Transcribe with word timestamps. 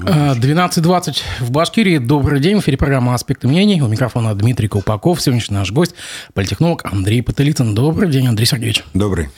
12.20 0.00 1.22
в 1.40 1.50
Башкирии. 1.50 1.98
Добрый 1.98 2.40
день. 2.40 2.56
В 2.56 2.60
эфире 2.60 2.78
программа 2.78 3.14
«Аспекты 3.14 3.48
мнений». 3.48 3.82
У 3.82 3.88
микрофона 3.88 4.34
Дмитрий 4.34 4.66
Колпаков. 4.66 5.20
Сегодняшний 5.20 5.56
наш 5.56 5.70
гость– 5.72 5.94
политехнолог 6.34 6.84
Андрей 6.90 7.22
Потылицын. 7.22 7.74
Добрый 7.74 8.10
день, 8.10 8.26
Андрей 8.26 8.46
Сергеевич. 8.46 8.82
Добрый. 8.94 9.28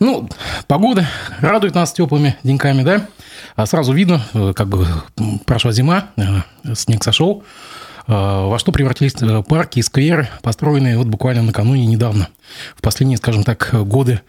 Ну, 0.00 0.28
погода 0.66 1.08
радует 1.40 1.74
нас 1.74 1.92
теплыми 1.92 2.36
деньками, 2.42 2.82
да? 2.82 3.06
А 3.56 3.66
сразу 3.66 3.92
видно, 3.92 4.22
э, 4.34 4.52
как 4.54 4.68
бы 4.68 4.86
прошла 5.46 5.72
зима, 5.72 6.10
э, 6.16 6.74
снег 6.74 7.02
сошел. 7.02 7.42
Э, 8.06 8.46
во 8.48 8.58
что 8.58 8.72
превратились 8.72 9.14
парки 9.46 9.78
и 9.78 9.82
скверы, 9.82 10.28
построенные 10.42 10.98
вот 10.98 11.06
буквально 11.06 11.42
накануне 11.42 11.86
недавно, 11.86 12.28
в 12.76 12.82
последние, 12.82 13.18
скажем 13.18 13.44
так, 13.44 13.70
годы 13.72 14.20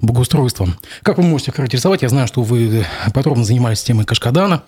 благоустройством. 0.00 0.76
Как 1.02 1.18
вы 1.18 1.24
можете 1.24 1.52
характеризовать? 1.52 2.02
Я 2.02 2.08
знаю, 2.08 2.26
что 2.28 2.42
вы 2.42 2.86
подробно 3.12 3.44
занимались 3.44 3.82
темой 3.82 4.04
Кашкадана, 4.04 4.62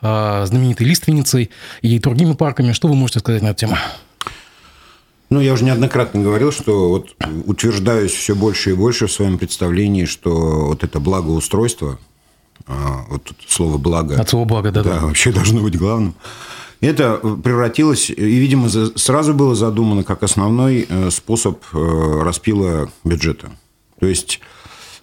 знаменитой 0.00 0.86
Лиственницей 0.86 1.50
и 1.82 1.98
другими 1.98 2.34
парками. 2.34 2.72
Что 2.72 2.88
вы 2.88 2.94
можете 2.94 3.20
сказать 3.20 3.42
на 3.42 3.48
эту 3.48 3.60
тему? 3.60 3.76
Ну, 5.30 5.40
я 5.40 5.52
уже 5.52 5.64
неоднократно 5.64 6.22
говорил, 6.22 6.52
что 6.52 6.88
вот 6.88 7.16
утверждаюсь 7.46 8.12
все 8.12 8.34
больше 8.34 8.70
и 8.70 8.74
больше 8.74 9.06
в 9.06 9.12
своем 9.12 9.38
представлении, 9.38 10.04
что 10.04 10.66
вот 10.66 10.84
это 10.84 11.00
благоустройство– 11.00 11.98
а, 12.66 13.04
вот 13.08 13.32
слово 13.46 13.78
«благо». 13.78 14.20
От 14.20 14.28
слова 14.28 14.44
«благо», 14.44 14.70
да-да. 14.70 14.94
Да, 14.94 15.06
вообще 15.06 15.32
должно 15.32 15.60
быть 15.60 15.76
главным. 15.76 16.14
Это 16.84 17.16
превратилось, 17.16 18.10
и, 18.10 18.14
видимо, 18.14 18.68
сразу 18.68 19.32
было 19.32 19.54
задумано 19.54 20.04
как 20.04 20.22
основной 20.22 20.86
э, 20.86 21.10
способ 21.10 21.62
э, 21.72 22.20
распила 22.22 22.90
бюджета. 23.04 23.52
То 24.00 24.06
есть, 24.06 24.40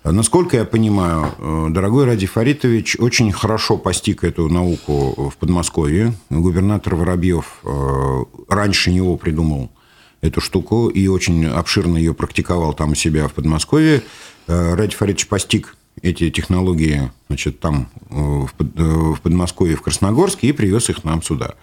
насколько 0.04 0.58
я 0.58 0.66
понимаю, 0.66 1.32
э, 1.40 1.68
дорогой 1.72 2.06
Ради 2.06 2.28
Фаритович 2.28 2.98
очень 3.00 3.32
хорошо 3.32 3.78
постиг 3.78 4.24
эту 4.24 4.48
науку 4.48 5.32
в 5.32 5.38
Подмосковье. 5.38 6.14
Губернатор 6.30 6.94
Воробьев 6.96 7.64
раньше 8.48 8.92
него 8.92 9.18
придумал 9.18 9.72
эту 10.22 10.40
штуку 10.40 10.90
и 10.90 11.08
очень 11.08 11.48
обширно 11.48 11.98
ее 11.98 12.14
практиковал 12.14 12.74
там 12.74 12.92
у 12.92 12.96
себя 12.96 13.28
в 13.28 13.34
Подмосковье. 13.34 14.04
Ради 14.46 14.96
Фаритович 14.96 15.28
постиг 15.28 15.76
эти 16.02 16.30
технологии 16.30 17.12
значит, 17.28 17.60
там 17.60 17.90
э, 18.10 18.16
в 18.16 19.20
Подмосковье, 19.22 19.76
в 19.76 19.82
Красногорске 19.82 20.48
и 20.48 20.52
привез 20.52 20.90
их 20.90 21.04
нам 21.04 21.22
сюда. 21.22 21.56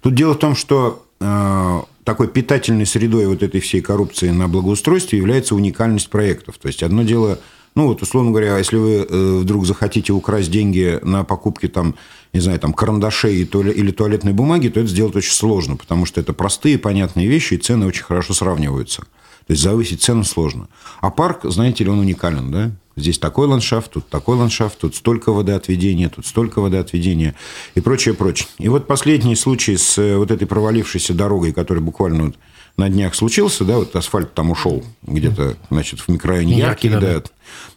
Тут 0.00 0.14
дело 0.14 0.34
в 0.34 0.38
том, 0.38 0.54
что 0.54 1.04
э, 1.20 1.80
такой 2.04 2.28
питательной 2.28 2.86
средой 2.86 3.26
вот 3.26 3.42
этой 3.42 3.60
всей 3.60 3.80
коррупции 3.80 4.30
на 4.30 4.48
благоустройстве 4.48 5.18
является 5.18 5.54
уникальность 5.54 6.10
проектов. 6.10 6.58
То 6.58 6.68
есть 6.68 6.82
одно 6.82 7.02
дело, 7.02 7.38
ну 7.74 7.86
вот 7.86 8.02
условно 8.02 8.30
говоря, 8.30 8.58
если 8.58 8.76
вы 8.76 9.06
э, 9.08 9.38
вдруг 9.38 9.66
захотите 9.66 10.12
украсть 10.12 10.50
деньги 10.50 10.98
на 11.02 11.24
покупки 11.24 11.68
там, 11.68 11.94
не 12.32 12.40
знаю, 12.40 12.58
там 12.58 12.72
карандашей 12.72 13.42
или 13.42 13.90
туалетной 13.90 14.32
бумаги, 14.32 14.68
то 14.68 14.80
это 14.80 14.88
сделать 14.88 15.16
очень 15.16 15.32
сложно, 15.32 15.76
потому 15.76 16.06
что 16.06 16.20
это 16.20 16.32
простые, 16.32 16.78
понятные 16.78 17.28
вещи, 17.28 17.54
и 17.54 17.58
цены 17.58 17.86
очень 17.86 18.04
хорошо 18.04 18.34
сравниваются. 18.34 19.04
То 19.46 19.52
есть 19.52 19.62
завысить 19.62 20.02
цену 20.02 20.24
сложно. 20.24 20.68
А 21.00 21.10
парк, 21.10 21.40
знаете 21.44 21.84
ли, 21.84 21.90
он 21.90 21.98
уникален, 21.98 22.50
да? 22.50 22.70
Здесь 22.96 23.18
такой 23.18 23.46
ландшафт, 23.46 23.92
тут 23.92 24.08
такой 24.08 24.36
ландшафт, 24.36 24.78
тут 24.78 24.94
столько 24.94 25.32
водоотведения, 25.32 26.08
тут 26.08 26.26
столько 26.26 26.60
водоотведения 26.60 27.34
и 27.74 27.80
прочее, 27.80 28.14
прочее. 28.14 28.48
И 28.58 28.68
вот 28.68 28.86
последний 28.86 29.36
случай 29.36 29.76
с 29.76 29.96
э, 29.96 30.16
вот 30.16 30.30
этой 30.30 30.46
провалившейся 30.46 31.14
дорогой, 31.14 31.52
который 31.52 31.82
буквально 31.82 32.24
вот 32.24 32.34
на 32.76 32.88
днях 32.88 33.14
случился, 33.14 33.64
да, 33.64 33.78
вот 33.78 33.94
асфальт 33.96 34.34
там 34.34 34.50
ушел 34.50 34.84
где-то, 35.02 35.56
значит, 35.70 36.00
в 36.00 36.08
микрорайоне 36.08 36.58
Яркий, 36.58 36.88
да, 36.88 37.00
да. 37.00 37.22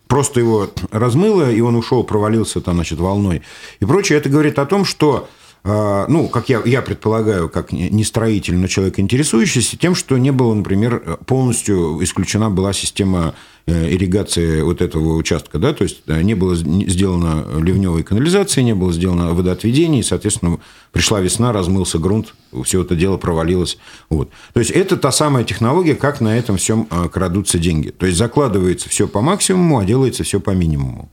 Просто 0.08 0.39
его 0.39 0.69
размыло, 0.91 1.52
и 1.52 1.61
он 1.61 1.75
ушел, 1.75 2.03
провалился 2.03 2.61
там, 2.61 2.75
значит, 2.75 3.00
волной 3.00 3.44
и 3.80 3.86
прочее. 3.86 4.17
Это 4.17 4.30
говорит 4.30 4.59
о 4.59 4.66
том, 4.66 4.86
что 4.86 5.30
ну, 5.66 6.28
как 6.28 6.50
я, 6.50 6.61
я 6.66 6.81
предполагаю, 6.81 7.47
как 7.47 7.72
не 7.72 8.03
строитель, 8.03 8.56
но 8.58 8.67
человек 8.67 9.00
интересующийся, 9.00 9.78
тем, 9.78 9.95
что 9.95 10.17
не 10.17 10.31
было, 10.31 10.53
например, 10.53 11.19
полностью 11.25 12.03
исключена 12.03 12.50
была 12.50 12.73
система 12.73 13.34
э, 13.66 13.94
ирригации 13.94 14.62
вот 14.62 14.81
этого 14.81 15.16
участка, 15.16 15.59
да, 15.59 15.74
то 15.74 15.84
есть 15.84 16.01
э, 16.07 16.22
не 16.22 16.34
было 16.34 16.56
сделано 16.56 17.46
ливневой 17.62 18.03
канализации, 18.03 18.62
не 18.62 18.75
было 18.75 18.91
сделано 18.91 19.34
водоотведение, 19.34 20.01
и, 20.01 20.03
соответственно, 20.03 20.59
пришла 20.91 21.22
весна, 21.22 21.53
размылся 21.53 21.97
грунт, 21.97 22.34
все 22.66 22.81
это 22.81 22.95
дело 22.95 23.16
провалилось. 23.18 23.78
Вот. 24.09 24.30
То 24.53 24.59
есть 24.59 24.72
это 24.72 24.97
та 24.97 25.12
самая 25.12 25.45
технология, 25.45 25.95
как 25.95 26.19
на 26.19 26.38
этом 26.38 26.57
всем 26.57 26.88
э, 26.90 27.07
крадутся 27.07 27.57
деньги. 27.57 27.90
То 27.90 28.06
есть 28.06 28.18
закладывается 28.18 28.90
все 28.90 29.07
по 29.07 29.22
максимуму, 29.22 29.80
а 29.80 29.85
делается 29.85 30.24
все 30.24 30.40
по 30.40 30.51
минимуму. 30.51 31.09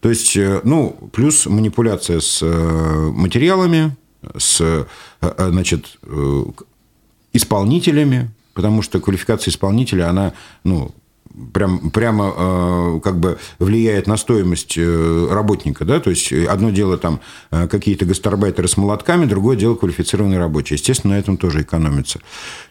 То 0.00 0.08
есть, 0.08 0.36
э, 0.36 0.60
ну, 0.64 0.96
плюс 1.12 1.46
манипуляция 1.46 2.20
с 2.20 2.40
э, 2.42 3.10
материалами, 3.14 3.96
с, 4.36 4.60
э, 4.60 4.84
значит, 5.20 5.98
исполнителями, 7.32 8.30
потому 8.54 8.82
что 8.82 9.00
квалификация 9.00 9.50
исполнителя, 9.52 10.08
она, 10.08 10.32
ну, 10.64 10.92
прям, 11.52 11.90
прямо 11.90 13.00
как 13.00 13.20
бы 13.20 13.38
влияет 13.58 14.06
на 14.06 14.16
стоимость 14.16 14.76
работника. 14.76 15.84
Да? 15.84 16.00
То 16.00 16.10
есть, 16.10 16.32
одно 16.32 16.70
дело 16.70 16.98
там 16.98 17.20
какие-то 17.50 18.06
гастарбайтеры 18.06 18.66
с 18.66 18.76
молотками, 18.76 19.26
другое 19.26 19.56
дело 19.56 19.76
квалифицированные 19.76 20.40
рабочие. 20.40 20.76
Естественно, 20.76 21.14
на 21.14 21.18
этом 21.18 21.36
тоже 21.36 21.62
экономится. 21.62 22.20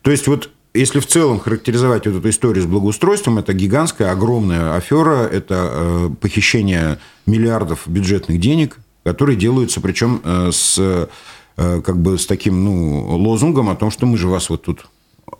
То 0.01 0.11
есть, 0.11 0.27
вот 0.27 0.49
если 0.77 0.99
в 0.99 1.07
целом 1.07 1.39
характеризовать 1.39 2.05
вот 2.05 2.15
эту 2.15 2.29
историю 2.29 2.63
с 2.63 2.67
благоустройством, 2.67 3.39
это 3.39 3.53
гигантская, 3.53 4.11
огромная 4.11 4.75
афера, 4.75 5.25
это 5.25 5.69
э, 5.71 6.09
похищение 6.21 6.99
миллиардов 7.25 7.83
бюджетных 7.87 8.39
денег, 8.39 8.77
которые 9.03 9.37
делаются, 9.37 9.81
причем 9.81 10.21
э, 10.23 10.51
с, 10.51 10.75
э, 10.77 11.07
как 11.55 11.97
бы 11.97 12.17
с 12.17 12.25
таким 12.25 12.63
ну, 12.63 13.17
лозунгом 13.17 13.69
о 13.69 13.75
том, 13.75 13.91
что 13.91 14.05
мы 14.05 14.17
же 14.17 14.27
вас 14.27 14.49
вот 14.49 14.63
тут 14.63 14.85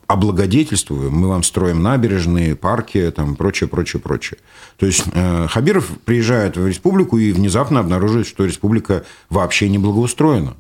облагодетельствуем, 0.07 1.13
мы 1.13 1.27
вам 1.27 1.43
строим 1.43 1.83
набережные, 1.83 2.55
парки, 2.55 3.11
там, 3.15 3.35
прочее, 3.35 3.67
прочее, 3.69 4.01
прочее. 4.01 4.39
То 4.77 4.85
есть 4.85 5.03
Хабиров 5.49 5.89
приезжает 6.05 6.57
в 6.57 6.65
республику 6.65 7.17
и 7.17 7.31
внезапно 7.31 7.81
обнаруживает, 7.81 8.27
что 8.27 8.45
республика 8.45 9.03
вообще 9.29 9.69
не 9.69 9.77
благоустроена 9.77 10.55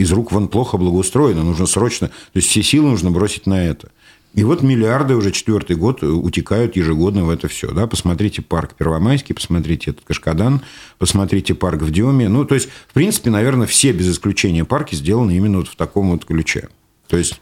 из 0.00 0.10
рук 0.12 0.32
вон 0.32 0.48
плохо 0.48 0.78
благоустроено, 0.78 1.42
нужно 1.42 1.66
срочно, 1.66 2.08
то 2.08 2.14
есть 2.34 2.48
все 2.48 2.62
силы 2.62 2.90
нужно 2.90 3.10
бросить 3.10 3.46
на 3.46 3.66
это. 3.66 3.90
И 4.32 4.44
вот 4.44 4.62
миллиарды 4.62 5.16
уже 5.16 5.32
четвертый 5.32 5.74
год 5.74 6.02
утекают 6.04 6.76
ежегодно 6.76 7.24
в 7.24 7.30
это 7.30 7.48
все. 7.48 7.72
Да? 7.72 7.88
Посмотрите 7.88 8.42
парк 8.42 8.74
Первомайский, 8.78 9.34
посмотрите 9.34 9.90
этот 9.90 10.04
Кашкадан, 10.04 10.60
посмотрите 10.98 11.54
парк 11.54 11.82
в 11.82 11.90
Деме. 11.90 12.28
Ну, 12.28 12.44
то 12.44 12.54
есть, 12.54 12.68
в 12.88 12.94
принципе, 12.94 13.30
наверное, 13.30 13.66
все 13.66 13.90
без 13.90 14.08
исключения 14.08 14.64
парки 14.64 14.94
сделаны 14.94 15.36
именно 15.36 15.58
вот 15.58 15.68
в 15.68 15.74
таком 15.74 16.12
вот 16.12 16.24
ключе. 16.24 16.68
То 17.08 17.16
есть, 17.16 17.40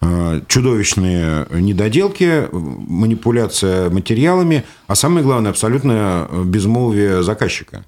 э, 0.00 0.40
чудовищные 0.48 1.46
недоделки, 1.50 2.48
манипуляция 2.52 3.90
материалами, 3.90 4.64
а 4.86 4.94
самое 4.94 5.22
главное, 5.22 5.50
абсолютное 5.50 6.26
безмолвие 6.46 7.22
заказчика. 7.22 7.84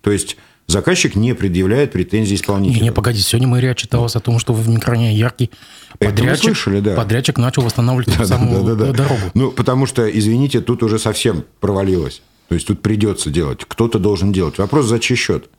То 0.00 0.10
есть, 0.10 0.36
заказчик 0.66 1.14
не 1.16 1.34
предъявляет 1.34 1.92
претензий 1.92 2.34
исполнителю. 2.34 2.76
Не, 2.76 2.82
не, 2.88 2.92
погоди, 2.92 3.20
сегодня 3.20 3.48
мэрия 3.48 3.72
отчиталась 3.72 4.16
о 4.16 4.20
том, 4.20 4.38
что 4.38 4.52
в 4.52 4.68
микрорайоне 4.68 5.14
Яркий 5.14 5.50
подрядчик, 5.98 6.44
слышали, 6.44 6.80
да. 6.80 6.94
подрядчик 6.94 7.38
начал 7.38 7.62
восстанавливать 7.62 8.16
да, 8.18 8.26
саму 8.26 8.64
да, 8.64 8.74
да, 8.74 8.86
да, 8.86 8.92
дорогу. 8.92 9.20
Ну, 9.34 9.50
потому 9.50 9.86
что, 9.86 10.08
извините, 10.08 10.60
тут 10.60 10.82
уже 10.82 10.98
совсем 10.98 11.44
провалилось. 11.60 12.22
То 12.48 12.54
есть, 12.54 12.66
тут 12.66 12.82
придется 12.82 13.30
делать. 13.30 13.64
Кто-то 13.66 13.98
должен 13.98 14.32
делать. 14.32 14.58
Вопрос, 14.58 14.86
за 14.86 14.98
чей 14.98 15.16
счет? 15.16 15.50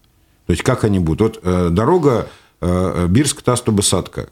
То 0.46 0.53
есть, 0.53 0.63
как 0.63 0.84
они 0.84 1.00
будут? 1.00 1.38
Вот 1.38 1.40
э, 1.44 1.69
дорога 1.72 2.29
э, 2.62 3.07
Бирск-Тасту-Басадка 3.09 4.29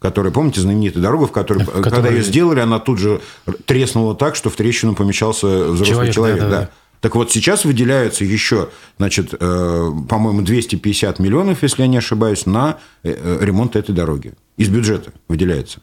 которая, 0.00 0.32
помните, 0.32 0.60
знаменитая 0.60 1.02
дорога, 1.02 1.26
в 1.26 1.32
которой, 1.32 1.64
когда 1.64 2.08
ее 2.08 2.22
сделали, 2.22 2.60
она 2.60 2.78
тут 2.78 2.98
же 2.98 3.20
треснула 3.66 4.14
так, 4.14 4.36
что 4.36 4.48
в 4.48 4.54
трещину 4.54 4.94
помещался 4.94 5.46
взрослый 5.70 6.12
человек. 6.12 6.14
человек 6.14 6.38
да, 6.38 6.48
да. 6.48 6.60
Да. 6.60 6.70
Так 7.00 7.14
вот, 7.14 7.30
сейчас 7.30 7.64
выделяются 7.64 8.24
еще, 8.24 8.70
значит, 8.98 9.32
э, 9.32 9.90
по-моему, 10.08 10.42
250 10.42 11.18
миллионов, 11.20 11.62
если 11.62 11.82
я 11.82 11.88
не 11.88 11.98
ошибаюсь, 11.98 12.44
на 12.44 12.78
э, 13.04 13.12
э, 13.12 13.38
ремонт 13.44 13.76
этой 13.76 13.94
дороги. 13.94 14.32
Из 14.56 14.68
бюджета 14.68 15.12
выделяется. 15.28 15.80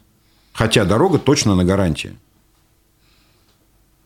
Хотя 0.52 0.84
дорога 0.84 1.18
точно 1.18 1.54
на 1.54 1.64
гарантии. 1.64 2.16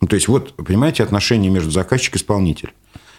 Ну, 0.01 0.07
то 0.07 0.15
есть, 0.15 0.29
вот, 0.29 0.55
понимаете, 0.57 1.03
отношения 1.03 1.51
между 1.51 1.71
заказчик 1.71 2.15
и 2.15 2.19
исполнитель. 2.19 2.73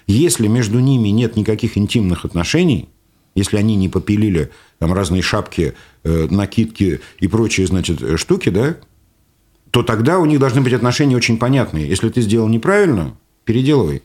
Если 0.07 0.47
между 0.47 0.79
ними 0.79 1.09
нет 1.09 1.35
никаких 1.35 1.77
интимных 1.77 2.25
отношений, 2.25 2.89
если 3.35 3.57
они 3.57 3.75
не 3.75 3.87
попилили 3.87 4.51
там 4.79 4.91
разные 4.93 5.21
шапки, 5.21 5.73
накидки 6.03 6.99
и 7.19 7.27
прочие, 7.27 7.67
значит, 7.67 8.19
штуки, 8.19 8.49
да, 8.49 8.77
то 9.69 9.83
тогда 9.83 10.19
у 10.19 10.25
них 10.25 10.39
должны 10.39 10.61
быть 10.61 10.73
отношения 10.73 11.15
очень 11.15 11.37
понятные. 11.37 11.87
Если 11.87 12.09
ты 12.09 12.21
сделал 12.21 12.49
неправильно, 12.49 13.15
переделывай. 13.51 14.01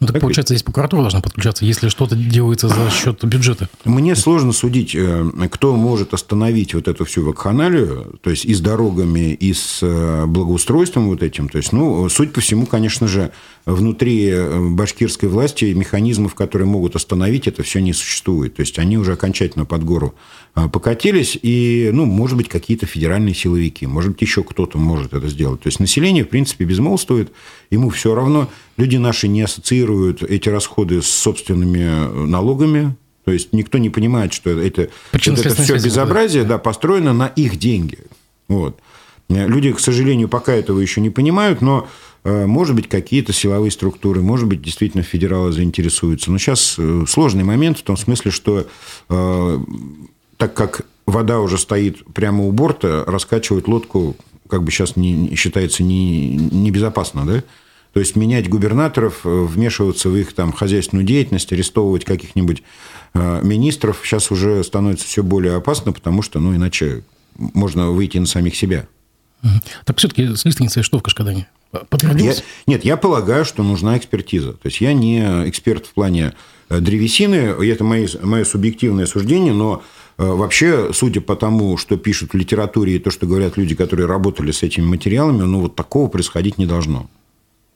Ну, 0.00 0.06
так, 0.06 0.14
так 0.14 0.22
получается, 0.22 0.54
здесь 0.54 0.62
прокуратура 0.62 1.02
должна 1.02 1.20
подключаться, 1.20 1.64
если 1.64 1.88
что-то 1.88 2.16
делается 2.16 2.68
за 2.68 2.90
счет 2.90 3.22
бюджета. 3.24 3.68
Мне 3.84 4.16
сложно 4.16 4.52
судить, 4.52 4.94
э, 4.94 5.24
кто 5.50 5.76
может 5.76 6.14
остановить 6.14 6.72
вот 6.74 6.88
эту 6.88 7.04
всю 7.04 7.24
вакханалию, 7.24 8.18
то 8.22 8.30
есть 8.30 8.46
и 8.46 8.54
с 8.54 8.60
дорогами, 8.60 9.34
и 9.34 9.52
с 9.52 9.80
э, 9.82 10.24
благоустройством 10.26 11.08
вот 11.08 11.22
этим. 11.22 11.48
То 11.48 11.58
есть, 11.58 11.72
ну, 11.72 12.08
суть 12.08 12.32
по 12.32 12.40
всему, 12.40 12.64
конечно 12.66 13.06
же, 13.06 13.32
внутри 13.66 14.28
э, 14.28 14.68
башкирской 14.70 15.28
власти 15.28 15.64
механизмов, 15.66 16.36
которые 16.36 16.68
могут 16.68 16.94
остановить 16.94 17.48
это 17.48 17.64
все, 17.64 17.80
не 17.80 17.92
существует. 17.92 18.54
То 18.54 18.60
есть 18.60 18.78
они 18.78 18.96
уже 18.96 19.12
окончательно 19.12 19.64
под 19.64 19.84
гору 19.84 20.14
э, 20.54 20.68
покатились, 20.68 21.36
и, 21.42 21.90
ну, 21.92 22.06
может 22.06 22.36
быть, 22.36 22.48
какие-то 22.48 22.86
федеральные 22.86 23.34
силовики, 23.34 23.86
может 23.86 24.12
быть, 24.12 24.22
еще 24.22 24.44
кто-то 24.44 24.78
может 24.78 25.12
это 25.12 25.28
сделать. 25.28 25.62
То 25.62 25.66
есть 25.66 25.80
население, 25.80 26.24
в 26.24 26.28
принципе, 26.28 26.64
безмолвствует, 26.64 27.32
ему 27.70 27.90
все 27.90 28.14
равно. 28.14 28.48
Люди 28.76 28.96
наши 28.96 29.26
не 29.26 29.42
ассоциируют 29.42 30.22
эти 30.22 30.48
расходы 30.48 31.02
с 31.02 31.06
собственными 31.06 31.80
э, 31.80 32.26
налогами, 32.26 32.94
то 33.24 33.32
есть 33.32 33.52
никто 33.52 33.78
не 33.78 33.90
понимает, 33.90 34.32
что 34.32 34.50
это, 34.50 34.60
это, 34.60 34.92
это 35.12 35.62
все 35.62 35.74
безобразие 35.74 36.44
да, 36.44 36.58
построено 36.58 37.12
на 37.12 37.26
их 37.26 37.56
деньги. 37.58 37.98
Вот. 38.46 38.78
Люди, 39.28 39.72
к 39.72 39.80
сожалению, 39.80 40.28
пока 40.28 40.52
этого 40.52 40.78
еще 40.80 41.00
не 41.00 41.10
понимают, 41.10 41.60
но 41.60 41.88
Э, 42.26 42.44
может 42.44 42.74
быть, 42.74 42.88
какие-то 42.88 43.32
силовые 43.32 43.70
структуры, 43.70 44.20
может 44.20 44.48
быть, 44.48 44.60
действительно 44.60 45.04
федералы 45.04 45.52
заинтересуются. 45.52 46.32
Но 46.32 46.38
сейчас 46.38 46.74
э, 46.76 47.04
сложный 47.06 47.44
момент 47.44 47.78
в 47.78 47.82
том 47.84 47.96
смысле, 47.96 48.32
что 48.32 48.66
э, 49.08 49.58
так 50.36 50.52
как 50.54 50.86
вода 51.06 51.38
уже 51.38 51.56
стоит 51.56 52.04
прямо 52.14 52.42
у 52.42 52.50
борта, 52.50 53.04
раскачивать 53.06 53.68
лодку, 53.68 54.16
как 54.48 54.64
бы 54.64 54.72
сейчас 54.72 54.96
не, 54.96 55.36
считается 55.36 55.84
не, 55.84 56.34
небезопасно, 56.34 57.24
да? 57.24 57.44
То 57.92 58.00
есть 58.00 58.16
менять 58.16 58.48
губернаторов, 58.48 59.20
вмешиваться 59.22 60.08
в 60.08 60.16
их 60.16 60.32
там 60.34 60.52
хозяйственную 60.52 61.06
деятельность, 61.06 61.50
арестовывать 61.52 62.04
каких-нибудь 62.04 62.62
министров 63.14 64.00
сейчас 64.04 64.30
уже 64.30 64.62
становится 64.64 65.06
все 65.06 65.22
более 65.22 65.54
опасно, 65.54 65.92
потому 65.92 66.20
что, 66.20 66.38
ну, 66.38 66.54
иначе 66.54 67.04
можно 67.38 67.92
выйти 67.92 68.18
на 68.18 68.26
самих 68.26 68.54
себя. 68.54 68.86
Так 69.84 69.98
все-таки 69.98 70.34
с 70.34 70.44
лиственницей 70.44 70.82
что 70.82 70.98
в 70.98 71.02
Кашкадане? 71.02 71.48
Подтвердилось? 71.88 72.42
Я, 72.66 72.74
нет, 72.74 72.84
я 72.84 72.96
полагаю, 72.96 73.44
что 73.44 73.62
нужна 73.62 73.98
экспертиза. 73.98 74.52
То 74.52 74.66
есть 74.66 74.80
я 74.80 74.92
не 74.92 75.20
эксперт 75.48 75.86
в 75.86 75.94
плане 75.94 76.34
э, 76.68 76.80
древесины, 76.80 77.54
это 77.64 77.84
мои, 77.84 78.06
мое 78.22 78.44
субъективное 78.44 79.06
суждение, 79.06 79.52
но 79.52 79.82
э, 80.16 80.24
вообще, 80.24 80.90
судя 80.92 81.20
по 81.20 81.36
тому, 81.36 81.76
что 81.76 81.96
пишут 81.96 82.32
в 82.32 82.36
литературе 82.36 82.96
и 82.96 82.98
то, 82.98 83.10
что 83.10 83.26
говорят 83.26 83.56
люди, 83.56 83.74
которые 83.74 84.06
работали 84.06 84.52
с 84.52 84.62
этими 84.62 84.84
материалами, 84.84 85.42
ну 85.42 85.60
вот 85.60 85.74
такого 85.74 86.08
происходить 86.08 86.58
не 86.58 86.66
должно. 86.66 87.08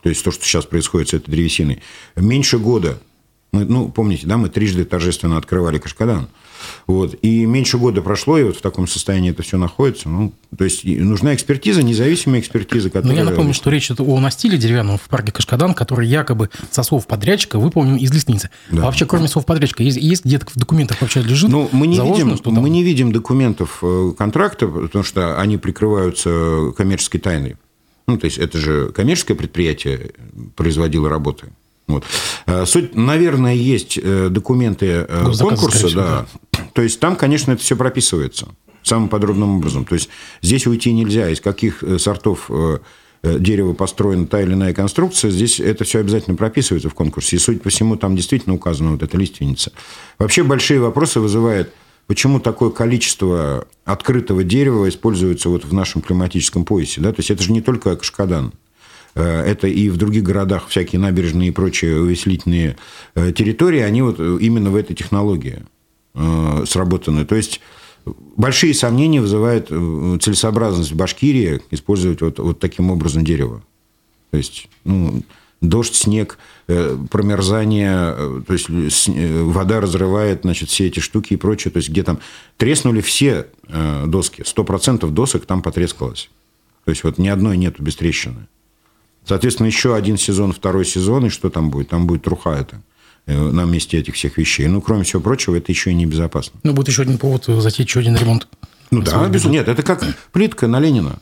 То 0.03 0.09
есть 0.09 0.25
то, 0.25 0.31
что 0.31 0.45
сейчас 0.45 0.65
происходит 0.65 1.11
с 1.11 1.15
этой 1.15 1.31
древесиной. 1.31 1.83
Меньше 2.17 2.59
года 2.59 2.99
мы, 3.53 3.65
ну, 3.65 3.89
помните, 3.89 4.27
да, 4.27 4.37
мы 4.37 4.49
трижды 4.49 4.85
торжественно 4.85 5.37
открывали 5.37 5.79
Кашкадан. 5.79 6.29
Вот. 6.87 7.15
И 7.23 7.47
меньше 7.47 7.79
года 7.79 8.03
прошло, 8.03 8.39
и 8.39 8.45
вот 8.45 8.57
в 8.57 8.61
таком 8.61 8.87
состоянии 8.87 9.31
это 9.31 9.43
все 9.43 9.59
находится. 9.59 10.09
Ну, 10.09 10.33
то 10.57 10.65
есть 10.65 10.85
нужна 10.85 11.35
экспертиза, 11.35 11.83
независимая 11.83 12.41
экспертиза, 12.41 12.91
которая... 12.91 13.13
Но 13.13 13.19
я 13.19 13.25
напомню, 13.25 13.55
что 13.55 13.71
речь 13.71 13.87
идет 13.87 14.01
о 14.01 14.21
настиле 14.21 14.59
деревянном 14.59 14.99
в 14.99 15.09
парке 15.09 15.33
Кашкадан, 15.33 15.75
который 15.75 16.07
якобы 16.07 16.51
со 16.71 16.83
слов 16.83 17.07
подрядчика 17.07 17.59
выполнен 17.59 17.97
из 17.97 18.13
лестницы. 18.13 18.51
Да. 18.71 18.83
А 18.83 18.85
вообще, 18.87 19.07
кроме 19.07 19.27
слов 19.27 19.47
подрядчика, 19.47 19.83
есть, 19.83 19.99
есть 19.99 20.25
где-то 20.25 20.47
в 20.47 20.57
документах 20.57 21.01
вообще 21.01 21.23
лежит? 21.23 21.51
Ну, 21.51 21.69
мы 21.73 21.87
не, 21.87 21.99
видим, 21.99 22.39
мы 22.45 22.71
не 22.71 22.85
видим 22.85 23.11
документов 23.11 23.79
э, 23.83 24.13
контракта, 24.17 24.69
потому 24.69 25.03
что 25.03 25.41
они 25.41 25.57
прикрываются 25.57 26.73
коммерческой 26.77 27.19
тайной. 27.19 27.57
Ну, 28.07 28.19
то 28.19 28.27
есть 28.27 28.39
это 28.39 28.59
же 28.59 28.91
коммерческое 28.93 29.37
предприятие 29.37 30.13
производило 30.57 31.09
работы. 31.09 31.49
Вот. 31.93 32.05
Э, 32.47 32.65
суть, 32.67 32.95
наверное, 32.95 33.55
есть 33.55 33.99
э, 34.03 34.29
документы 34.31 35.07
ну, 35.09 35.33
конкурса, 35.33 35.95
да. 35.95 36.27
да. 36.53 36.61
То 36.75 36.83
есть 36.83 37.01
там, 37.01 37.17
конечно, 37.17 37.53
это 37.53 37.63
все 37.63 37.77
прописывается 37.77 38.49
самым 38.83 39.09
подробным 39.09 39.57
образом. 39.57 39.85
То 39.85 39.95
есть 39.95 40.09
здесь 40.43 40.67
уйти 40.67 40.93
нельзя, 40.93 41.29
из 41.29 41.41
каких 41.41 41.85
сортов 41.99 42.51
дерева 43.23 43.75
построена 43.75 44.27
та 44.27 44.41
или 44.41 44.55
иная 44.55 44.73
конструкция, 44.73 45.31
здесь 45.31 45.61
это 45.61 45.85
все 45.85 45.99
обязательно 45.99 46.37
прописывается 46.37 46.89
в 46.89 46.95
конкурсе. 46.95 47.37
И, 47.37 47.39
судя 47.39 47.61
по 47.61 47.69
всему, 47.69 47.97
там 47.97 48.17
действительно 48.17 48.55
указана 48.55 48.93
вот 48.93 49.03
эта 49.03 49.19
лиственница. 49.19 49.73
Вообще 50.19 50.43
большие 50.43 50.81
вопросы 50.81 51.21
вызывает, 51.21 51.75
почему 52.07 52.41
такое 52.41 52.71
количество 52.71 53.67
открытого 53.85 54.43
дерева 54.43 54.89
используется 54.89 55.51
вот 55.51 55.67
в 55.67 55.75
нашем 55.75 56.01
климатическом 56.01 56.65
поясе. 56.65 57.03
Да? 57.03 57.13
То 57.13 57.21
есть 57.21 57.31
это 57.31 57.43
же 57.43 57.53
не 57.53 57.61
только 57.61 57.95
Кашкадан. 57.95 58.55
Э, 59.15 59.43
это 59.43 59.67
и 59.67 59.89
в 59.89 59.97
других 59.97 60.23
городах 60.23 60.69
всякие 60.69 61.01
набережные 61.01 61.49
и 61.49 61.53
прочие 61.53 62.01
увеселительные 62.01 62.77
э, 63.15 63.33
территории, 63.33 63.81
они 63.81 64.03
вот 64.03 64.19
именно 64.19 64.71
в 64.71 64.77
этой 64.77 64.95
технологии 64.95 65.63
э, 66.15 66.65
сработаны. 66.67 67.25
То 67.25 67.35
есть 67.35 67.61
большие 68.37 68.75
сомнения 68.75 69.21
вызывает 69.21 69.69
целесообразность 69.69 70.93
в 70.93 70.97
Башкирии 70.97 71.61
использовать 71.71 72.21
вот, 72.21 72.39
вот 72.39 72.61
таким 72.61 72.91
образом 72.91 73.25
дерево. 73.25 73.63
То 74.31 74.37
есть, 74.37 74.69
ну, 74.85 75.23
дождь, 75.61 75.95
снег, 75.95 76.39
промерзание, 76.67 78.15
то 78.47 78.53
есть 78.53 78.69
вода 78.69 79.81
разрывает 79.81 80.43
значит, 80.43 80.69
все 80.69 80.87
эти 80.87 81.01
штуки 81.01 81.35
и 81.35 81.37
прочее. 81.37 81.73
То 81.73 81.79
есть, 81.79 81.89
где 81.89 82.05
там 82.05 82.21
треснули 82.57 83.01
все 83.01 83.49
доски, 84.07 84.43
100% 84.43 85.11
досок 85.11 85.47
там 85.47 85.63
потрескалось. 85.63 86.31
То 86.85 86.93
есть, 86.93 87.03
вот 87.03 87.19
ни 87.19 87.27
одной 87.27 87.57
нету 87.57 87.83
без 87.83 87.97
трещины. 87.97 88.47
Соответственно, 89.25 89.67
еще 89.67 89.95
один 89.95 90.17
сезон, 90.17 90.53
второй 90.53 90.85
сезон, 90.85 91.27
и 91.27 91.29
что 91.29 91.51
там 91.51 91.71
будет? 91.71 91.89
Там 91.89 92.07
будет 92.07 92.23
труха 92.23 92.59
это 92.59 92.83
э, 93.27 93.39
на 93.39 93.65
месте 93.65 93.99
этих 93.99 94.15
всех 94.15 94.39
вещей. 94.39 94.67
Ну, 94.67 94.81
кроме 94.81 95.05
всего 95.05 95.21
прочего, 95.21 95.57
это 95.57 95.71
еще 95.71 95.91
и 95.91 95.95
небезопасно. 95.95 96.59
Ну, 96.63 96.73
будет 96.73 96.89
еще 96.89 97.03
один 97.03 97.19
повод 97.19 97.45
затеять 97.45 97.89
еще 97.89 98.01
один 98.01 98.17
ремонт. 98.17 98.49
Ну 98.91 99.03
да, 99.03 99.29
безусловно. 99.29 99.59
Нет, 99.59 99.69
это 99.69 99.83
как 99.83 100.03
плитка 100.33 100.67
на 100.67 100.81
Ленина. 100.81 101.19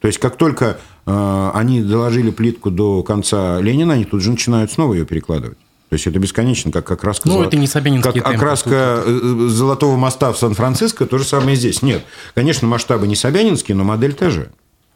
То 0.00 0.06
есть, 0.06 0.18
как 0.18 0.36
только 0.36 0.78
э, 1.06 1.50
они 1.54 1.82
доложили 1.82 2.30
плитку 2.30 2.70
до 2.70 3.02
конца 3.02 3.60
Ленина, 3.60 3.94
они 3.94 4.04
тут 4.04 4.22
же 4.22 4.30
начинают 4.30 4.70
снова 4.70 4.94
ее 4.94 5.04
перекладывать. 5.04 5.58
То 5.88 5.94
есть 5.94 6.06
это 6.06 6.18
бесконечно, 6.18 6.70
как 6.70 6.90
окраска, 6.90 7.28
ну, 7.28 7.34
золот... 7.34 7.48
это 7.48 7.56
не 7.56 7.66
как 8.02 8.12
темпы, 8.12 8.28
окраска. 8.28 9.02
Э, 9.06 9.20
э, 9.22 9.48
Золотого 9.48 9.96
моста 9.96 10.32
в 10.32 10.38
Сан-Франциско, 10.38 11.06
то 11.06 11.16
же 11.16 11.24
самое 11.24 11.56
здесь. 11.56 11.80
Нет, 11.80 12.04
конечно, 12.34 12.68
масштабы 12.68 13.06
не 13.06 13.16
Собянинские, 13.16 13.74
но 13.74 13.84
модель 13.84 14.12
та 14.12 14.28
же. 14.28 14.50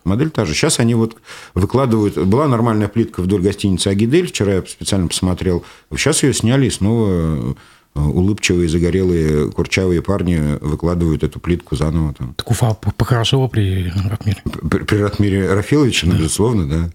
Модель 0.05 0.31
та 0.31 0.45
же. 0.45 0.55
Сейчас 0.55 0.81
они 0.81 0.95
вот 0.95 1.17
выкладывают... 1.55 2.17
Была 2.17 2.49
нормальная 2.49 2.89
плитка 2.89 3.23
вдоль 3.23 3.43
гостиницы 3.43 3.89
«Агидель». 3.89 4.29
Вчера 4.29 4.55
я 4.55 4.63
специально 4.63 5.09
посмотрел. 5.09 5.65
Сейчас 5.95 6.23
ее 6.23 6.35
сняли 6.35 6.67
и 6.67 6.71
снова 6.71 7.55
э, 7.95 8.01
улыбчивые, 8.01 8.69
загорелые, 8.69 9.51
курчавые 9.51 10.03
парни 10.03 10.59
выкладывают 10.61 11.23
эту 11.23 11.41
плитку 11.41 11.77
заново. 11.77 12.15
Там. 12.15 12.35
Так 12.35 12.51
Уфа 12.51 12.75
похорошела 12.75 13.49
при 13.49 13.93
Ратмире. 14.09 14.43
При, 14.71 14.85
при 14.85 14.97
Ратмире 14.97 15.53
Рафиловиче, 15.53 16.07
да. 16.07 16.17
безусловно, 16.17 16.69
да. 16.69 16.91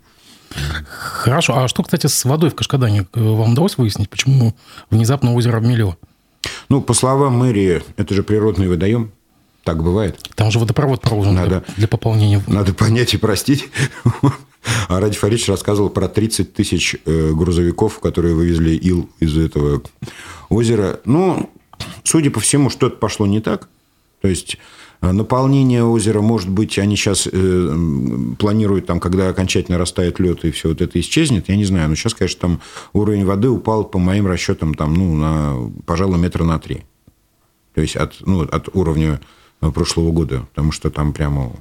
Хорошо. 0.88 1.58
А 1.58 1.68
что, 1.68 1.84
кстати, 1.84 2.08
с 2.08 2.26
водой 2.26 2.50
в 2.50 2.56
Кашкадане? 2.56 3.08
Вам 3.14 3.54
удалось 3.54 3.78
выяснить, 3.78 4.10
почему 4.10 4.56
внезапно 4.90 5.34
озеро 5.34 5.58
обмелело? 5.58 5.98
Ну, 6.70 6.82
по 6.82 6.94
словам 6.94 7.34
мэрии, 7.34 7.82
это 7.98 8.14
же 8.14 8.24
природный 8.24 8.68
водоем. 8.68 9.12
Так 9.68 9.84
бывает. 9.84 10.18
Там 10.36 10.50
же 10.50 10.60
водопровод 10.60 11.02
проложен 11.02 11.36
надо, 11.36 11.50
для, 11.50 11.64
для 11.76 11.88
пополнения. 11.90 12.42
Надо 12.48 12.74
понять 12.74 13.14
и 13.14 13.18
простить. 13.18 13.70
А 14.90 15.00
Ради 15.00 15.18
Фаридович 15.18 15.48
рассказывал 15.50 15.90
про 15.90 16.08
30 16.08 16.54
тысяч 16.54 16.96
э, 17.06 17.32
грузовиков, 17.34 18.00
которые 18.00 18.34
вывезли 18.34 18.72
ил 18.72 19.10
из 19.20 19.38
этого 19.38 19.82
озера. 20.50 21.00
Ну, 21.06 21.50
судя 22.04 22.32
по 22.32 22.40
всему, 22.40 22.70
что-то 22.70 22.96
пошло 22.98 23.26
не 23.26 23.40
так. 23.42 23.68
То 24.22 24.30
есть 24.30 24.58
э, 25.02 25.12
наполнение 25.12 25.84
озера, 25.84 26.22
может 26.22 26.50
быть, 26.50 26.80
они 26.80 26.96
сейчас 26.96 27.28
э, 27.32 27.76
планируют, 28.40 28.86
там, 28.86 29.02
когда 29.02 29.30
окончательно 29.30 29.78
растает 29.78 30.20
лед 30.20 30.44
и 30.44 30.52
все 30.52 30.70
вот 30.70 30.82
это 30.82 30.98
исчезнет, 31.00 31.50
я 31.50 31.58
не 31.58 31.66
знаю. 31.66 31.90
Но 31.90 31.96
сейчас, 31.96 32.14
конечно, 32.14 32.40
там 32.40 32.62
уровень 32.94 33.26
воды 33.26 33.50
упал, 33.50 33.84
по 33.84 34.00
моим 34.00 34.28
расчетам, 34.28 34.76
там, 34.76 34.94
ну, 34.94 35.16
на, 35.16 35.72
пожалуй, 35.86 36.18
метра 36.20 36.46
на 36.46 36.58
три. 36.58 36.84
То 37.74 37.82
есть 37.82 37.96
от, 37.96 38.16
ну, 38.26 38.44
от 38.44 38.70
уровня 38.76 39.22
прошлого 39.60 40.12
года, 40.12 40.46
потому 40.54 40.72
что 40.72 40.90
там 40.90 41.14
прямо 41.14 41.52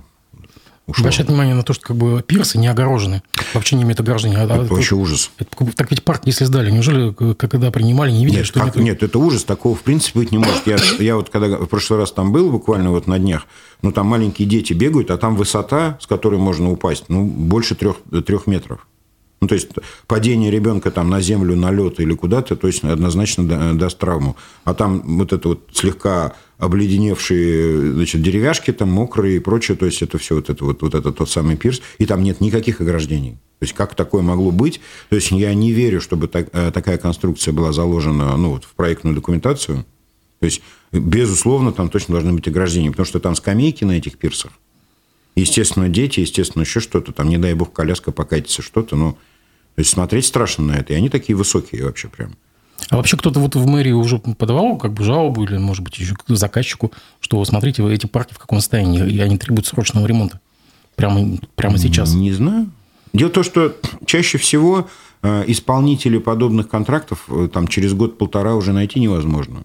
ушло. 0.87 1.03
Обращать 1.03 1.29
внимание 1.29 1.55
на 1.55 1.63
то, 1.63 1.73
что 1.73 1.89
как 1.89 1.97
бы 1.97 2.23
пирсы 2.23 2.59
не 2.59 2.69
огорожены, 2.69 3.23
вообще 3.55 3.77
не 3.77 3.83
имеют 3.83 4.01
ограждения. 4.01 4.39
Это 4.39 4.55
а, 4.55 4.65
вообще 4.65 4.95
это, 4.95 4.97
ужас. 4.97 5.31
Это, 5.39 5.73
так 5.75 5.91
ведь 5.91 6.05
парк, 6.05 6.23
если 6.25 6.45
сдали, 6.45 6.71
неужели, 6.71 7.13
когда 7.35 7.71
принимали, 7.71 8.13
не 8.13 8.25
видели, 8.25 8.41
нет, 8.41 8.47
что 8.47 8.61
как, 8.61 8.77
нет? 8.77 8.85
Нет, 8.85 9.03
это 9.03 9.19
ужас, 9.19 9.45
такого 9.45 9.75
в 9.75 9.83
принципе 9.83 10.21
быть 10.21 10.33
не 10.33 10.39
может. 10.39 10.67
Я, 10.67 10.77
я 10.99 11.17
вот 11.17 11.31
когда 11.31 11.59
в 11.59 11.67
прошлый 11.67 11.99
раз 11.99 12.13
там 12.13 12.33
был, 12.33 12.51
буквально 12.51 12.91
вот 12.91 13.07
на 13.07 13.19
днях, 13.19 13.47
ну 13.83 13.93
там 13.93 14.07
маленькие 14.07 14.49
дети 14.49 14.73
бегают, 14.73 15.11
а 15.11 15.19
там 15.19 15.37
высота, 15.37 15.99
с 16.01 16.07
которой 16.07 16.39
можно 16.39 16.71
упасть, 16.71 17.05
ну 17.09 17.25
больше 17.25 17.75
трех, 17.75 17.97
трех 18.25 18.47
метров. 18.47 18.87
Ну, 19.47 19.49
то 19.49 19.55
есть 19.55 19.69
падение 20.09 20.51
ребенка 20.51 20.91
там 20.91 21.09
на 21.09 21.21
землю, 21.21 21.55
на 21.55 21.71
лед 21.71 22.01
или 22.01 22.15
куда-то 22.15 22.57
точно 22.57 22.93
однозначно 22.93 23.75
даст 23.75 23.97
травму. 23.97 24.35
А 24.65 24.75
там 24.75 25.19
вот 25.19 25.33
это 25.33 25.51
вот 25.51 25.69
слегка 25.73 26.35
обледеневшие 26.59 27.93
значит, 27.93 28.23
деревяшки, 28.23 28.73
там 28.73 28.91
мокрые 28.91 29.37
и 29.37 29.39
прочее, 29.39 29.77
то 29.77 29.87
есть 29.87 30.03
это 30.03 30.19
все 30.19 30.35
вот 30.35 30.51
это 30.51 30.65
вот, 30.65 30.83
вот 30.83 30.97
это 30.97 31.13
тот 31.13 31.31
самый 31.31 31.57
пирс, 31.57 31.81
и 31.99 32.07
там 32.07 32.25
нет 32.25 32.41
никаких 32.41 32.81
ограждений. 32.81 33.35
То 33.61 33.63
есть 33.63 33.73
как 33.73 33.95
такое 33.95 34.21
могло 34.23 34.51
быть? 34.51 34.81
То 35.11 35.15
есть 35.15 35.31
я 35.31 35.55
не 35.55 35.71
верю, 35.71 36.01
чтобы 36.01 36.27
так, 36.27 36.49
э, 36.53 36.73
такая 36.73 36.99
конструкция 36.99 37.53
была 37.53 37.71
заложена 37.71 38.37
ну, 38.37 38.51
вот, 38.51 38.65
в 38.65 38.75
проектную 38.75 39.15
документацию. 39.15 39.87
То 40.41 40.47
есть, 40.47 40.61
безусловно, 40.91 41.71
там 41.71 41.89
точно 41.89 42.15
должны 42.15 42.33
быть 42.33 42.49
ограждения, 42.49 42.91
потому 42.91 43.07
что 43.07 43.21
там 43.21 43.37
скамейки 43.37 43.85
на 43.85 43.93
этих 43.93 44.19
пирсах. 44.19 44.51
Естественно, 45.37 45.91
дети, 45.91 46.21
естественно, 46.21 46.63
еще 46.63 46.81
что-то, 46.81 47.13
там, 47.13 47.29
не 47.29 47.37
дай 47.37 47.53
бог, 47.53 47.73
коляска 47.73 48.11
покатится, 48.11 48.63
что-то, 48.63 48.97
но 48.97 49.19
То 49.77 49.81
есть 49.81 49.91
смотреть 49.91 50.25
страшно 50.25 50.65
на 50.65 50.73
это. 50.73 50.95
И 50.95 50.97
они 50.97 51.11
такие 51.11 51.37
высокие 51.37 51.85
вообще 51.85 52.09
прям. 52.09 52.33
А 52.89 52.97
вообще 52.97 53.17
кто-то 53.17 53.41
вот 53.41 53.55
в 53.57 53.67
мэрии 53.67 53.93
уже 53.93 54.19
подавал 54.19 54.79
как 54.79 54.95
бы 54.95 55.05
жалобу 55.05 55.45
или, 55.45 55.59
может 55.59 55.85
быть, 55.85 55.99
еще 55.99 56.15
к 56.15 56.25
заказчику, 56.29 56.93
что 57.21 57.45
смотрите, 57.45 57.83
вы 57.83 57.93
эти 57.95 58.07
парки 58.07 58.33
в 58.33 58.39
каком 58.39 58.61
состоянии, 58.61 59.09
и 59.09 59.21
они 59.21 59.39
требуют 59.39 59.67
срочного 59.67 60.07
ремонта. 60.07 60.41
Прямо, 60.95 61.37
прямо 61.57 61.79
сейчас. 61.79 62.15
Не 62.15 62.33
знаю. 62.33 62.71
Дело 63.13 63.29
в 63.29 63.33
том, 63.33 63.45
что 63.45 63.77
чаще 64.07 64.39
всего 64.39 64.89
э, 65.23 65.45
исполнителей 65.47 66.21
подобных 66.21 66.69
контрактов 66.69 67.25
э, 67.29 67.49
там, 67.53 67.69
через 67.69 67.93
год-полтора 67.93 68.55
уже 68.55 68.73
найти 68.73 68.99
невозможно. 68.99 69.65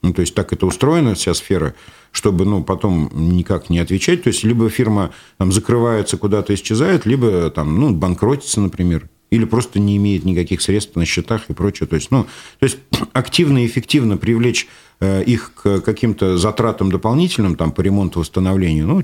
Ну, 0.00 0.14
то 0.14 0.22
есть 0.22 0.34
так 0.34 0.52
это 0.54 0.64
устроена 0.66 1.14
вся 1.14 1.34
сфера, 1.34 1.74
чтобы 2.16 2.46
ну, 2.46 2.64
потом 2.64 3.10
никак 3.12 3.68
не 3.68 3.78
отвечать. 3.78 4.22
То 4.22 4.28
есть 4.28 4.42
либо 4.42 4.70
фирма 4.70 5.10
там, 5.36 5.52
закрывается, 5.52 6.16
куда-то 6.16 6.54
исчезает, 6.54 7.04
либо 7.04 7.50
там, 7.50 7.78
ну, 7.78 7.94
банкротится, 7.94 8.60
например 8.60 9.08
или 9.30 9.44
просто 9.44 9.80
не 9.80 9.96
имеет 9.96 10.24
никаких 10.24 10.62
средств 10.62 10.94
на 10.94 11.04
счетах 11.04 11.50
и 11.50 11.52
прочее. 11.52 11.88
То 11.88 11.96
есть, 11.96 12.10
ну, 12.10 12.24
то 12.58 12.64
есть 12.64 12.78
активно 13.12 13.64
и 13.64 13.66
эффективно 13.66 14.16
привлечь 14.16 14.68
э, 15.00 15.24
их 15.24 15.52
к 15.54 15.80
каким-то 15.80 16.38
затратам 16.38 16.90
дополнительным 16.90 17.56
там, 17.56 17.72
по 17.72 17.80
ремонту, 17.82 18.20
восстановлению, 18.20 18.86
ну, 18.86 19.02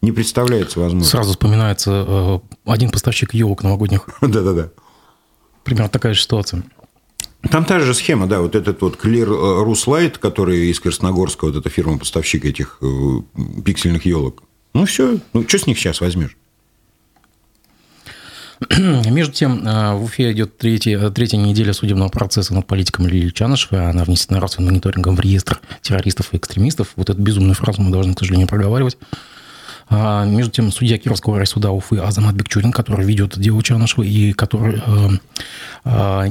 не 0.00 0.10
представляется 0.10 0.80
возможным. 0.80 1.08
Сразу 1.08 1.32
вспоминается 1.32 2.04
э, 2.08 2.38
один 2.64 2.90
поставщик 2.90 3.34
елок 3.34 3.62
новогодних. 3.62 4.08
Да-да-да. 4.20 4.70
Примерно 5.62 5.90
такая 5.90 6.14
же 6.14 6.22
ситуация. 6.22 6.64
Там 7.50 7.64
та 7.64 7.80
же 7.80 7.92
схема, 7.94 8.26
да, 8.26 8.40
вот 8.40 8.54
этот 8.54 8.80
вот 8.82 8.98
Clear 9.02 9.26
э, 9.26 9.64
Ruslight, 9.64 10.18
который 10.18 10.70
из 10.70 10.78
Красногорска, 10.80 11.46
вот 11.46 11.56
эта 11.56 11.68
фирма-поставщик 11.68 12.44
этих 12.44 12.80
пиксельных 13.64 14.06
елок. 14.06 14.42
Ну, 14.74 14.86
все, 14.86 15.18
ну, 15.32 15.46
что 15.46 15.58
с 15.58 15.66
них 15.66 15.78
сейчас 15.78 16.00
возьмешь? 16.00 16.36
Между 18.78 19.32
тем, 19.32 19.66
э, 19.66 19.94
в 19.94 20.04
Уфе 20.04 20.32
идет 20.32 20.56
третья, 20.56 21.10
третья 21.10 21.36
неделя 21.36 21.72
судебного 21.72 22.08
процесса 22.08 22.54
над 22.54 22.66
политиком 22.66 23.06
Лилии 23.06 23.30
Чанышевой. 23.30 23.88
Она 23.88 24.04
внесена 24.04 24.40
расовым 24.40 24.70
мониторингом 24.70 25.16
в 25.16 25.20
реестр 25.20 25.60
террористов 25.80 26.32
и 26.32 26.36
экстремистов. 26.36 26.92
Вот 26.96 27.10
эту 27.10 27.20
безумную 27.20 27.54
фразу 27.54 27.82
мы 27.82 27.90
должны, 27.90 28.14
к 28.14 28.18
сожалению, 28.18 28.48
проговаривать. 28.48 28.96
А, 29.88 30.24
между 30.24 30.52
тем, 30.52 30.72
судья 30.72 30.98
Кировского 30.98 31.38
райсуда 31.38 31.70
Уфы 31.70 31.98
Азамат 31.98 32.34
Бекчурин, 32.34 32.72
который 32.72 33.04
ведет 33.04 33.38
дело 33.38 33.62
Чанышева 33.62 34.04
и 34.04 34.32
который 34.32 34.80
э, 34.86 35.08
э, 35.84 36.28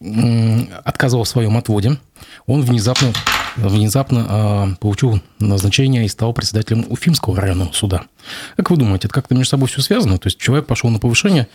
отказывал 0.00 1.24
в 1.24 1.28
своем 1.28 1.56
отводе, 1.56 1.98
он 2.46 2.62
внезапно 2.62 3.12
внезапно 3.56 4.72
э, 4.72 4.76
получил 4.80 5.20
назначение 5.38 6.04
и 6.04 6.08
стал 6.08 6.32
председателем 6.32 6.86
Уфимского 6.88 7.36
районного 7.40 7.72
суда. 7.72 8.04
Как 8.56 8.70
вы 8.70 8.76
думаете, 8.76 9.08
это 9.08 9.14
как-то 9.14 9.34
между 9.34 9.50
собой 9.50 9.68
все 9.68 9.82
связано? 9.82 10.18
То 10.18 10.28
есть 10.28 10.38
человек 10.38 10.66
пошел 10.66 10.88
на 10.88 10.98
повышение 10.98 11.48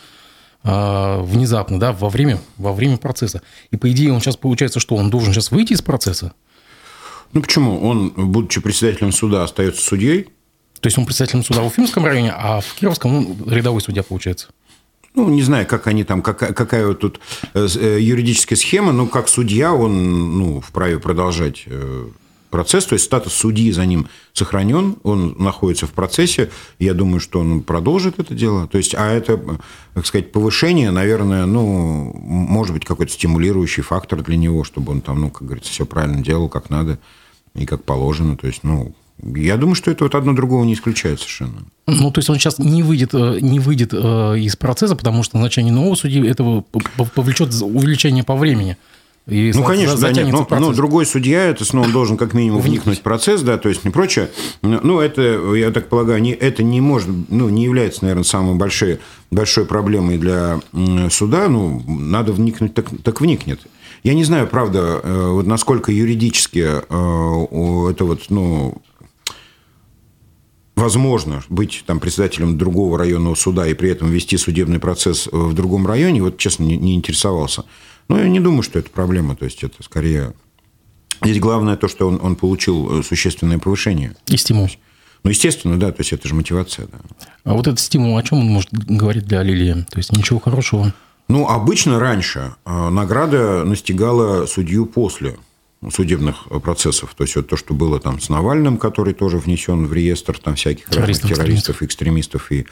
э, 0.64 1.22
внезапно, 1.22 1.80
да, 1.80 1.94
во 1.94 2.10
время, 2.10 2.40
во 2.58 2.74
время 2.74 2.98
процесса. 2.98 3.42
И 3.72 3.78
по 3.78 3.90
идее 3.92 4.14
он 4.14 4.20
сейчас 4.20 4.38
получается, 4.38 4.80
что 4.80 4.96
он 4.96 5.10
должен 5.10 5.34
сейчас 5.34 5.52
выйти 5.52 5.74
из 5.74 5.82
процесса? 5.82 6.34
Ну 7.34 7.42
почему? 7.42 7.82
Он, 7.88 8.10
будучи 8.16 8.62
председателем 8.62 9.12
суда, 9.12 9.44
остается 9.44 9.82
судьей. 9.82 10.30
То 10.82 10.88
есть 10.88 10.98
он 10.98 11.06
председателем 11.06 11.44
суда 11.44 11.62
в 11.62 11.68
Уфимском 11.68 12.06
районе, 12.06 12.34
а 12.36 12.62
в 12.62 12.76
Кировском 12.76 13.16
он 13.16 13.50
рядовой 13.50 13.82
судья 13.82 14.04
получается? 14.04 14.50
Ну, 15.16 15.30
не 15.30 15.42
знаю, 15.42 15.66
как 15.66 15.88
они 15.88 16.04
там, 16.04 16.22
какая, 16.22 16.54
какая 16.54 16.94
тут 16.94 17.20
э, 17.54 17.68
э, 17.76 18.00
юридическая 18.02 18.58
схема, 18.58 18.92
но 18.92 19.08
как 19.08 19.28
судья 19.28 19.74
он 19.74 20.38
ну, 20.38 20.62
вправе 20.62 21.00
продолжать 21.00 21.64
э, 21.66 22.08
процесс, 22.50 22.86
то 22.86 22.94
есть 22.94 23.06
статус 23.06 23.34
судьи 23.34 23.72
за 23.72 23.86
ним 23.86 24.08
сохранен, 24.34 24.98
он 25.04 25.36
находится 25.40 25.88
в 25.88 25.92
процессе, 25.92 26.50
я 26.80 26.94
думаю, 26.94 27.20
что 27.20 27.40
он 27.40 27.62
продолжит 27.62 28.20
это 28.20 28.34
дело. 28.34 28.68
То 28.68 28.78
есть, 28.78 28.96
а 28.96 29.12
это, 29.12 29.40
как 29.94 30.06
сказать, 30.06 30.32
повышение, 30.32 30.92
наверное, 30.92 31.46
ну, 31.46 32.14
может 32.14 32.74
быть, 32.74 32.86
какой-то 32.86 33.12
стимулирующий 33.12 33.84
фактор 33.84 34.22
для 34.22 34.38
него, 34.38 34.64
чтобы 34.64 34.94
он 34.94 35.02
там, 35.02 35.22
ну, 35.22 35.30
как 35.30 35.44
говорится, 35.48 35.72
все 35.72 35.86
правильно 35.86 36.22
делал, 36.22 36.50
как 36.50 36.70
надо 36.70 37.00
и 37.56 37.66
как 37.66 37.84
положено. 37.84 38.38
То 38.38 38.48
есть, 38.48 38.64
ну, 38.64 38.96
я 39.24 39.58
думаю, 39.58 39.76
что 39.76 39.92
это 39.92 40.04
вот 40.04 40.16
одно 40.16 40.34
другого 40.34 40.64
не 40.66 40.74
исключает 40.74 41.20
совершенно. 41.20 41.66
Ну, 41.88 42.12
то 42.12 42.20
есть 42.20 42.30
он 42.30 42.38
сейчас 42.38 42.60
не 42.60 42.84
выйдет, 42.84 43.14
э, 43.14 43.40
не 43.42 43.60
выйдет 43.60 43.94
э, 43.94 44.40
из 44.40 44.56
процесса, 44.56 44.96
потому 44.96 45.24
что 45.24 45.38
назначение 45.38 45.74
нового 45.74 45.96
судьи 45.96 46.28
этого 46.28 46.66
повлечет 47.16 47.54
увеличение 47.62 48.24
по 48.24 48.36
времени. 48.36 48.78
И 49.28 49.52
ну, 49.56 49.64
конечно, 49.64 49.98
да, 49.98 50.12
нет, 50.12 50.32
но, 50.32 50.48
но 50.52 50.72
другой 50.72 51.08
судья, 51.08 51.46
это 51.46 51.66
снова 51.66 51.90
должен 51.90 52.16
как 52.16 52.36
минимум 52.36 52.62
вникнуть 52.62 53.00
в 53.00 53.02
процесс, 53.02 53.42
да, 53.42 53.58
то 53.58 53.70
есть 53.70 53.84
не 53.84 53.90
прочее. 53.90 54.30
Ну, 54.62 55.00
это, 55.00 55.56
я 55.56 55.72
так 55.72 55.90
полагаю, 55.90 56.22
не, 56.22 56.32
это 56.32 56.62
не 56.62 56.80
может, 56.80 57.10
ну, 57.30 57.50
не 57.50 57.64
является, 57.64 58.04
наверное, 58.04 58.24
самой 58.24 58.54
большой, 58.54 59.00
большой 59.32 59.66
проблемой 59.66 60.20
для 60.20 60.60
суда. 61.10 61.48
Ну, 61.48 61.82
надо 61.88 62.34
вникнуть, 62.34 62.76
так, 62.76 62.86
так 63.04 63.20
вникнет. 63.20 63.62
Я 64.04 64.14
не 64.14 64.24
знаю, 64.24 64.46
правда, 64.46 65.02
э, 65.02 65.28
вот 65.30 65.48
насколько 65.48 65.92
юридически 65.92 66.60
это 66.60 68.06
вот, 68.06 68.26
ну, 68.30 68.80
возможно 70.76 71.44
быть 71.50 71.84
там, 71.86 72.00
председателем 72.00 72.58
другого 72.58 72.98
районного 72.98 73.36
суда 73.36 73.68
и 73.68 73.74
при 73.74 73.90
этом 73.90 74.10
вести 74.10 74.38
судебный 74.38 74.80
процесс 74.80 75.28
в 75.32 75.54
другом 75.54 75.88
районе, 75.88 76.22
вот 76.22 76.38
честно 76.38 76.64
не, 76.64 76.78
не 76.78 76.96
интересовался. 76.96 77.64
Но 78.08 78.20
я 78.20 78.30
не 78.30 78.40
думаю, 78.40 78.62
что 78.62 78.80
это 78.80 78.90
проблема. 78.90 79.36
То 79.36 79.46
есть 79.46 79.64
это 79.64 79.82
скорее... 79.84 80.34
Здесь 81.24 81.40
главное 81.40 81.78
то, 81.78 81.88
что 81.88 82.08
он, 82.08 82.20
он 82.22 82.36
получил 82.36 83.02
существенное 83.02 83.58
повышение. 83.58 84.16
И 84.28 84.38
стимул. 84.38 84.70
Ну, 85.24 85.32
естественно, 85.32 85.80
да, 85.80 85.92
то 85.92 86.02
есть 86.02 86.14
это 86.14 86.28
же 86.28 86.36
мотивация. 86.36 86.86
Да. 86.86 87.00
А 87.46 87.54
вот 87.54 87.66
этот 87.66 87.80
стимул, 87.80 88.16
о 88.16 88.22
чем 88.22 88.40
он 88.40 88.46
может 88.46 88.72
говорить 88.72 89.26
для 89.26 89.42
Лилии? 89.42 89.86
То 89.90 89.98
есть 89.98 90.12
ничего 90.12 90.40
хорошего? 90.40 90.94
Ну, 91.28 91.48
обычно 91.48 92.00
раньше 92.00 92.54
э, 92.66 92.90
награда 92.90 93.64
настигала 93.64 94.46
судью 94.46 94.86
после 94.86 95.38
судебных 95.92 96.48
процессов. 96.64 97.14
То 97.16 97.24
есть, 97.24 97.36
вот 97.36 97.48
то, 97.48 97.58
что 97.58 97.74
было 97.74 98.00
там 98.00 98.20
с 98.20 98.30
Навальным, 98.30 98.78
который 98.78 99.14
тоже 99.14 99.38
внесен 99.38 99.88
в 99.88 99.94
реестр 99.94 100.38
там 100.40 100.56
всяких 100.56 100.90
террористов, 100.90 101.30
террористов 101.30 101.84
экстремистов 101.84 102.52
и 102.52 102.66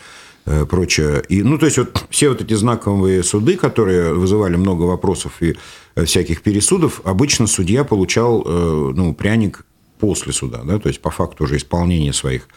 э, 0.45 0.65
прочее. 0.65 1.23
И, 1.29 1.43
ну, 1.43 1.57
то 1.57 1.65
есть, 1.65 1.77
вот 1.77 2.05
все 2.09 2.29
вот 2.29 2.41
эти 2.41 2.53
знаковые 2.53 3.23
суды, 3.23 3.57
которые 3.57 4.13
вызывали 4.13 4.55
много 4.55 4.83
вопросов 4.83 5.41
и 5.41 5.55
э, 5.95 6.05
всяких 6.05 6.41
пересудов, 6.41 7.01
обычно 7.03 7.47
судья 7.47 7.83
получал 7.83 8.43
э, 8.45 8.91
ну, 8.95 9.13
пряник 9.13 9.65
после 10.03 10.33
суда, 10.33 10.63
да, 10.65 10.79
то 10.79 10.89
есть 10.89 10.99
по 10.99 11.11
факту 11.11 11.45
уже 11.45 11.55
исполнения 11.55 12.11
своих 12.11 12.49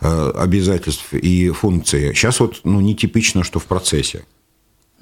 э, 0.00 0.30
обязательств 0.34 1.14
и 1.14 1.50
функций. 1.50 2.12
Сейчас 2.12 2.40
вот 2.40 2.60
ну, 2.64 2.80
нетипично, 2.80 3.44
что 3.44 3.60
в 3.60 3.66
процессе. 3.66 4.24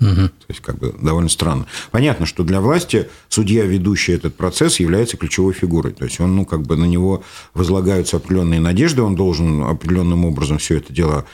Угу. 0.01 0.15
То 0.15 0.47
есть, 0.49 0.61
как 0.61 0.79
бы 0.79 0.95
довольно 1.01 1.29
странно. 1.29 1.67
Понятно, 1.91 2.27
что 2.27 2.45
для 2.45 2.61
власти 2.61 3.09
судья, 3.29 3.65
ведущий 3.65 4.13
этот 4.13 4.37
процесс, 4.37 4.79
является 4.79 5.17
ключевой 5.17 5.55
фигурой. 5.55 5.93
То 5.93 6.05
есть, 6.05 6.21
он, 6.21 6.37
ну, 6.37 6.45
как 6.45 6.63
бы 6.63 6.77
на 6.77 6.85
него 6.85 7.23
возлагаются 7.55 8.19
определенные 8.19 8.61
надежды, 8.61 9.03
он 9.03 9.15
должен 9.15 9.63
определенным 9.63 10.25
образом 10.25 10.59
все 10.59 10.77
это 10.77 10.93
дело 10.93 11.25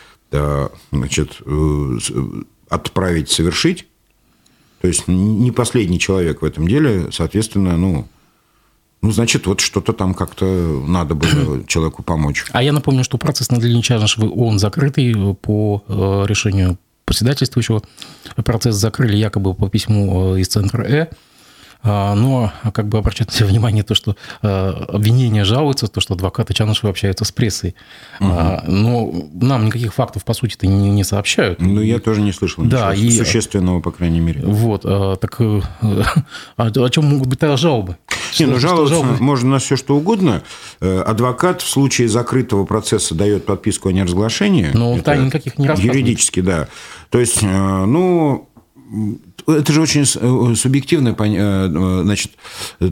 значит, 0.91 1.43
э, 1.45 1.99
отправить, 2.71 3.31
совершить. 3.31 3.87
То 4.81 4.89
есть, 4.89 5.07
не 5.07 5.51
последний 5.51 5.99
человек 5.99 6.43
в 6.43 6.45
этом 6.45 6.67
деле, 6.67 7.09
соответственно, 7.13 7.77
ну, 7.77 8.09
ну, 9.03 9.11
значит, 9.11 9.47
вот 9.47 9.61
что-то 9.61 9.93
там 9.93 10.15
как-то 10.15 10.47
надо 10.87 11.15
было 11.15 11.65
человеку 11.67 12.03
помочь. 12.03 12.47
А 12.53 12.63
я 12.63 12.73
напомню, 12.73 13.05
что 13.05 13.19
процесс 13.19 13.51
над 13.51 13.63
Чарнышевой, 13.85 14.31
он 14.31 14.59
закрытый 14.59 15.15
по 15.35 15.83
э, 15.87 16.25
решению 16.27 16.79
председательствующего 17.05 17.83
процесс 18.45 18.77
закрыли 18.77 19.17
якобы 19.17 19.55
по 19.55 19.69
письму 19.69 20.37
э, 20.37 20.41
из 20.41 20.49
центра 20.49 20.83
Э. 20.83 21.09
А, 21.85 22.15
но 22.15 22.53
как 22.73 22.89
бы 22.89 22.99
обращать 22.99 23.39
внимание 23.41 23.83
то, 23.83 23.95
что 23.95 24.17
э, 24.43 24.49
обвинения 24.89 25.45
жалуются, 25.45 25.89
то, 25.89 26.01
что 26.01 26.15
адвокаты 26.15 26.55
Чанышева 26.55 26.91
общаются 26.91 27.25
с 27.25 27.33
прессой. 27.33 27.75
Угу. 28.21 28.29
Но 28.69 29.13
нам 29.35 29.67
никаких 29.67 29.93
фактов, 29.93 30.25
по 30.25 30.33
сути-то, 30.33 30.67
не, 30.67 30.91
не 30.91 31.03
сообщают. 31.03 31.61
Ну, 31.61 31.81
я 31.81 31.99
тоже 31.99 32.21
не 32.21 32.33
слышал 32.33 32.65
да, 32.65 32.95
ничего 32.95 33.09
и, 33.09 33.11
существенного, 33.19 33.81
по 33.81 33.91
крайней 33.91 34.21
мере. 34.21 34.43
Вот. 34.45 34.83
Так 34.83 35.41
э, 35.41 35.61
а 36.57 36.67
о 36.67 36.91
чем 36.91 37.07
могут 37.07 37.27
быть 37.27 37.41
тогда 37.41 37.57
жалобы? 37.57 37.97
Не, 38.39 38.47
ну 38.47 38.59
жаловаться 38.59 38.95
жалобы? 38.95 39.17
можно 39.23 39.51
на 39.51 39.59
все, 39.59 39.77
что 39.77 39.97
угодно. 39.97 40.43
Адвокат 40.81 41.63
в 41.63 41.69
случае 41.69 42.09
закрытого 42.09 42.65
процесса 42.65 43.15
дает 43.15 43.45
подписку 43.45 43.89
о 43.89 43.93
неразглашении. 43.93 44.71
Но 44.73 44.99
тайн 45.01 45.27
никаких 45.27 45.59
не 45.59 45.67
рассказывает. 45.67 45.97
Юридически, 45.97 46.41
да. 46.41 46.69
То 47.11 47.19
есть, 47.19 47.43
ну, 47.43 48.49
это 49.47 49.73
же 49.73 49.81
очень 49.81 50.03
э, 50.03 50.55
субъективное 50.55 51.17
э, 51.19 52.03
значит, 52.03 52.33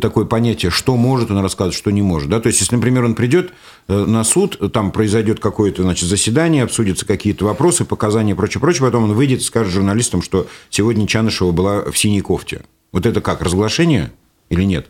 такое 0.00 0.24
понятие, 0.24 0.70
что 0.70 0.96
может 0.96 1.30
он 1.30 1.38
рассказывать, 1.38 1.76
что 1.76 1.90
не 1.90 2.02
может. 2.02 2.28
Да? 2.28 2.40
То 2.40 2.48
есть, 2.48 2.60
если, 2.60 2.76
например, 2.76 3.04
он 3.04 3.14
придет 3.14 3.52
э, 3.88 4.04
на 4.04 4.24
суд, 4.24 4.72
там 4.72 4.90
произойдет 4.90 5.40
какое-то 5.40 5.82
значит, 5.82 6.08
заседание, 6.08 6.64
обсудятся 6.64 7.06
какие-то 7.06 7.44
вопросы, 7.44 7.84
показания 7.84 8.32
и 8.32 8.34
прочее, 8.34 8.60
прочее, 8.60 8.86
потом 8.86 9.04
он 9.04 9.12
выйдет 9.12 9.40
и 9.40 9.44
скажет 9.44 9.72
журналистам, 9.72 10.22
что 10.22 10.46
сегодня 10.70 11.06
Чанышева 11.06 11.52
была 11.52 11.82
в 11.90 11.96
синей 11.96 12.20
кофте. 12.20 12.62
Вот 12.92 13.06
это 13.06 13.20
как, 13.20 13.42
разглашение 13.42 14.12
или 14.48 14.64
нет? 14.64 14.88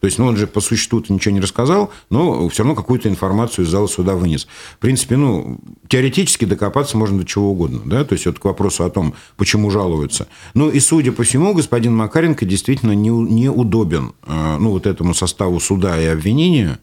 То 0.00 0.06
есть, 0.06 0.18
ну, 0.18 0.26
он 0.26 0.36
же 0.36 0.46
по 0.46 0.60
существу 0.60 1.02
ничего 1.08 1.34
не 1.34 1.40
рассказал, 1.40 1.90
но 2.08 2.48
все 2.48 2.62
равно 2.62 2.76
какую-то 2.76 3.08
информацию 3.08 3.64
из 3.64 3.68
зала 3.68 3.88
суда 3.88 4.14
вынес. 4.14 4.46
В 4.76 4.78
принципе, 4.78 5.16
ну, 5.16 5.58
теоретически 5.88 6.44
докопаться 6.44 6.96
можно 6.96 7.18
до 7.18 7.24
чего 7.24 7.50
угодно, 7.50 7.80
да, 7.84 8.04
то 8.04 8.12
есть, 8.12 8.26
вот 8.26 8.38
к 8.38 8.44
вопросу 8.44 8.84
о 8.84 8.90
том, 8.90 9.14
почему 9.36 9.70
жалуются. 9.70 10.28
Ну, 10.54 10.70
и, 10.70 10.78
судя 10.80 11.12
по 11.12 11.24
всему, 11.24 11.52
господин 11.52 11.96
Макаренко 11.96 12.46
действительно 12.46 12.92
не, 12.92 13.10
неудобен, 13.10 14.12
э, 14.26 14.56
ну, 14.58 14.70
вот 14.70 14.86
этому 14.86 15.14
составу 15.14 15.58
суда 15.58 16.00
и 16.00 16.06
обвинения, 16.06 16.78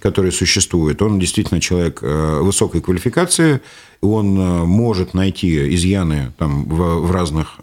который 0.00 0.32
существует. 0.32 1.02
Он 1.02 1.20
действительно 1.20 1.60
человек 1.60 2.00
э, 2.02 2.40
высокой 2.40 2.80
квалификации, 2.80 3.60
он 4.00 4.38
э, 4.38 4.64
может 4.64 5.14
найти 5.14 5.72
изъяны 5.74 6.32
там 6.38 6.64
в, 6.64 7.06
в 7.06 7.10
разных 7.12 7.60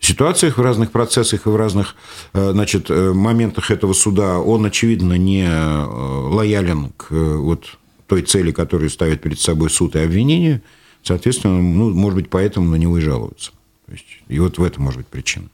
ситуациях, 0.00 0.58
в 0.58 0.62
разных 0.62 0.90
процессах 0.90 1.46
и 1.46 1.48
в 1.50 1.56
разных 1.56 1.94
э, 2.32 2.52
значит, 2.52 2.90
э, 2.90 3.12
моментах 3.12 3.70
этого 3.70 3.92
суда 3.92 4.38
он, 4.38 4.64
очевидно, 4.64 5.14
не 5.14 5.46
э, 5.46 5.84
лоялен 5.84 6.92
к 6.96 7.10
вот 7.10 7.78
той 8.06 8.22
цели, 8.22 8.50
которую 8.50 8.90
ставит 8.90 9.22
перед 9.22 9.38
собой 9.38 9.70
суд 9.70 9.94
и 9.94 10.00
обвинение. 10.00 10.62
Соответственно, 11.02 11.62
ну, 11.62 11.90
может 11.90 12.16
быть, 12.16 12.30
поэтому 12.30 12.70
на 12.70 12.76
него 12.76 12.98
и 12.98 13.00
жалуются. 13.00 13.52
То 13.86 13.92
есть, 13.92 14.06
и 14.28 14.38
вот 14.38 14.58
в 14.58 14.62
этом 14.62 14.84
может 14.84 14.98
быть 14.98 15.06
причина. 15.06 15.46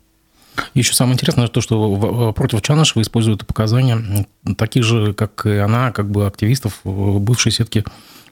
Еще 0.75 0.95
самое 0.95 1.15
интересное 1.15 1.49
то, 1.49 1.61
что 1.61 2.33
против 2.35 2.63
Чанышева 2.63 3.03
используют 3.03 3.47
показания 3.47 4.27
таких 4.57 4.85
же, 4.85 5.13
как 5.13 5.45
и 5.45 5.57
она, 5.57 5.93
как 5.93 6.11
бы 6.11 6.27
активистов 6.27 6.81
бывшей 6.85 7.53
сетки 7.53 7.85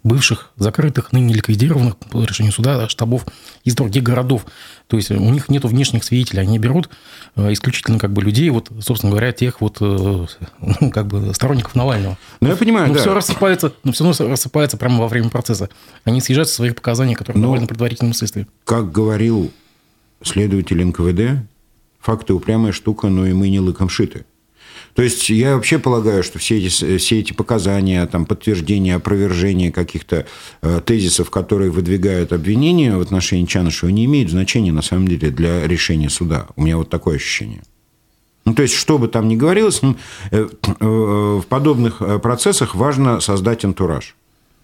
бывших 0.04 0.50
закрытых, 0.56 1.12
ныне 1.12 1.34
ликвидированных 1.34 1.96
по 1.96 2.22
решению 2.22 2.52
суда 2.52 2.88
штабов 2.88 3.26
из 3.64 3.74
других 3.74 4.02
городов. 4.02 4.46
То 4.86 4.96
есть 4.96 5.10
у 5.10 5.30
них 5.30 5.48
нет 5.48 5.64
внешних 5.64 6.04
свидетелей, 6.04 6.42
они 6.42 6.58
берут 6.58 6.90
э, 7.36 7.52
исключительно 7.52 7.98
как 7.98 8.12
бы 8.12 8.22
людей, 8.22 8.50
вот, 8.50 8.70
собственно 8.80 9.10
говоря, 9.10 9.32
тех 9.32 9.60
вот 9.60 9.80
ну, 9.80 10.28
как 10.92 11.06
бы 11.06 11.34
сторонников 11.34 11.74
Навального. 11.74 12.18
Ну, 12.40 12.48
я 12.48 12.56
понимаю, 12.56 12.88
но 12.88 12.94
да. 12.94 13.00
все 13.00 13.14
рассыпается, 13.14 13.72
но 13.82 13.92
все 13.92 14.04
равно 14.04 14.28
рассыпается 14.28 14.76
прямо 14.76 15.00
во 15.00 15.08
время 15.08 15.30
процесса. 15.30 15.70
Они 16.04 16.20
съезжают 16.20 16.50
со 16.50 16.56
своих 16.56 16.76
показаний, 16.76 17.14
которые 17.14 17.40
но, 17.40 17.46
довольно 17.48 17.66
предварительном 17.66 18.12
следствии. 18.12 18.46
Как 18.64 18.92
говорил 18.92 19.50
следователь 20.22 20.84
НКВД, 20.84 21.46
факты 21.98 22.34
упрямая 22.34 22.72
штука, 22.72 23.08
но 23.08 23.26
и 23.26 23.32
мы 23.32 23.48
не 23.48 23.58
лыком 23.58 23.88
шиты. 23.88 24.26
То 24.94 25.02
есть 25.02 25.28
я 25.28 25.56
вообще 25.56 25.78
полагаю, 25.78 26.22
что 26.22 26.38
все 26.38 26.58
эти, 26.58 26.98
все 26.98 27.18
эти 27.18 27.32
показания, 27.32 28.06
там, 28.06 28.26
подтверждения, 28.26 28.94
опровержения 28.94 29.72
каких-то 29.72 30.26
э, 30.62 30.80
тезисов, 30.84 31.30
которые 31.30 31.70
выдвигают 31.70 32.32
обвинения 32.32 32.96
в 32.96 33.00
отношении 33.00 33.44
Чанышева, 33.44 33.90
не 33.90 34.04
имеют 34.04 34.30
значения 34.30 34.72
на 34.72 34.82
самом 34.82 35.08
деле 35.08 35.30
для 35.30 35.66
решения 35.66 36.08
суда. 36.08 36.46
У 36.54 36.62
меня 36.62 36.76
вот 36.76 36.90
такое 36.90 37.16
ощущение. 37.16 37.62
Ну, 38.44 38.54
то 38.54 38.62
есть, 38.62 38.74
что 38.74 38.98
бы 38.98 39.08
там 39.08 39.26
ни 39.26 39.36
говорилось, 39.36 39.80
э, 39.82 39.92
э, 40.30 40.48
в 40.80 41.44
подобных 41.48 42.00
э, 42.00 42.18
процессах 42.18 42.74
важно 42.74 43.20
создать 43.20 43.64
антураж. 43.64 44.14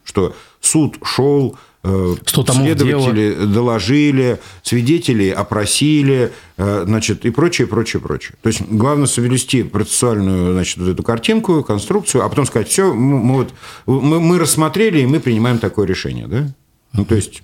Что 0.04 0.34
суд 0.60 0.98
шел 1.02 1.58
Э, 1.82 2.14
что 2.26 2.44
следователи 2.44 3.34
дело? 3.34 3.46
доложили, 3.46 4.38
свидетелей 4.62 5.30
опросили, 5.30 6.30
э, 6.58 6.84
значит, 6.86 7.24
и 7.24 7.30
прочее, 7.30 7.66
прочее, 7.66 8.02
прочее. 8.02 8.34
То 8.42 8.48
есть, 8.48 8.60
главное 8.60 9.06
совести 9.06 9.62
процессуальную, 9.62 10.52
значит, 10.52 10.76
вот 10.76 10.88
эту 10.88 11.02
картинку, 11.02 11.64
конструкцию, 11.64 12.24
а 12.24 12.28
потом 12.28 12.44
сказать, 12.44 12.68
все, 12.68 12.92
мы, 12.92 13.34
вот, 13.34 13.54
мы, 13.86 14.20
мы 14.20 14.38
рассмотрели, 14.38 15.00
и 15.00 15.06
мы 15.06 15.20
принимаем 15.20 15.58
такое 15.58 15.86
решение, 15.86 16.26
да? 16.26 16.52
Ну, 16.92 17.04
то 17.06 17.14
есть... 17.14 17.42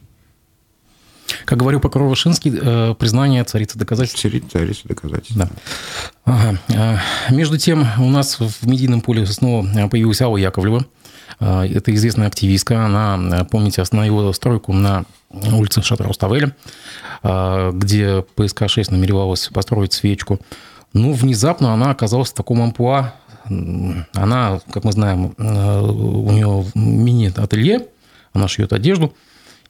Как 1.44 1.58
говорил 1.58 1.80
прокурор 1.80 2.08
Вышинский, 2.08 2.52
э, 2.54 2.94
признание 2.94 3.42
царицы 3.42 3.78
доказательств. 3.78 4.20
Царица 4.52 4.86
доказательств. 4.86 5.34
Да. 5.34 5.48
Ага. 6.24 7.02
Между 7.30 7.56
тем, 7.56 7.86
у 7.98 8.10
нас 8.10 8.38
в 8.38 8.66
медийном 8.66 9.00
поле 9.00 9.26
снова 9.26 9.66
появилась 9.88 10.20
Алла 10.20 10.36
Яковлева. 10.36 10.84
А, 11.38 11.66
это 11.66 11.94
известная 11.94 12.28
активистка. 12.28 12.84
Она, 12.84 13.44
помните, 13.50 13.82
остановила 13.82 14.32
стройку 14.32 14.72
на 14.72 15.04
улице 15.30 15.80
Шатра-Уставеля, 15.80 16.52
а, 17.22 17.72
где 17.72 18.24
ПСК-6 18.36 18.86
намеревалась 18.90 19.48
построить 19.52 19.92
свечку. 19.92 20.38
Ну, 20.92 21.12
внезапно 21.12 21.74
она 21.74 21.90
оказалась 21.90 22.30
в 22.30 22.34
таком 22.34 22.62
амплуа. 22.62 23.14
Она, 24.14 24.60
как 24.72 24.84
мы 24.84 24.92
знаем, 24.92 25.34
а, 25.38 25.82
у 25.82 26.30
нее 26.30 26.64
мини-ателье, 26.74 27.86
она 28.32 28.48
шьет 28.48 28.72
одежду. 28.72 29.14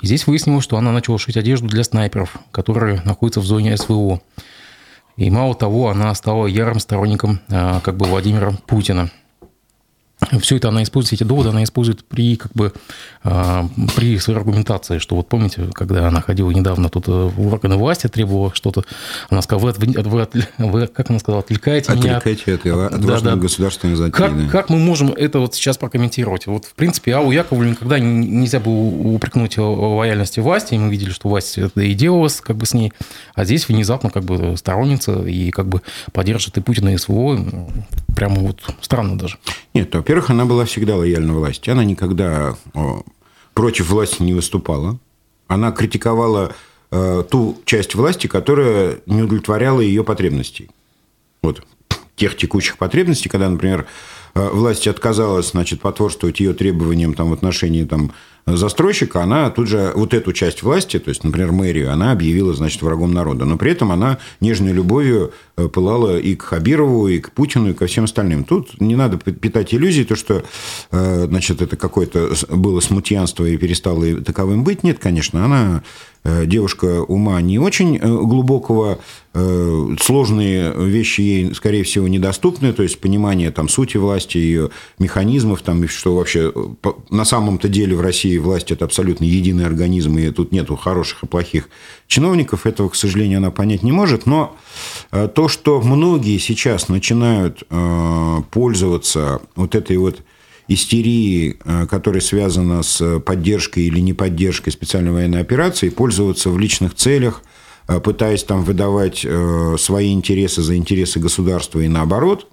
И 0.00 0.06
здесь 0.06 0.26
выяснилось, 0.26 0.64
что 0.64 0.76
она 0.76 0.92
начала 0.92 1.18
шить 1.18 1.38
одежду 1.38 1.68
для 1.68 1.82
снайперов, 1.82 2.36
которые 2.50 3.00
находятся 3.04 3.40
в 3.40 3.46
зоне 3.46 3.76
СВО. 3.76 4.20
И 5.16 5.30
мало 5.30 5.54
того, 5.54 5.88
она 5.88 6.14
стала 6.14 6.46
ярым 6.46 6.78
сторонником 6.78 7.40
как 7.48 7.96
бы 7.96 8.04
Владимира 8.04 8.52
Путина– 8.66 9.10
все 10.40 10.56
это 10.56 10.68
она 10.68 10.82
использует, 10.82 11.20
эти 11.20 11.28
доводы 11.28 11.50
она 11.50 11.62
использует 11.62 12.04
при, 12.04 12.36
как 12.36 12.52
бы, 12.52 12.72
а, 13.22 13.68
при 13.96 14.18
своей 14.18 14.38
аргументации, 14.38 14.98
что 14.98 15.14
вот 15.14 15.28
помните, 15.28 15.68
когда 15.74 16.08
она 16.08 16.22
ходила 16.22 16.50
недавно 16.50 16.88
тут 16.88 17.06
э, 17.08 17.10
в 17.10 17.52
органы 17.52 17.76
власти, 17.76 18.06
требовала 18.06 18.54
что-то, 18.54 18.84
она 19.28 19.42
сказала, 19.42 19.72
вы, 19.72 19.86
вы, 19.86 20.28
вы 20.58 20.86
как 20.86 21.10
она 21.10 21.18
сказала, 21.18 21.40
отвлекаете, 21.40 21.92
меня. 21.92 22.16
Отвлекаете 22.16 22.54
от, 22.54 22.94
от 22.94 23.00
да, 23.04 23.20
да. 23.20 23.36
государственных 23.36 23.98
затей. 23.98 24.12
Как, 24.12 24.36
да. 24.36 24.48
как 24.50 24.70
мы 24.70 24.78
можем 24.78 25.12
это 25.12 25.38
вот 25.38 25.54
сейчас 25.54 25.76
прокомментировать? 25.76 26.46
Вот, 26.46 26.64
в 26.64 26.74
принципе, 26.74 27.14
Аллу 27.14 27.30
Яковлеву 27.30 27.70
никогда 27.70 27.98
нельзя 27.98 28.58
было 28.58 28.74
упрекнуть 28.74 29.58
лояльности 29.58 30.40
власти, 30.40 30.74
и 30.74 30.78
мы 30.78 30.90
видели, 30.90 31.10
что 31.10 31.28
власть 31.28 31.58
это 31.58 31.82
и 31.82 31.92
делалась 31.92 32.40
как 32.40 32.56
бы 32.56 32.64
с 32.64 32.72
ней, 32.72 32.92
а 33.34 33.44
здесь 33.44 33.68
внезапно 33.68 34.08
как 34.08 34.24
бы 34.24 34.56
сторонница 34.56 35.22
и 35.22 35.50
как 35.50 35.68
бы 35.68 35.82
поддержит 36.12 36.56
и 36.56 36.62
Путина, 36.62 36.94
и 36.94 36.96
СВО. 36.96 37.38
Прямо 38.16 38.40
вот 38.40 38.62
странно 38.80 39.18
даже. 39.18 39.38
Нет, 39.74 39.94
во-первых, 39.94 40.30
она 40.30 40.46
была 40.46 40.64
всегда 40.64 40.96
лояльна 40.96 41.34
власти. 41.34 41.68
Она 41.68 41.84
никогда 41.84 42.56
против 43.52 43.90
власти 43.90 44.22
не 44.22 44.32
выступала. 44.32 44.98
Она 45.48 45.70
критиковала 45.70 46.54
э, 46.90 47.24
ту 47.30 47.60
часть 47.66 47.94
власти, 47.94 48.26
которая 48.26 49.00
не 49.04 49.22
удовлетворяла 49.22 49.80
ее 49.80 50.02
потребностей. 50.02 50.70
Вот 51.42 51.62
тех 52.16 52.36
текущих 52.36 52.78
потребностей, 52.78 53.28
когда, 53.28 53.50
например, 53.50 53.86
э, 54.34 54.48
власть 54.48 54.88
отказалась, 54.88 55.50
значит, 55.50 55.82
потворствовать 55.82 56.40
ее 56.40 56.54
требованиям 56.54 57.12
там, 57.12 57.30
в 57.30 57.32
отношении 57.34 57.84
там, 57.84 58.12
застройщика, 58.46 59.22
она 59.22 59.50
тут 59.50 59.66
же 59.68 59.92
вот 59.94 60.14
эту 60.14 60.32
часть 60.32 60.62
власти, 60.62 60.98
то 60.98 61.08
есть, 61.08 61.24
например, 61.24 61.52
мэрию, 61.52 61.92
она 61.92 62.12
объявила, 62.12 62.54
значит, 62.54 62.80
врагом 62.82 63.12
народа. 63.12 63.44
Но 63.44 63.56
при 63.56 63.72
этом 63.72 63.90
она 63.90 64.18
нежной 64.40 64.72
любовью 64.72 65.32
э, 65.56 65.68
пылала 65.68 66.16
и 66.18 66.36
к 66.36 66.42
Хабирову, 66.42 67.08
и 67.08 67.18
к 67.18 67.32
Путину, 67.32 67.70
и 67.70 67.74
ко 67.74 67.86
всем 67.86 68.04
остальным. 68.04 68.44
Тут 68.44 68.80
не 68.80 68.94
надо 68.94 69.18
питать 69.18 69.74
иллюзии, 69.74 70.04
то, 70.04 70.14
что, 70.14 70.44
э, 70.92 71.26
значит, 71.28 71.60
это 71.60 71.76
какое-то 71.76 72.32
было 72.50 72.80
смутьянство 72.80 73.44
и 73.44 73.56
перестало 73.56 74.20
таковым 74.22 74.62
быть. 74.62 74.84
Нет, 74.84 74.98
конечно, 75.00 75.44
она 75.44 75.82
девушка 76.46 77.02
ума 77.02 77.40
не 77.40 77.58
очень 77.58 77.96
э, 77.96 78.00
глубокого, 78.00 78.98
э, 79.34 79.96
сложные 80.00 80.72
вещи 80.72 81.20
ей, 81.20 81.54
скорее 81.54 81.84
всего, 81.84 82.08
недоступны, 82.08 82.72
то 82.72 82.82
есть 82.82 83.00
понимание 83.00 83.50
там, 83.50 83.68
сути 83.68 83.96
власти, 83.96 84.38
ее 84.38 84.70
механизмов, 84.98 85.62
там, 85.62 85.86
что 85.88 86.16
вообще 86.16 86.52
на 87.10 87.24
самом-то 87.24 87.68
деле 87.68 87.96
в 87.96 88.00
России 88.00 88.38
власть– 88.38 88.70
это 88.72 88.84
абсолютно 88.84 89.24
единый 89.24 89.66
организм, 89.66 90.18
и 90.18 90.30
тут 90.30 90.52
нету 90.52 90.76
хороших 90.76 91.22
и 91.22 91.26
плохих 91.26 91.68
чиновников, 92.06 92.66
этого, 92.66 92.88
к 92.88 92.96
сожалению, 92.96 93.38
она 93.38 93.50
понять 93.50 93.82
не 93.82 93.92
может, 93.92 94.26
но 94.26 94.56
то, 95.10 95.48
что 95.48 95.80
многие 95.80 96.38
сейчас 96.38 96.88
начинают 96.88 97.62
пользоваться 98.50 99.40
вот 99.54 99.74
этой 99.74 99.96
вот 99.96 100.22
истерии, 100.68 101.56
э, 101.64 101.86
которая 101.86 102.20
связана 102.20 102.82
с 102.82 103.20
поддержкой 103.20 103.84
или 103.84 104.00
неподдержкой 104.00 104.70
специальной 104.70 105.12
военной 105.12 105.40
операции, 105.40 105.90
пользоваться 105.90 106.50
в 106.50 106.58
личных 106.58 106.94
целях, 106.94 107.42
э, 107.88 108.00
пытаясь 108.00 108.44
там 108.44 108.64
выдавать 108.64 109.24
э, 109.24 109.76
свои 109.78 110.12
интересы 110.12 110.62
за 110.62 110.76
интересы 110.76 111.20
государства 111.20 111.80
и 111.80 111.88
наоборот. 111.88 112.48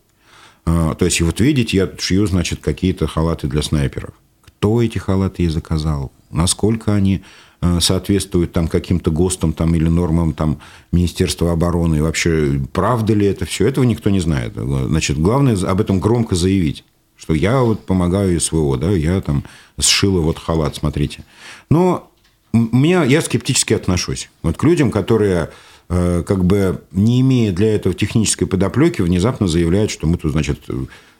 То 0.65 0.97
есть, 1.01 1.19
вот 1.19 1.41
видите, 1.41 1.75
я 1.75 1.89
шью, 1.99 2.25
значит, 2.25 2.61
какие-то 2.61 3.05
халаты 3.05 3.47
для 3.47 3.61
снайперов. 3.61 4.13
Кто 4.45 4.81
эти 4.81 4.97
халаты 4.97 5.43
ей 5.43 5.49
заказал? 5.49 6.13
Насколько 6.31 6.95
они 6.95 7.21
соответствуют 7.81 8.53
там 8.53 8.69
каким-то 8.69 9.11
ГОСТам 9.11 9.51
там, 9.51 9.75
или 9.75 9.89
нормам 9.89 10.31
там, 10.31 10.59
Министерства 10.93 11.51
обороны. 11.51 11.97
И 11.97 11.99
вообще, 11.99 12.61
правда 12.71 13.13
ли 13.13 13.25
это 13.25 13.43
все? 13.43 13.67
Этого 13.67 13.83
никто 13.83 14.09
не 14.09 14.21
знает. 14.21 14.53
Значит, 14.55 15.19
главное 15.19 15.57
об 15.57 15.81
этом 15.81 15.99
громко 15.99 16.35
заявить 16.35 16.85
что 17.23 17.33
я 17.33 17.61
вот 17.61 17.85
помогаю 17.85 18.37
СВО, 18.41 18.75
да, 18.77 18.91
я 18.91 19.21
там 19.21 19.45
сшила 19.79 20.19
вот 20.19 20.37
халат, 20.37 20.75
смотрите. 20.75 21.23
Но 21.69 22.11
меня, 22.51 23.05
я 23.05 23.21
скептически 23.21 23.73
отношусь 23.73 24.29
вот 24.41 24.57
к 24.57 24.63
людям, 24.65 24.91
которые 24.91 25.51
как 25.87 26.43
бы 26.43 26.81
не 26.91 27.21
имея 27.21 27.53
для 27.53 27.73
этого 27.75 27.95
технической 27.95 28.45
подоплеки, 28.45 29.01
внезапно 29.01 29.47
заявляют, 29.47 29.89
что 29.89 30.05
мы 30.05 30.17
тут, 30.17 30.33
значит, 30.33 30.59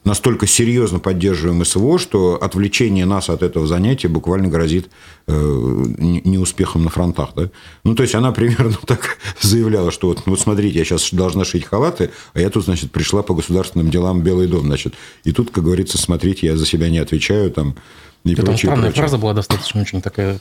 настолько 0.03 0.47
серьезно 0.47 0.99
поддерживаем 0.99 1.63
СВО, 1.63 1.97
что 1.97 2.35
отвлечение 2.41 3.05
нас 3.05 3.29
от 3.29 3.43
этого 3.43 3.67
занятия 3.67 4.07
буквально 4.07 4.47
грозит 4.47 4.89
э, 5.27 5.33
неуспехом 5.33 6.83
на 6.83 6.89
фронтах. 6.89 7.29
Да? 7.35 7.49
Ну, 7.83 7.95
то 7.95 8.03
есть, 8.03 8.15
она 8.15 8.31
примерно 8.31 8.75
так 8.85 9.17
заявляла, 9.41 9.91
что 9.91 10.07
вот, 10.07 10.23
вот 10.25 10.39
смотрите, 10.39 10.77
я 10.77 10.85
сейчас 10.85 11.09
должна 11.11 11.45
шить 11.45 11.65
халаты, 11.65 12.11
а 12.33 12.41
я 12.41 12.49
тут, 12.49 12.65
значит, 12.65 12.91
пришла 12.91 13.23
по 13.23 13.33
государственным 13.33 13.89
делам 13.89 14.21
Белый 14.21 14.47
дом, 14.47 14.65
значит. 14.65 14.93
И 15.23 15.31
тут, 15.31 15.51
как 15.51 15.63
говорится, 15.63 15.97
смотрите, 15.97 16.47
я 16.47 16.57
за 16.57 16.65
себя 16.65 16.89
не 16.89 16.99
отвечаю, 16.99 17.51
там, 17.51 17.75
и 18.23 18.33
Это 18.33 18.43
прочее, 18.43 18.57
странная 18.57 18.83
прочее. 18.89 19.01
фраза 19.01 19.17
была 19.17 19.33
достаточно 19.33 19.81
очень 19.81 20.01
такая 20.01 20.39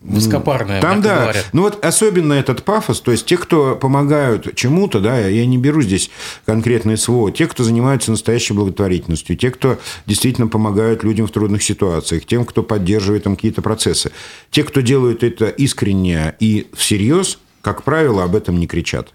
высокопарная. 0.00 0.80
Там, 0.80 1.00
да. 1.00 1.22
Говоря. 1.22 1.42
Ну, 1.52 1.62
вот 1.62 1.84
особенно 1.84 2.32
этот 2.32 2.62
пафос, 2.62 3.00
то 3.00 3.10
есть 3.10 3.26
те, 3.26 3.36
кто 3.36 3.76
помогают 3.76 4.54
чему-то, 4.54 5.00
да, 5.00 5.18
я 5.18 5.46
не 5.46 5.58
беру 5.58 5.82
здесь 5.82 6.10
конкретное 6.46 6.96
СВО, 6.96 7.30
те, 7.30 7.46
кто 7.46 7.64
занимаются 7.64 8.10
настоящей 8.10 8.54
благотворительностью, 8.54 9.36
те, 9.36 9.50
кто 9.50 9.78
действительно 10.06 10.48
помогают 10.48 11.04
людям 11.04 11.26
в 11.26 11.30
трудных 11.30 11.62
ситуациях, 11.62 12.24
тем, 12.24 12.44
кто 12.44 12.62
поддерживает 12.62 13.24
там 13.24 13.36
какие-то 13.36 13.62
процессы, 13.62 14.12
те, 14.50 14.64
кто 14.64 14.80
делают 14.80 15.22
это 15.22 15.46
искренне 15.48 16.34
и 16.40 16.68
всерьез, 16.74 17.38
как 17.60 17.82
правило, 17.82 18.24
об 18.24 18.34
этом 18.34 18.58
не 18.58 18.66
кричат. 18.66 19.12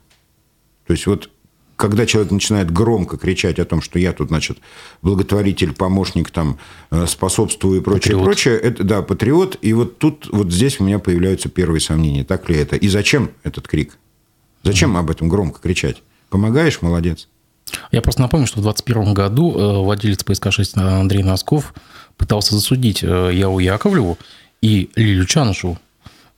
То 0.86 0.94
есть 0.94 1.06
вот 1.08 1.30
когда 1.76 2.06
человек 2.06 2.32
начинает 2.32 2.72
громко 2.72 3.18
кричать 3.18 3.60
о 3.60 3.66
том, 3.66 3.82
что 3.82 4.00
я 4.00 4.14
тут, 4.14 4.30
значит, 4.30 4.58
благотворитель, 5.02 5.74
помощник, 5.74 6.32
там, 6.32 6.60
э, 6.92 7.06
способствую 7.08 7.82
и 7.82 7.84
прочее, 7.84 8.16
патриот. 8.16 8.24
прочее, 8.24 8.58
это, 8.58 8.84
да, 8.84 9.02
патриот, 9.02 9.58
и 9.62 9.74
вот 9.74 9.98
тут, 9.98 10.28
вот 10.32 10.52
здесь 10.52 10.80
у 10.80 10.84
меня 10.84 11.00
появляются 11.00 11.50
первые 11.50 11.82
сомнения, 11.82 12.24
так 12.24 12.50
ли 12.50 12.56
это, 12.58 12.76
и 12.76 12.88
зачем 12.88 13.32
этот 13.44 13.68
крик? 13.68 13.98
Зачем 14.64 14.96
mm-hmm. 14.96 15.00
об 15.00 15.10
этом 15.10 15.30
громко 15.30 15.60
кричать? 15.60 16.04
Помогаешь– 16.30 16.80
молодец. 16.82 17.28
Я 17.92 18.02
просто 18.02 18.22
напомню, 18.22 18.48
что 18.48 18.60
в 18.60 18.64
2021 18.64 19.14
году 19.14 19.58
э, 19.58 19.78
владелец 19.80 20.24
ПСК-6 20.24 20.80
Андрей 20.80 21.24
Носков 21.24 21.74
пытался 22.18 22.56
засудить 22.56 23.04
э, 23.04 23.32
Яу 23.34 23.60
Яковлеву 23.60 24.18
и 24.62 24.90
Лилю 24.96 25.26
Чанышеву 25.26 25.78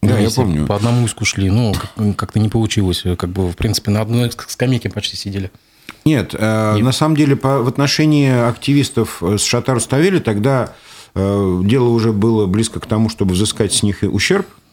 да, 0.07 0.19
я 0.19 0.29
помню. 0.29 0.65
По 0.65 0.75
одному 0.75 1.05
иску 1.05 1.25
шли, 1.25 1.49
но 1.49 1.73
как-то 2.17 2.39
не 2.39 2.49
получилось. 2.49 3.03
Как 3.17 3.29
бы, 3.29 3.49
в 3.49 3.55
принципе, 3.55 3.91
на 3.91 4.01
одной 4.01 4.31
скамейке 4.31 4.89
почти 4.89 5.17
сидели. 5.17 5.51
Нет, 6.05 6.35
э, 6.37 6.77
на 6.77 6.91
самом 6.91 7.15
деле 7.15 7.35
по, 7.35 7.61
в 7.63 7.67
отношении 7.67 8.31
активистов 8.31 9.21
с 9.21 9.43
Шатар 9.43 9.79
Ставели 9.79 10.19
тогда 10.19 10.73
э, 11.15 11.61
дело 11.63 11.89
уже 11.89 12.13
было 12.13 12.45
близко 12.45 12.79
к 12.79 12.85
тому, 12.85 13.09
чтобы 13.09 13.33
взыскать 13.33 13.73
с 13.73 13.81
них 13.81 13.99
ущерб, 14.03 14.45
а, 14.47 14.64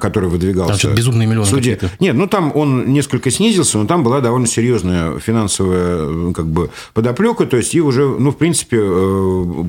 который 0.00 0.28
выдвигался. 0.28 0.88
Там 0.88 0.96
безумные 0.96 1.28
миллионы 1.28 1.46
суде. 1.46 1.78
Нет, 2.00 2.16
ну 2.16 2.26
там 2.26 2.52
он 2.54 2.92
несколько 2.92 3.30
снизился, 3.30 3.78
но 3.78 3.86
там 3.86 4.02
была 4.02 4.20
довольно 4.20 4.46
серьезная 4.46 5.18
финансовая 5.18 6.32
как 6.32 6.46
бы 6.46 6.70
подоплека, 6.94 7.46
то 7.46 7.56
есть 7.56 7.74
и 7.74 7.80
уже, 7.80 8.06
ну, 8.06 8.32
в 8.32 8.36
принципе, 8.36 8.78
э, 8.80 9.64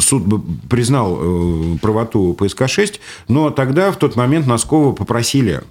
суд 0.00 0.22
бы 0.24 0.40
признал 0.68 1.18
э, 1.18 1.78
правоту 1.80 2.36
ПСК-6, 2.38 3.00
но 3.28 3.50
тогда, 3.50 3.90
в 3.90 3.96
тот 3.96 4.16
момент, 4.16 4.46
Носкова 4.46 4.92
попросили 4.92 5.62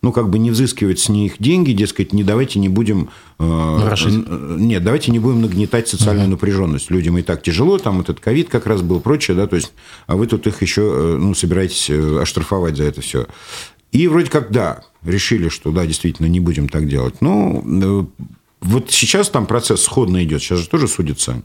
ну, 0.00 0.12
как 0.12 0.30
бы 0.30 0.38
не 0.38 0.50
взыскивать 0.50 1.00
с 1.00 1.08
них 1.08 1.34
деньги, 1.38 1.72
дескать, 1.72 2.12
не 2.12 2.22
давайте 2.22 2.58
не 2.58 2.68
будем... 2.68 3.10
Э, 3.38 3.96
нет, 4.56 4.84
давайте 4.84 5.10
не 5.10 5.18
будем 5.18 5.42
нагнетать 5.42 5.88
социальную 5.88 6.26
угу. 6.26 6.32
напряженность. 6.32 6.90
Людям 6.90 7.18
и 7.18 7.22
так 7.22 7.42
тяжело, 7.42 7.78
там 7.78 8.00
этот 8.00 8.20
ковид 8.20 8.48
как 8.48 8.66
раз 8.66 8.82
был, 8.82 9.00
прочее, 9.00 9.36
да, 9.36 9.46
то 9.46 9.56
есть, 9.56 9.72
а 10.06 10.16
вы 10.16 10.26
тут 10.26 10.46
их 10.46 10.62
еще, 10.62 10.82
э, 10.82 11.16
ну, 11.18 11.34
собираетесь 11.34 11.90
э, 11.90 12.20
оштрафовать 12.20 12.76
за 12.76 12.84
это 12.84 13.00
все. 13.00 13.26
И 13.90 14.06
вроде 14.06 14.30
как, 14.30 14.52
да, 14.52 14.82
решили, 15.02 15.48
что, 15.48 15.72
да, 15.72 15.84
действительно, 15.84 16.26
не 16.26 16.40
будем 16.40 16.68
так 16.68 16.88
делать. 16.88 17.20
Ну, 17.20 18.12
вот 18.60 18.90
сейчас 18.90 19.30
там 19.30 19.46
процесс 19.46 19.82
сходно 19.82 20.22
идет, 20.22 20.42
сейчас 20.42 20.60
же 20.60 20.68
тоже 20.68 20.86
судится. 20.88 21.42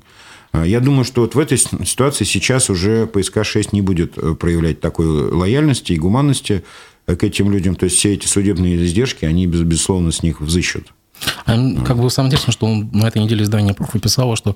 А 0.51 0.67
я 0.67 0.79
думаю, 0.81 1.05
что 1.05 1.21
вот 1.21 1.33
в 1.33 1.39
этой 1.39 1.57
ситуации 1.57 2.25
сейчас 2.25 2.69
уже 2.69 3.05
ПСК-6 3.05 3.69
не 3.71 3.81
будет 3.81 4.15
проявлять 4.37 4.81
такой 4.81 5.07
лояльности 5.07 5.93
и 5.93 5.97
гуманности, 5.97 6.63
к 7.05 7.23
этим 7.23 7.51
людям. 7.51 7.75
То 7.75 7.85
есть 7.85 7.97
все 7.97 8.13
эти 8.13 8.27
судебные 8.27 8.83
издержки, 8.83 9.25
они, 9.25 9.47
безусловно, 9.47 10.11
с 10.11 10.23
них 10.23 10.41
взыщут. 10.41 10.93
А, 11.45 11.55
как 11.85 11.97
бы 11.97 12.09
самое 12.09 12.29
интересное, 12.29 12.53
что 12.53 12.65
он 12.65 12.89
на 12.93 13.07
этой 13.07 13.21
неделе 13.21 13.43
издание 13.43 13.73
«Профи» 13.73 13.99
писало, 13.99 14.35
что 14.35 14.55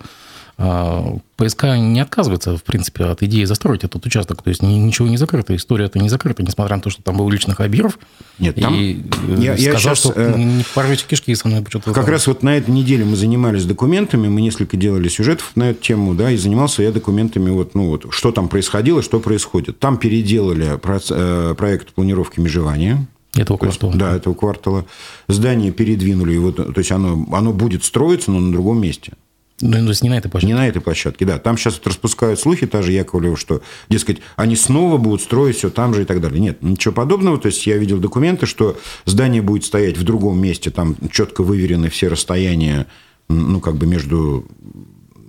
ПСК 0.58 1.66
не 1.78 2.00
отказывается, 2.00 2.58
в 2.58 2.64
принципе, 2.64 3.06
от 3.06 3.22
идеи 3.22 3.44
застроить 3.44 3.84
этот 3.84 4.04
участок. 4.04 4.42
То 4.42 4.50
есть 4.50 4.64
ничего 4.64 5.08
не 5.08 5.18
закрыто, 5.18 5.56
история 5.56 5.86
это 5.86 6.00
не 6.00 6.10
закрыта, 6.10 6.42
несмотря 6.42 6.78
на 6.78 6.82
то, 6.82 6.90
что 6.90 7.04
там 7.04 7.18
был 7.18 7.30
личный 7.30 7.54
Хабиров. 7.54 8.00
Нет, 8.40 8.56
там... 8.56 8.74
И 8.74 9.04
я, 9.28 9.56
сказал, 9.56 9.74
я 9.74 9.78
сейчас, 9.78 10.00
что 10.00 10.14
э, 10.16 10.34
не 10.36 10.64
порвете 10.74 11.06
кишки 11.08 11.36
со 11.36 11.48
мной 11.48 11.64
что-то. 11.70 11.94
Как 11.94 12.08
раз 12.08 12.26
вот 12.26 12.42
на 12.42 12.58
этой 12.58 12.72
неделе 12.72 13.06
мы 13.06 13.16
занимались 13.16 13.66
документами, 13.66 14.28
мы 14.28 14.42
несколько 14.42 14.78
делали 14.78 15.08
сюжетов 15.10 15.52
на 15.54 15.70
эту 15.70 15.84
тему, 15.84 16.16
да, 16.16 16.32
и 16.32 16.38
занимался 16.38 16.82
я 16.82 16.92
документами, 16.92 17.52
вот, 17.52 17.76
ну, 17.76 17.90
вот, 17.90 18.08
что 18.10 18.32
там 18.32 18.50
происходило, 18.50 19.04
что 19.04 19.20
происходит. 19.20 19.78
Там 19.78 19.98
переделали 19.98 20.80
э, 20.82 21.56
проект 21.56 21.94
планировки 21.94 22.40
межевания, 22.40 23.06
этого 23.36 23.58
квартала. 23.58 23.94
Да, 23.94 24.16
этого 24.16 24.34
квартала. 24.34 24.86
Здание 25.28 25.72
передвинули, 25.72 26.34
его, 26.34 26.52
то 26.52 26.74
есть 26.76 26.92
оно, 26.92 27.28
оно 27.32 27.54
будет 27.54 27.84
строиться, 27.84 28.32
но 28.32 28.40
на 28.40 28.52
другом 28.52 28.82
месте. 28.82 29.14
Ну, 29.60 29.72
то 29.72 29.90
есть 29.90 30.04
не 30.04 30.10
на 30.10 30.18
этой 30.18 30.30
площадке. 30.30 30.54
Не 30.54 30.60
на 30.60 30.68
этой 30.68 30.82
площадке, 30.82 31.26
да. 31.26 31.40
Там 31.40 31.58
сейчас 31.58 31.76
вот 31.76 31.88
распускают 31.88 32.40
слухи, 32.40 32.68
та 32.68 32.84
же 32.84 32.92
Яковлева, 32.92 33.36
что, 33.36 33.62
дескать, 33.90 34.20
они 34.36 34.56
снова 34.56 34.98
будут 34.98 35.22
строить 35.22 35.58
все 35.58 35.72
там 35.72 35.96
же 35.96 36.04
и 36.04 36.06
так 36.06 36.22
далее. 36.22 36.40
Нет, 36.40 36.62
ничего 36.62 36.94
подобного. 36.94 37.40
То 37.40 37.48
есть 37.48 37.66
я 37.66 37.78
видел 37.78 37.98
документы, 37.98 38.46
что 38.46 38.78
здание 39.06 39.42
будет 39.42 39.66
стоять 39.66 39.98
в 39.98 40.04
другом 40.04 40.40
месте, 40.40 40.70
там 40.70 40.96
четко 41.12 41.42
выверены 41.42 41.90
все 41.90 42.08
расстояния, 42.08 42.86
ну, 43.30 43.60
как 43.60 43.76
бы 43.78 43.88
между 43.88 44.46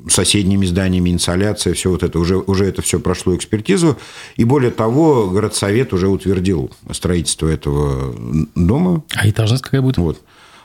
соседними 0.09 0.67
зданиями, 0.67 1.11
инсоляция, 1.11 1.75
все 1.75 1.91
вот 1.91 2.03
это, 2.03 2.19
уже, 2.19 2.37
уже 2.37 2.67
это 2.67 2.83
все 2.83 3.01
прошло 3.01 3.35
экспертизу. 3.35 3.99
И 4.37 4.45
более 4.45 4.71
того, 4.71 5.29
городсовет 5.29 5.93
уже 5.93 6.09
утвердил 6.09 6.71
строительство 6.93 7.49
этого 7.49 8.15
дома. 8.55 9.03
А 9.15 9.29
этажность 9.29 9.63
какая 9.63 9.83
будет? 9.83 9.97
Вот. 9.97 10.21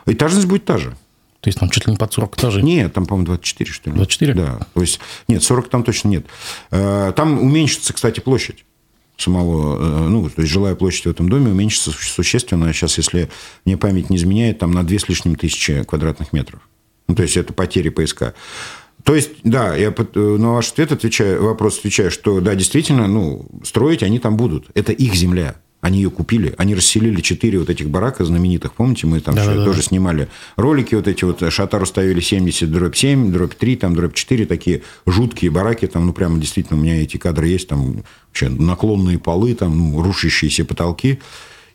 Этажность 0.05 0.47
будет 0.47 0.65
та 0.65 0.77
же. 0.77 0.95
То 1.43 1.49
есть 1.49 1.59
там 1.59 1.69
чуть 1.69 1.85
ли 1.87 1.91
не 1.91 1.97
под 1.97 2.13
40 2.13 2.37
этажей? 2.37 2.63
Нет, 2.63 2.93
там, 2.93 3.05
по-моему, 3.05 3.25
24, 3.25 3.69
что 3.69 3.89
ли. 3.89 3.97
24? 3.97 4.33
Да. 4.33 4.59
То 4.73 4.79
есть, 4.79 5.01
нет, 5.27 5.43
40 5.43 5.67
там 5.67 5.83
точно 5.83 6.07
нет. 6.07 6.25
Э, 6.71 7.11
там 7.13 7.37
уменьшится, 7.37 7.91
кстати, 7.91 8.21
площадь 8.21 8.63
самого, 9.17 9.77
э, 9.77 10.07
ну, 10.07 10.29
то 10.29 10.41
есть 10.41 10.53
жилая 10.53 10.75
площадь 10.75 11.05
в 11.05 11.09
этом 11.09 11.27
доме 11.27 11.51
уменьшится 11.51 11.91
существенно. 11.91 12.71
Сейчас, 12.71 12.97
если 12.97 13.29
мне 13.65 13.75
память 13.75 14.09
не 14.09 14.15
изменяет, 14.15 14.59
там 14.59 14.71
на 14.71 14.83
2 14.83 14.99
с 14.99 15.09
лишним 15.09 15.35
тысячи 15.35 15.83
квадратных 15.83 16.31
метров. 16.31 16.61
Ну, 17.09 17.15
то 17.15 17.23
есть, 17.23 17.35
это 17.35 17.51
потери 17.51 17.89
ПСК. 17.89 18.33
То 19.03 19.13
есть, 19.13 19.31
да, 19.43 19.75
я 19.75 19.93
э, 19.93 20.19
на 20.37 20.53
ваш 20.53 20.71
ответ 20.71 20.93
отвечаю, 20.93 21.43
вопрос 21.43 21.79
отвечаю, 21.79 22.09
что 22.09 22.39
да, 22.39 22.55
действительно, 22.55 23.07
ну, 23.07 23.49
строить 23.65 24.01
они 24.01 24.19
там 24.19 24.37
будут. 24.37 24.67
Это 24.75 24.93
их 24.93 25.13
земля. 25.13 25.55
Они 25.83 25.97
ее 25.97 26.09
купили, 26.09 26.55
они 26.57 26.75
расселили 26.75 27.19
четыре 27.19 27.59
вот 27.59 27.69
этих 27.69 27.89
барака 27.89 28.23
знаменитых. 28.23 28.73
Помните, 28.73 29.05
мы 29.05 29.19
там 29.19 29.35
да, 29.35 29.45
да, 29.45 29.65
тоже 29.65 29.79
да. 29.79 29.83
снимали 29.83 30.29
ролики 30.55 30.95
вот 30.95 31.09
эти 31.09 31.25
вот. 31.25 31.43
Шатару 31.51 31.85
ставили 31.85 32.21
70 32.21 32.71
дробь 32.71 32.95
7, 32.95 33.33
дробь 33.33 33.53
3, 33.53 33.75
там 33.75 33.93
дробь 33.93 34.13
4, 34.13 34.45
такие 34.45 34.83
жуткие 35.05 35.51
бараки. 35.51 35.85
Там, 35.87 36.05
ну, 36.05 36.13
прямо 36.13 36.39
действительно 36.39 36.79
у 36.79 36.81
меня 36.81 37.03
эти 37.03 37.17
кадры 37.17 37.49
есть. 37.49 37.67
Там 37.67 38.05
вообще 38.29 38.47
наклонные 38.47 39.19
полы, 39.19 39.55
там 39.55 39.77
ну, 39.77 40.01
рушащиеся 40.01 40.63
потолки. 40.63 41.19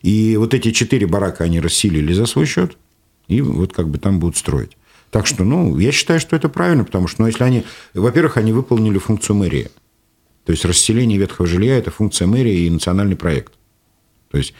И 0.01 0.37
вот 0.37 0.55
эти 0.55 0.71
четыре 0.71 1.05
барака 1.05 1.43
они 1.43 1.59
расселили 1.59 2.11
за 2.11 2.25
свой 2.25 2.47
счет. 2.47 2.77
И 3.27 3.41
вот 3.41 3.73
как 3.73 3.89
бы 3.89 3.99
там 3.99 4.19
будут 4.19 4.37
строить. 4.37 4.71
Так 5.11 5.27
что, 5.27 5.43
ну, 5.43 5.77
я 5.77 5.91
считаю, 5.91 6.19
что 6.19 6.35
это 6.35 6.49
правильно, 6.49 6.83
потому 6.83 7.07
что, 7.07 7.21
ну, 7.21 7.27
если 7.27 7.43
они... 7.43 7.63
Во-первых, 7.93 8.37
они 8.37 8.53
выполнили 8.53 8.97
функцию 8.97 9.35
мэрии. 9.35 9.69
То 10.45 10.51
есть, 10.51 10.65
расселение 10.65 11.19
ветхого 11.19 11.47
жилья– 11.47 11.77
это 11.77 11.91
функция 11.91 12.25
мэрии 12.25 12.65
и 12.65 12.69
национальный 12.71 13.15
проект. 13.15 13.53
То 14.31 14.37
есть, 14.37 14.53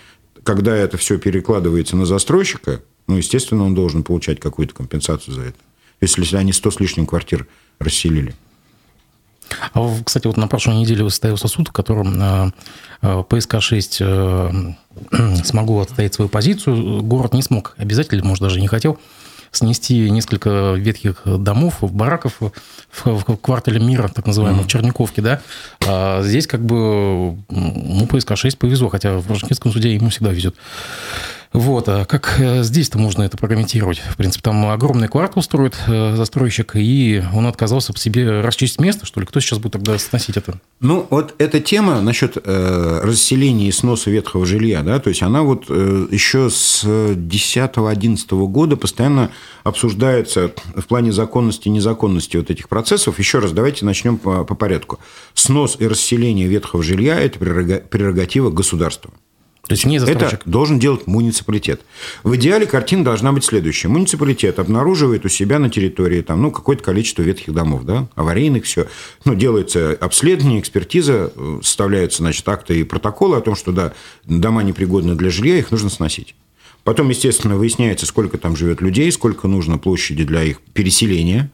когда 0.43 0.75
это 0.75 0.97
все 0.97 1.17
перекладывается 1.17 1.95
на 1.95 2.05
застройщика, 2.05 2.81
ну, 3.07 3.17
естественно, 3.17 3.63
он 3.63 3.75
должен 3.75 4.03
получать 4.03 4.39
какую-то 4.39 4.73
компенсацию 4.73 5.33
за 5.33 5.41
это. 5.41 5.57
Если 6.01 6.35
они 6.35 6.53
100 6.53 6.71
с 6.71 6.79
лишним 6.79 7.05
квартир 7.05 7.47
расселили. 7.79 8.35
А, 9.73 9.89
кстати, 10.03 10.27
вот 10.27 10.37
на 10.37 10.47
прошлой 10.47 10.75
неделе 10.75 11.09
состоялся 11.09 11.47
суд, 11.47 11.69
в 11.69 11.71
котором 11.71 12.15
а, 12.21 12.51
а, 13.01 13.23
ПСК-6 13.23 14.75
смогу 15.43 15.79
отстоять 15.79 16.13
свою 16.13 16.29
позицию. 16.29 17.01
Город 17.01 17.33
не 17.33 17.41
смог 17.41 17.73
обязательно, 17.77 18.25
может, 18.25 18.43
даже 18.43 18.61
не 18.61 18.67
хотел 18.67 18.99
снести 19.51 20.09
несколько 20.09 20.73
ветхих 20.73 21.21
домов, 21.25 21.77
бараков 21.81 22.39
в, 22.39 22.51
в 23.05 23.37
квартале 23.37 23.79
мира, 23.79 24.07
так 24.07 24.25
называемом, 24.25 24.61
mm-hmm. 24.61 24.65
в 24.65 24.67
Черниковке, 24.67 25.21
да. 25.21 25.41
А 25.85 26.21
здесь 26.23 26.47
как 26.47 26.61
бы 26.61 27.37
ну, 27.49 28.05
ПСК-6 28.05 28.57
повезло, 28.57 28.89
хотя 28.89 29.17
в 29.17 29.27
Рождественском 29.27 29.71
суде 29.71 29.93
ему 29.93 30.09
всегда 30.09 30.31
везет. 30.31 30.55
Вот, 31.51 31.89
а 31.89 32.05
как 32.05 32.39
э, 32.39 32.61
здесь-то 32.61 32.99
можно 32.99 33.23
это 33.23 33.35
прокомментировать? 33.35 33.97
В 33.97 34.17
принципе, 34.17 34.43
там 34.43 34.69
огромный 34.69 35.07
квартал 35.07 35.41
строит 35.41 35.75
э, 35.87 36.15
застройщик, 36.15 36.75
и 36.75 37.23
он 37.33 37.47
отказался 37.47 37.91
по 37.91 37.97
себе 37.97 38.41
расчистить 38.41 38.79
место, 38.79 39.07
что 39.07 39.19
ли? 39.19 39.25
Кто 39.25 39.39
сейчас 39.39 39.57
будет 39.57 39.73
тогда 39.73 39.97
сносить 39.97 40.37
это? 40.37 40.59
Ну, 40.79 41.07
вот 41.09 41.33
эта 41.39 41.59
тема 41.59 42.01
насчет 42.01 42.37
э, 42.37 42.99
расселения 43.03 43.67
и 43.67 43.71
сноса 43.71 44.11
ветхого 44.11 44.45
жилья, 44.45 44.83
да, 44.83 44.99
то 44.99 45.09
есть 45.09 45.23
она 45.23 45.41
вот 45.41 45.65
э, 45.69 46.07
еще 46.11 46.51
с 46.51 46.83
10-11 46.85 48.47
года 48.47 48.77
постоянно 48.77 49.31
обсуждается 49.63 50.51
в 50.75 50.85
плане 50.85 51.11
законности 51.11 51.67
и 51.67 51.71
незаконности 51.71 52.37
вот 52.37 52.51
этих 52.51 52.69
процессов. 52.69 53.17
Еще 53.17 53.39
раз, 53.39 53.53
давайте 53.53 53.85
начнем 53.85 54.17
по, 54.17 54.43
по 54.43 54.53
порядку. 54.53 54.99
Снос 55.33 55.77
и 55.79 55.87
расселение 55.87 56.47
ветхого 56.47 56.83
жилья– 56.83 57.19
это 57.19 57.39
прерогатива 57.39 58.51
государства. 58.51 59.11
То 59.69 59.73
есть 59.73 59.85
не 59.85 59.97
Это 59.97 60.39
должен 60.45 60.79
делать 60.79 61.05
муниципалитет. 61.05 61.81
В 62.23 62.35
идеале 62.37 62.65
картина 62.65 63.03
должна 63.03 63.31
быть 63.31 63.45
следующая. 63.45 63.87
Муниципалитет 63.87 64.57
обнаруживает 64.57 65.25
у 65.25 65.29
себя 65.29 65.59
на 65.59 65.69
территории 65.69 66.21
там, 66.21 66.41
ну, 66.41 66.49
какое-то 66.49 66.83
количество 66.83 67.21
ветхих 67.21 67.53
домов, 67.53 67.83
да, 67.83 68.07
аварийных, 68.15 68.63
все. 68.63 68.87
Ну, 69.25 69.35
делается 69.35 69.95
обследование, 70.01 70.59
экспертиза, 70.59 71.31
э, 71.35 71.59
составляются, 71.61 72.23
значит, 72.23 72.49
акты 72.49 72.79
и 72.79 72.83
протоколы 72.83 73.37
о 73.37 73.41
том, 73.41 73.55
что, 73.55 73.71
да, 73.71 73.93
дома 74.25 74.63
непригодны 74.63 75.13
для 75.13 75.29
жилья, 75.29 75.59
их 75.59 75.69
нужно 75.69 75.91
сносить. 75.91 76.33
Потом, 76.83 77.09
естественно, 77.09 77.55
выясняется, 77.55 78.07
сколько 78.07 78.39
там 78.39 78.57
живет 78.57 78.81
людей, 78.81 79.11
сколько 79.11 79.47
нужно 79.47 79.77
площади 79.77 80.23
для 80.23 80.41
их 80.41 80.61
переселения. 80.73 81.51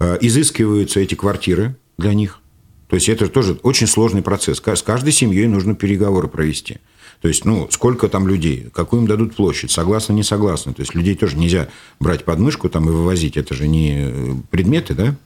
Э, 0.00 0.18
изыскиваются 0.20 0.98
эти 0.98 1.14
квартиры 1.14 1.76
для 1.98 2.14
них. 2.14 2.40
То 2.88 2.96
есть 2.96 3.08
это 3.08 3.28
тоже 3.28 3.60
очень 3.62 3.86
сложный 3.86 4.22
процесс. 4.22 4.58
С 4.58 4.82
каждой 4.82 5.12
семьей 5.12 5.46
нужно 5.46 5.76
переговоры 5.76 6.26
провести. 6.26 6.78
То 7.24 7.28
есть, 7.28 7.46
ну, 7.46 7.68
сколько 7.70 8.08
там 8.08 8.28
людей, 8.28 8.68
какую 8.74 9.00
им 9.00 9.08
дадут 9.08 9.34
площадь, 9.34 9.70
согласны, 9.70 10.12
не 10.12 10.22
согласны. 10.22 10.74
То 10.74 10.82
есть, 10.82 10.94
людей 10.94 11.14
тоже 11.14 11.38
нельзя 11.38 11.70
брать 11.98 12.26
под 12.26 12.38
мышку 12.38 12.68
там 12.68 12.86
и 12.86 12.92
вывозить, 12.92 13.38
это 13.38 13.54
же 13.54 13.66
не 13.66 13.94
э, 13.96 14.34
предметы, 14.50 14.92
да? 14.92 15.16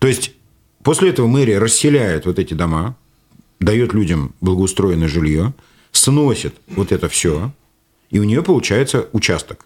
То 0.00 0.08
есть, 0.08 0.32
после 0.82 1.10
этого 1.10 1.28
мэрия 1.28 1.60
расселяет 1.60 2.26
вот 2.26 2.40
эти 2.40 2.54
дома, 2.54 2.96
дает 3.60 3.94
людям 3.94 4.34
благоустроенное 4.40 5.06
жилье, 5.06 5.54
сносит 5.92 6.56
вот 6.66 6.90
это 6.90 7.08
все, 7.08 7.52
и 8.10 8.18
у 8.18 8.24
нее 8.24 8.42
получается 8.42 9.08
участок. 9.12 9.64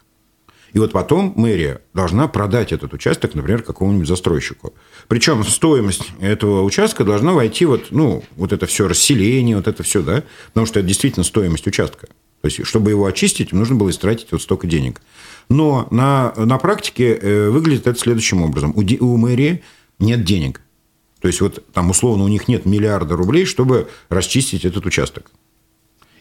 И 0.72 0.78
вот 0.78 0.92
потом 0.92 1.33
мэрия 1.37 1.81
должна 1.94 2.28
продать 2.28 2.72
этот 2.72 2.92
участок, 2.92 3.35
например, 3.35 3.62
какому-нибудь 3.62 4.09
застройщику. 4.09 4.74
Причем 5.09 5.42
стоимость 5.44 6.09
этого 6.20 6.62
участка 6.62 7.04
должна 7.04 7.33
войти 7.33 7.64
вот, 7.64 7.87
ну, 7.90 8.22
вот 8.37 8.52
это 8.52 8.66
все 8.66 8.87
расселение, 8.87 9.57
вот 9.57 9.66
это 9.66 9.83
все, 9.83 10.02
да, 10.02 10.24
потому 10.48 10.66
что 10.66 10.81
это 10.81 10.88
действительно 10.88 11.24
стоимость 11.24 11.66
участка. 11.66 12.09
То 12.40 12.46
есть, 12.46 12.66
чтобы 12.66 12.90
его 12.90 13.07
очистить, 13.07 13.52
нужно 13.52 13.74
было 13.74 13.90
истратить 13.90 14.31
вот 14.31 14.42
столько 14.42 14.66
денег. 14.66 15.00
Но 15.48 15.88
на, 15.90 16.33
на 16.37 16.59
практике 16.59 17.14
э, 17.14 17.48
выглядит 17.48 17.87
это 17.87 17.98
следующим 17.98 18.42
образом. 18.42 18.72
У, 18.76 18.83
у 19.04 19.16
мэрии 19.16 19.62
нет 19.98 20.24
денег. 20.24 20.61
То 21.20 21.26
есть, 21.26 21.40
вот 21.40 21.64
там 21.72 21.90
условно 21.90 22.24
у 22.24 22.28
них 22.28 22.46
нет 22.46 22.64
миллиарда 22.64 23.16
рублей, 23.16 23.44
чтобы 23.44 23.88
расчистить 24.09 24.64
этот 24.64 24.87
участок. 24.87 25.33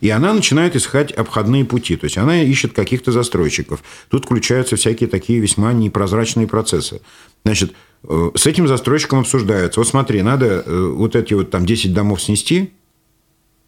И 0.01 0.09
она 0.09 0.33
начинает 0.33 0.75
искать 0.75 1.11
обходные 1.11 1.65
пути. 1.65 1.95
То 1.95 2.05
есть 2.05 2.17
она 2.17 2.41
ищет 2.41 2.73
каких-то 2.73 3.11
застройщиков. 3.11 3.83
Тут 4.09 4.25
включаются 4.25 4.75
всякие 4.75 5.09
такие 5.09 5.39
весьма 5.39 5.73
непрозрачные 5.73 6.47
процессы. 6.47 7.01
Значит, 7.43 7.73
э, 8.03 8.31
с 8.35 8.45
этим 8.45 8.67
застройщиком 8.67 9.19
обсуждается. 9.19 9.79
Вот 9.79 9.87
смотри, 9.87 10.21
надо 10.21 10.63
э, 10.65 10.93
вот 10.95 11.15
эти 11.15 11.33
вот 11.33 11.49
там 11.49 11.65
10 11.65 11.93
домов 11.93 12.21
снести, 12.21 12.73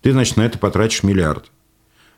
ты, 0.02 0.12
значит, 0.12 0.38
на 0.38 0.46
это 0.46 0.58
потратишь 0.58 1.04
миллиард. 1.04 1.52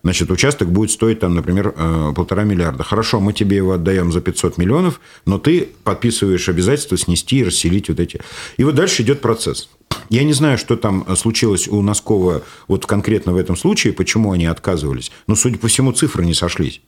Значит, 0.03 0.31
участок 0.31 0.71
будет 0.71 0.89
стоить, 0.89 1.19
там, 1.19 1.35
например, 1.35 1.73
э, 1.75 2.13
полтора 2.15 2.43
миллиарда. 2.43 2.83
Хорошо, 2.83 3.19
мы 3.19 3.33
тебе 3.33 3.57
его 3.57 3.73
отдаем 3.73 4.11
за 4.11 4.19
500 4.21 4.57
миллионов, 4.57 4.99
но 5.25 5.37
ты 5.37 5.69
подписываешь 5.83 6.49
обязательство 6.49 6.97
снести 6.97 7.37
и 7.37 7.43
расселить 7.43 7.89
вот 7.89 7.99
эти. 7.99 8.19
И 8.57 8.63
вот 8.63 8.73
дальше 8.73 9.03
идет 9.03 9.21
процесс. 9.21 9.69
Я 10.09 10.23
не 10.23 10.33
знаю, 10.33 10.57
что 10.57 10.75
там 10.75 11.05
случилось 11.15 11.67
у 11.67 11.81
Носкова 11.81 12.41
вот 12.67 12.85
конкретно 12.85 13.33
в 13.33 13.37
этом 13.37 13.55
случае, 13.55 13.93
почему 13.93 14.31
они 14.31 14.47
отказывались. 14.47 15.11
Но, 15.27 15.35
судя 15.35 15.59
по 15.59 15.67
всему, 15.67 15.91
цифры 15.91 16.25
не 16.25 16.33
сошлись. 16.33 16.81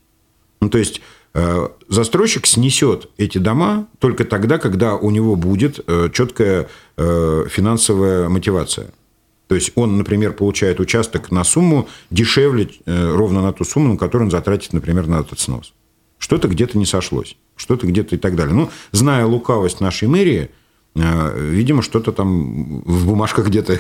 Ну, 0.60 0.70
то 0.70 0.80
есть, 0.80 1.02
э, 1.36 1.68
застройщик 1.90 2.48
снесет 2.48 3.10
эти 3.18 3.38
дома 3.38 3.88
только 4.00 4.26
тогда, 4.26 4.58
когда 4.58 4.96
у 4.96 5.12
него 5.12 5.36
будет 5.36 5.80
э, 5.86 6.10
четкая 6.12 6.68
финансовая 6.96 8.30
мотивация. 8.30 8.94
То 9.54 9.58
есть 9.58 9.72
он, 9.76 10.00
например, 10.00 10.34
получает 10.34 10.80
участок 10.80 11.30
на 11.30 11.44
сумму 11.44 11.88
дешевле 12.10 12.70
э, 12.88 13.14
ровно 13.14 13.44
на 13.44 13.54
ту 13.54 13.64
сумму, 13.64 13.90
на 13.90 13.98
которую 14.00 14.26
он 14.26 14.32
затратит, 14.32 14.74
например, 14.74 15.06
на 15.06 15.20
этот 15.20 15.40
снос. 15.40 15.76
Что-то 16.18 16.48
где-то 16.48 16.76
не 16.76 16.88
сошлось, 16.88 17.38
что-то 17.56 17.86
где-то 17.86 18.16
и 18.16 18.18
так 18.18 18.36
далее. 18.36 18.56
Ну, 18.56 18.72
зная 18.92 19.28
лукавость 19.28 19.80
нашей 19.80 20.08
мэрии– 20.08 20.50
видимо, 20.96 21.82
что-то 21.82 22.12
там 22.12 22.82
в 22.82 23.08
бумажках 23.08 23.48
где-то 23.48 23.80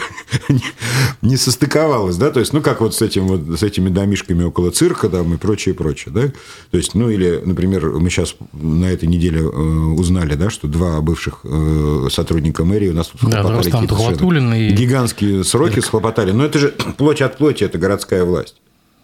не 1.22 1.38
состыковалось, 1.38 2.18
да, 2.18 2.32
то 2.32 2.40
есть, 2.40 2.54
ну, 2.54 2.62
как 2.62 2.82
вот 2.82 2.96
с, 2.96 3.02
этим, 3.04 3.28
вот 3.28 3.60
с 3.60 3.62
этими 3.62 3.90
домишками 3.90 4.44
около 4.44 4.72
цирка 4.72 5.10
там 5.10 5.36
и 5.36 5.38
прочее, 5.38 5.76
прочее, 5.76 6.12
да, 6.14 6.34
то 6.72 6.78
есть, 6.78 6.96
ну, 6.96 7.10
или, 7.10 7.42
например, 7.46 7.92
мы 7.92 8.10
сейчас 8.10 8.36
на 8.54 8.86
этой 8.86 9.08
неделе 9.08 9.42
э, 9.42 9.44
узнали, 9.44 10.34
да, 10.34 10.50
что 10.50 10.68
два 10.68 11.02
бывших 11.02 11.42
э, 11.44 12.08
сотрудника 12.10 12.66
мэрии 12.66 12.90
у 12.90 12.94
нас 12.94 13.08
тут 13.08 13.30
да, 13.30 13.44
хлопотали 13.44 14.70
и... 14.70 14.72
гигантские 14.72 15.44
сроки 15.44 15.82
схлопотали, 15.82 16.32
но 16.32 16.46
это 16.46 16.58
же 16.58 16.70
плоть 16.98 17.22
от 17.22 17.38
плоти, 17.38 17.64
это 17.64 17.78
городская 17.78 18.26
власть, 18.26 18.56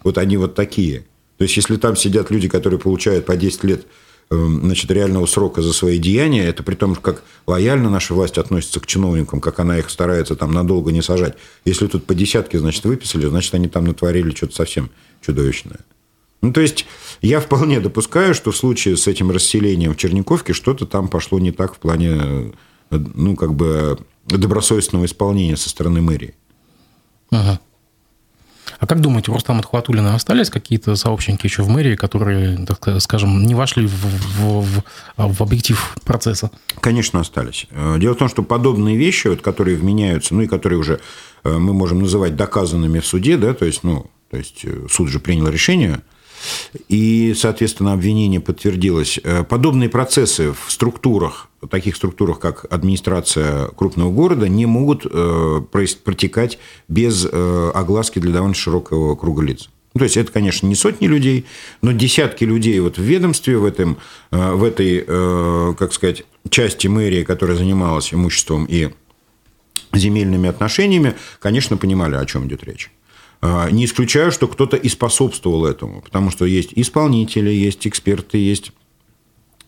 вот 0.02 0.18
они 0.18 0.36
вот 0.36 0.56
такие, 0.56 1.04
то 1.38 1.44
есть, 1.44 1.56
если 1.56 1.76
там 1.76 1.94
сидят 1.94 2.30
люди, 2.30 2.48
которые 2.48 2.80
получают 2.80 3.24
по 3.24 3.36
10 3.36 3.64
лет 3.64 3.86
значит, 4.30 4.90
реального 4.90 5.26
срока 5.26 5.60
за 5.60 5.72
свои 5.72 5.98
деяния, 5.98 6.44
это 6.44 6.62
при 6.62 6.76
том, 6.76 6.94
как 6.94 7.24
лояльно 7.46 7.90
наша 7.90 8.14
власть 8.14 8.38
относится 8.38 8.78
к 8.78 8.86
чиновникам, 8.86 9.40
как 9.40 9.58
она 9.58 9.78
их 9.78 9.90
старается 9.90 10.36
там 10.36 10.52
надолго 10.52 10.92
не 10.92 11.02
сажать. 11.02 11.34
Если 11.64 11.88
тут 11.88 12.06
по 12.06 12.14
десятке, 12.14 12.60
значит, 12.60 12.84
выписали, 12.84 13.26
значит, 13.26 13.54
они 13.54 13.68
там 13.68 13.86
натворили 13.86 14.30
что-то 14.30 14.54
совсем 14.54 14.90
чудовищное. 15.20 15.80
Ну, 16.42 16.52
то 16.52 16.60
есть, 16.60 16.86
я 17.20 17.40
вполне 17.40 17.80
допускаю, 17.80 18.34
что 18.34 18.52
в 18.52 18.56
случае 18.56 18.96
с 18.96 19.06
этим 19.08 19.30
расселением 19.30 19.94
в 19.94 19.96
Черниковке 19.96 20.52
что-то 20.52 20.86
там 20.86 21.08
пошло 21.08 21.38
не 21.38 21.50
так 21.50 21.74
в 21.74 21.78
плане, 21.78 22.52
э, 22.90 22.98
ну, 23.14 23.34
как 23.34 23.54
бы, 23.54 23.98
добросовестного 24.26 25.04
исполнения 25.06 25.56
со 25.56 25.68
стороны 25.68 26.00
мэрии. 26.00 26.34
Ага. 27.30 27.60
А 28.78 28.86
как 28.86 29.00
думаете, 29.00 29.30
у 29.30 29.34
Рустама 29.34 29.62
Тхватулина 29.62 30.14
остались 30.14 30.50
какие-то 30.50 30.96
сообщники 30.96 31.46
еще 31.46 31.62
в 31.62 31.68
мэрии, 31.68 31.96
которые, 31.96 32.64
так 32.66 33.00
скажем, 33.00 33.44
не 33.44 33.54
вошли 33.54 33.86
в, 33.86 33.92
в, 33.92 34.82
в, 35.16 35.34
в 35.34 35.42
объектив 35.42 35.96
процесса? 36.04 36.50
Конечно, 36.80 37.20
остались. 37.20 37.66
Э, 37.70 37.96
дело 37.98 38.14
в 38.14 38.18
том, 38.18 38.28
что 38.28 38.42
подобные 38.42 38.96
вещи, 38.96 39.28
вот, 39.28 39.42
которые 39.42 39.76
вменяются, 39.76 40.34
ну 40.34 40.42
и 40.42 40.46
которые 40.46 40.78
уже 40.78 41.00
э, 41.44 41.50
мы 41.56 41.72
можем 41.72 42.00
называть 42.00 42.36
доказанными 42.36 43.00
в 43.00 43.06
суде, 43.06 43.36
да, 43.36 43.54
то 43.54 43.64
есть, 43.64 43.82
ну, 43.84 44.10
то 44.30 44.36
есть 44.36 44.64
э, 44.64 44.86
суд 44.90 45.08
же 45.08 45.18
принял 45.18 45.48
решение, 45.48 46.00
и, 46.88 47.34
соответственно, 47.36 47.92
обвинение 47.92 48.40
подтвердилось. 48.40 49.20
Подобные 49.48 49.88
процессы 49.88 50.52
в 50.52 50.70
структурах 50.70 51.50
таких 51.68 51.96
структурах, 51.96 52.38
как 52.38 52.66
администрация 52.70 53.68
крупного 53.68 54.10
города, 54.10 54.48
не 54.48 54.66
могут 54.66 55.04
э, 55.04 55.60
протекать 55.70 56.58
без 56.88 57.26
э, 57.30 57.70
огласки 57.74 58.18
для 58.18 58.32
довольно 58.32 58.54
широкого 58.54 59.14
круга 59.16 59.42
лиц. 59.42 59.68
Ну, 59.94 59.98
то 59.98 60.04
есть 60.04 60.16
это, 60.16 60.30
конечно, 60.30 60.66
не 60.66 60.76
сотни 60.76 61.06
людей, 61.06 61.46
но 61.82 61.92
десятки 61.92 62.44
людей 62.44 62.78
вот 62.78 62.96
в 62.96 63.02
ведомстве, 63.02 63.58
в, 63.58 63.64
этом, 63.64 63.98
э, 64.30 64.52
в 64.52 64.64
этой, 64.64 65.04
как 65.74 65.92
сказать, 65.92 66.24
части 66.48 66.86
мэрии, 66.86 67.24
которая 67.24 67.56
занималась 67.56 68.14
имуществом 68.14 68.66
и 68.66 68.90
земельными 69.92 70.48
отношениями, 70.48 71.14
конечно, 71.40 71.76
понимали, 71.76 72.14
о 72.14 72.24
чем 72.24 72.46
идет 72.46 72.62
речь. 72.64 72.90
Не 73.42 73.86
исключаю, 73.86 74.32
что 74.32 74.48
кто-то 74.48 74.76
и 74.76 74.88
способствовал 74.88 75.64
этому, 75.64 76.02
потому 76.02 76.30
что 76.30 76.44
есть 76.44 76.72
исполнители, 76.76 77.48
есть 77.50 77.86
эксперты, 77.86 78.36
есть 78.36 78.72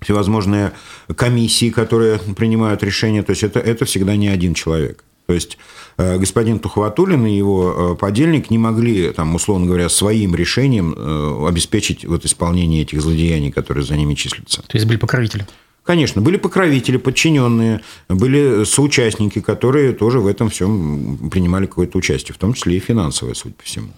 всевозможные 0.02 0.72
комиссии, 1.16 1.70
которые 1.70 2.18
принимают 2.18 2.82
решения. 2.82 3.22
То 3.22 3.30
есть 3.30 3.42
это, 3.42 3.61
это 3.61 3.85
всегда 3.85 4.16
не 4.16 4.28
один 4.28 4.54
человек. 4.54 5.04
То 5.26 5.35
есть 5.35 5.56
э, 5.96 6.18
господин 6.18 6.58
Тухватулин 6.58 7.24
и 7.26 7.37
его 7.37 7.94
э, 7.94 7.96
подельник 7.96 8.50
не 8.50 8.58
могли, 8.58 9.12
там, 9.12 9.35
условно 9.35 9.66
говоря, 9.66 9.88
своим 9.88 10.35
решением 10.35 10.94
э, 10.96 11.48
обеспечить 11.48 12.04
вот 12.04 12.24
исполнение 12.24 12.82
этих 12.82 13.00
злодеяний, 13.00 13.52
которые 13.52 13.85
за 13.85 13.96
ними 13.96 14.14
числятся. 14.14 14.62
То 14.62 14.76
есть 14.76 14.87
были 14.87 14.98
покровители? 14.98 15.46
Конечно, 15.85 16.23
были 16.23 16.37
покровители, 16.37 16.97
подчиненные, 16.97 17.81
были 18.09 18.64
соучастники, 18.64 19.40
которые 19.40 19.92
тоже 19.92 20.21
в 20.21 20.29
этом 20.29 20.49
всем 20.49 21.29
принимали 21.29 21.66
какое-то 21.66 21.99
участие, 21.99 22.35
в 22.35 22.38
том 22.38 22.55
числе 22.55 22.77
и 22.77 22.81
финансовое, 22.81 23.35
судя 23.35 23.55
по 23.55 23.64
всему. 23.64 23.88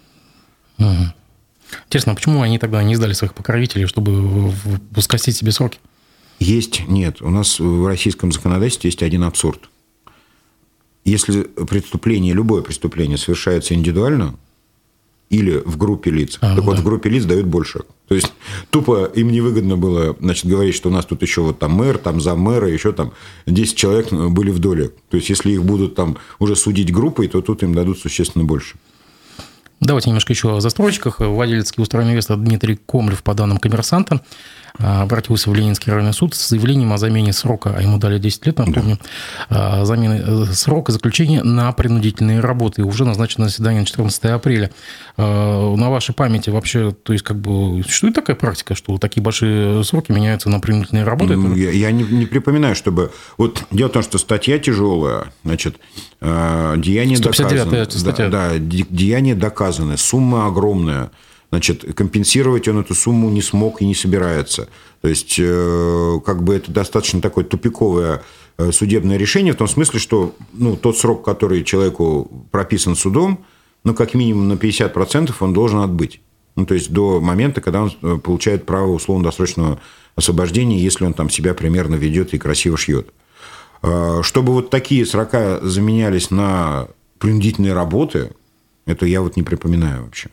Угу. 0.79 1.13
Интересно, 1.87 2.13
а 2.13 2.15
почему 2.15 2.41
они 2.41 2.59
тогда 2.59 2.83
не 2.83 2.97
сдали 2.97 3.13
своих 3.13 3.35
покровителей, 3.35 3.87
чтобы 3.87 4.53
скостить 4.99 5.37
себе 5.37 5.53
сроки? 5.53 5.79
Есть, 6.39 6.89
нет. 6.89 7.21
У 7.21 7.29
нас 7.29 7.61
в 7.61 7.87
российском 7.87 8.33
законодательстве 8.33 8.89
есть 8.89 9.03
один 9.03 9.23
абсурд. 9.23 9.69
Если 11.05 11.43
преступление, 11.43 12.33
любое 12.33 12.63
преступление 12.63 13.19
совершается 13.19 13.75
индивидуально, 13.75 14.37
или 15.35 15.63
в 15.65 15.77
группе 15.77 16.11
лиц. 16.11 16.39
А, 16.41 16.55
так 16.55 16.57
да. 16.57 16.63
вот, 16.63 16.79
в 16.79 16.85
группе 16.85 17.11
лиц 17.11 17.25
дают 17.25 17.47
больше. 17.47 17.81
То 18.09 18.15
есть, 18.15 18.33
тупо 18.71 19.05
им 19.07 19.31
невыгодно 19.31 19.77
было 19.77 20.17
значит, 20.21 20.47
говорить, 20.47 20.75
что 20.75 20.89
у 20.89 20.93
нас 20.93 21.05
тут 21.07 21.23
еще 21.23 21.41
вот 21.41 21.59
там 21.59 21.73
мэр, 21.73 21.99
там 21.99 22.21
за 22.21 22.35
мэра, 22.35 22.69
еще 22.69 22.93
там 22.93 23.13
10 23.47 23.77
человек 23.77 24.13
были 24.13 24.51
в 24.51 24.59
доле. 24.59 24.91
То 25.11 25.17
есть, 25.17 25.31
если 25.31 25.53
их 25.53 25.65
будут 25.65 25.95
там 25.95 26.19
уже 26.39 26.55
судить 26.55 26.93
группой, 26.93 27.29
то 27.29 27.41
тут 27.41 27.63
им 27.63 27.75
дадут 27.75 27.99
существенно 27.99 28.45
больше. 28.45 28.77
Давайте 29.81 30.09
немножко 30.09 30.33
еще 30.33 30.57
о 30.57 30.61
застройщиках. 30.61 31.21
Владелец 31.21 31.73
Киевстроинвеста 31.73 32.37
Дмитрий 32.37 32.77
Комлев, 32.77 33.23
по 33.23 33.35
данным 33.35 33.59
коммерсанта, 33.59 34.23
обратился 34.79 35.51
в 35.51 35.55
Ленинский 35.55 35.93
районный 35.93 36.13
суд 36.13 36.35
с 36.35 36.49
заявлением 36.49 36.93
о 36.93 36.99
замене 36.99 37.33
срока, 37.33 37.75
а 37.77 37.81
ему 37.81 37.99
дали 37.99 38.19
10 38.19 38.47
лет, 38.47 38.59
напомню, 38.59 38.99
да. 39.49 39.85
замены 39.85 40.23
э, 40.27 40.45
срока 40.53 40.91
заключения 40.91 41.45
на 41.45 41.71
принудительные 41.73 42.41
работы. 42.41 42.83
Уже 42.83 43.05
назначено 43.05 43.49
заседание 43.49 43.81
на 43.81 43.87
14 43.87 44.25
апреля. 44.25 44.71
А, 45.17 45.75
на 45.77 45.91
вашей 45.91 46.13
памяти 46.13 46.51
вообще, 46.51 46.91
то 46.91 47.13
есть, 47.13 47.25
как 47.25 47.39
бы, 47.39 47.83
существует 47.85 48.17
такая 48.17 48.35
практика, 48.35 48.75
что 48.75 48.99
такие 48.99 49.23
большие 49.23 49.85
сроки 49.85 50.11
меняются 50.11 50.49
на 50.51 50.59
принудительные 50.59 51.05
работы? 51.05 51.35
Я, 51.55 51.71
я 51.71 51.93
не, 51.93 52.03
не 52.03 52.27
припоминаю, 52.27 52.75
чтобы... 52.75 53.13
Вот 53.39 53.65
дело 53.71 53.89
в 53.89 53.93
том, 53.93 54.03
что 54.03 54.19
статья 54.19 54.59
тяжелая, 54.59 55.33
значит, 55.45 55.77
деяние 56.21 57.19
доказано. 57.19 57.85
статья. 57.91 58.29
Да, 58.29 58.51
да, 58.51 58.59
деяние 58.59 59.37
доказано, 59.37 59.97
сумма 59.97 60.47
огромная. 60.47 61.11
Значит, 61.55 61.95
компенсировать 61.95 62.67
он 62.67 62.81
эту 62.81 62.97
сумму 62.97 63.31
не 63.31 63.41
смог 63.41 63.81
и 63.81 63.87
не 63.87 63.95
собирается. 63.95 64.69
То 65.03 65.07
есть, 65.07 65.37
э, 65.39 66.21
как 66.27 66.43
бы 66.43 66.53
это 66.57 66.73
достаточно 66.73 67.21
такое 67.21 67.45
тупиковое 67.45 68.25
э, 68.59 68.73
судебное 68.73 69.17
решение 69.17 69.53
в 69.53 69.57
том 69.57 69.69
смысле, 69.69 70.01
что 70.01 70.35
ну, 70.53 70.75
тот 70.75 70.99
срок, 70.99 71.25
который 71.25 71.63
человеку 71.63 72.49
прописан 72.51 72.97
судом, 72.97 73.45
ну, 73.85 73.95
как 73.95 74.15
минимум 74.15 74.49
на 74.49 74.55
50% 74.55 75.33
он 75.39 75.53
должен 75.53 75.79
отбыть. 75.79 76.21
Ну, 76.57 76.67
то 76.67 76.75
есть, 76.75 76.91
до 76.91 77.21
момента, 77.21 77.61
когда 77.61 77.83
он 77.83 77.93
э, 78.03 78.19
получает 78.19 78.67
право 78.67 78.91
условно-досрочного 78.91 79.81
освобождения, 80.17 80.81
если 80.81 81.05
он 81.05 81.15
там 81.15 81.31
себя 81.31 81.55
примерно 81.55 81.95
ведет 81.95 82.35
и 82.35 82.39
красиво 82.39 82.77
шьет. 82.77 83.15
Чтобы 84.23 84.55
вот 84.55 84.71
такие 84.71 85.07
срока 85.07 85.61
заменялись 85.63 86.33
на 86.33 86.89
принудительные 87.19 87.75
работы, 87.75 88.33
это 88.87 89.07
я 89.07 89.21
вот 89.21 89.37
не 89.37 89.45
припоминаю 89.45 90.05
вообще. 90.05 90.31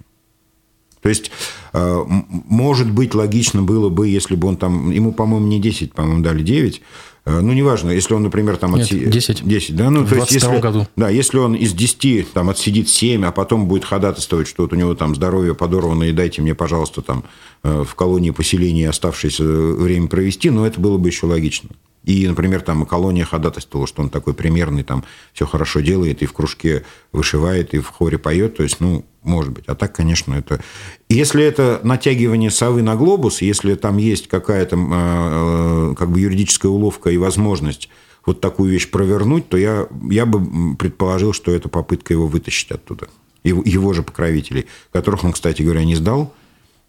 То 1.02 1.10
есть, 1.10 1.32
э, 1.74 2.04
может 2.30 2.92
быть, 2.92 3.16
логично 3.16 3.64
было 3.64 3.90
бы, 3.90 4.08
если 4.08 4.36
бы 4.36 4.48
он 4.48 4.58
там... 4.58 4.92
Ему, 4.92 5.12
по-моему, 5.12 5.48
не 5.48 5.60
10, 5.60 5.94
по-моему, 5.94 6.24
дали 6.24 6.44
9. 6.44 6.82
Э, 7.26 7.40
ну, 7.42 7.54
неважно, 7.54 7.90
если 7.92 8.14
он, 8.14 8.24
например, 8.24 8.58
там... 8.58 8.76
Нет, 8.76 8.84
отси... 8.84 9.06
10. 9.06 9.48
10, 9.48 9.76
да? 9.76 9.90
Ну, 9.90 10.04
в 10.04 10.10
то 10.10 10.16
есть, 10.16 10.32
если, 10.32 10.60
году. 10.60 10.88
Да, 10.96 11.10
если 11.10 11.38
он 11.38 11.56
из 11.56 11.74
10 11.74 12.34
там 12.34 12.50
отсидит 12.50 12.88
7, 12.88 13.26
а 13.26 13.32
потом 13.32 13.68
будет 13.68 13.86
ходатайствовать, 13.86 14.48
что 14.48 14.64
вот 14.64 14.74
у 14.74 14.76
него 14.76 14.94
там 14.94 15.16
здоровье 15.16 15.56
подорвано, 15.56 16.04
и 16.04 16.12
дайте 16.12 16.42
мне, 16.42 16.54
пожалуйста, 16.54 17.02
там 17.02 17.24
э, 17.64 17.84
в 17.88 17.96
колонии 17.96 18.32
поселения 18.32 18.90
оставшееся 18.90 19.44
время 19.44 20.08
провести, 20.08 20.52
ну, 20.52 20.66
это 20.66 20.80
было 20.80 20.98
бы 20.98 21.10
еще 21.10 21.26
логично. 21.26 21.70
И, 22.04 22.28
например, 22.28 22.62
там 22.62 22.86
колония 22.86 23.26
ходатайствовала, 23.26 23.88
что 23.88 24.02
он 24.02 24.10
такой 24.10 24.34
примерный, 24.34 24.84
там 24.84 25.04
все 25.34 25.46
хорошо 25.46 25.82
делает, 25.82 26.24
и 26.24 26.26
в 26.26 26.34
кружке 26.34 26.84
вышивает, 27.12 27.74
и 27.74 27.80
в 27.80 27.88
хоре 27.88 28.18
поет. 28.18 28.58
То 28.58 28.64
есть, 28.64 28.80
ну, 28.80 29.06
может 29.24 29.54
быть. 29.54 29.66
А 29.68 29.76
так, 29.76 29.96
конечно, 29.96 30.34
это... 30.34 30.62
Если 31.10 31.44
это 31.44 31.80
натягивание 31.84 32.50
совы 32.50 32.82
на 32.82 32.96
глобус, 32.96 33.42
если 33.42 33.76
там 33.76 33.98
есть 33.98 34.28
какая-то 34.28 34.78
э, 34.78 35.96
как 35.96 36.10
бы 36.10 36.20
юридическая 36.20 36.72
уловка 36.72 37.12
и 37.12 37.18
возможность 37.18 37.90
вот 38.26 38.42
такую 38.42 38.72
вещь 38.72 38.90
провернуть, 38.90 39.48
то 39.50 39.58
я, 39.58 39.88
я 40.10 40.26
бы 40.26 40.76
предположил, 40.76 41.34
что 41.34 41.52
это 41.52 41.70
попытка 41.70 42.14
его 42.14 42.28
вытащить 42.28 42.72
оттуда. 42.72 43.10
Его, 43.44 43.62
его 43.66 43.94
же 43.94 44.04
покровителей, 44.04 44.68
которых 44.92 45.24
он, 45.24 45.34
кстати 45.34 45.62
говоря, 45.64 45.84
не 45.84 45.96
сдал, 45.96 46.34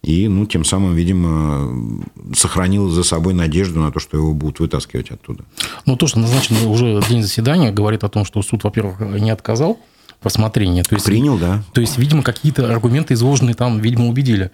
и, 0.03 0.27
ну, 0.27 0.45
тем 0.45 0.65
самым, 0.65 0.95
видимо, 0.95 2.05
сохранил 2.35 2.89
за 2.89 3.03
собой 3.03 3.33
надежду 3.33 3.79
на 3.79 3.89
то, 3.89 3.99
что 3.99 4.17
его 4.17 4.33
будут 4.33 4.59
вытаскивать 4.59 5.11
оттуда. 5.11 5.45
Ну, 5.85 5.95
то, 5.95 6.07
что 6.07 6.19
назначен 6.19 6.57
уже 6.67 7.01
день 7.07 7.21
заседания, 7.21 7.71
говорит 7.71 8.03
о 8.03 8.09
том, 8.09 8.25
что 8.25 8.41
суд, 8.41 8.65
во-первых, 8.65 8.99
не 8.99 9.29
отказал 9.29 9.79
в 10.19 10.25
рассмотрении. 10.25 10.81
То 10.81 10.95
есть, 10.95 11.05
Принял, 11.05 11.37
да. 11.37 11.63
То 11.73 11.79
есть, 11.79 11.97
видимо, 11.97 12.21
какие-то 12.21 12.69
аргументы 12.69 13.13
изложенные 13.13 13.55
там, 13.55 13.79
видимо, 13.79 14.09
убедили. 14.09 14.51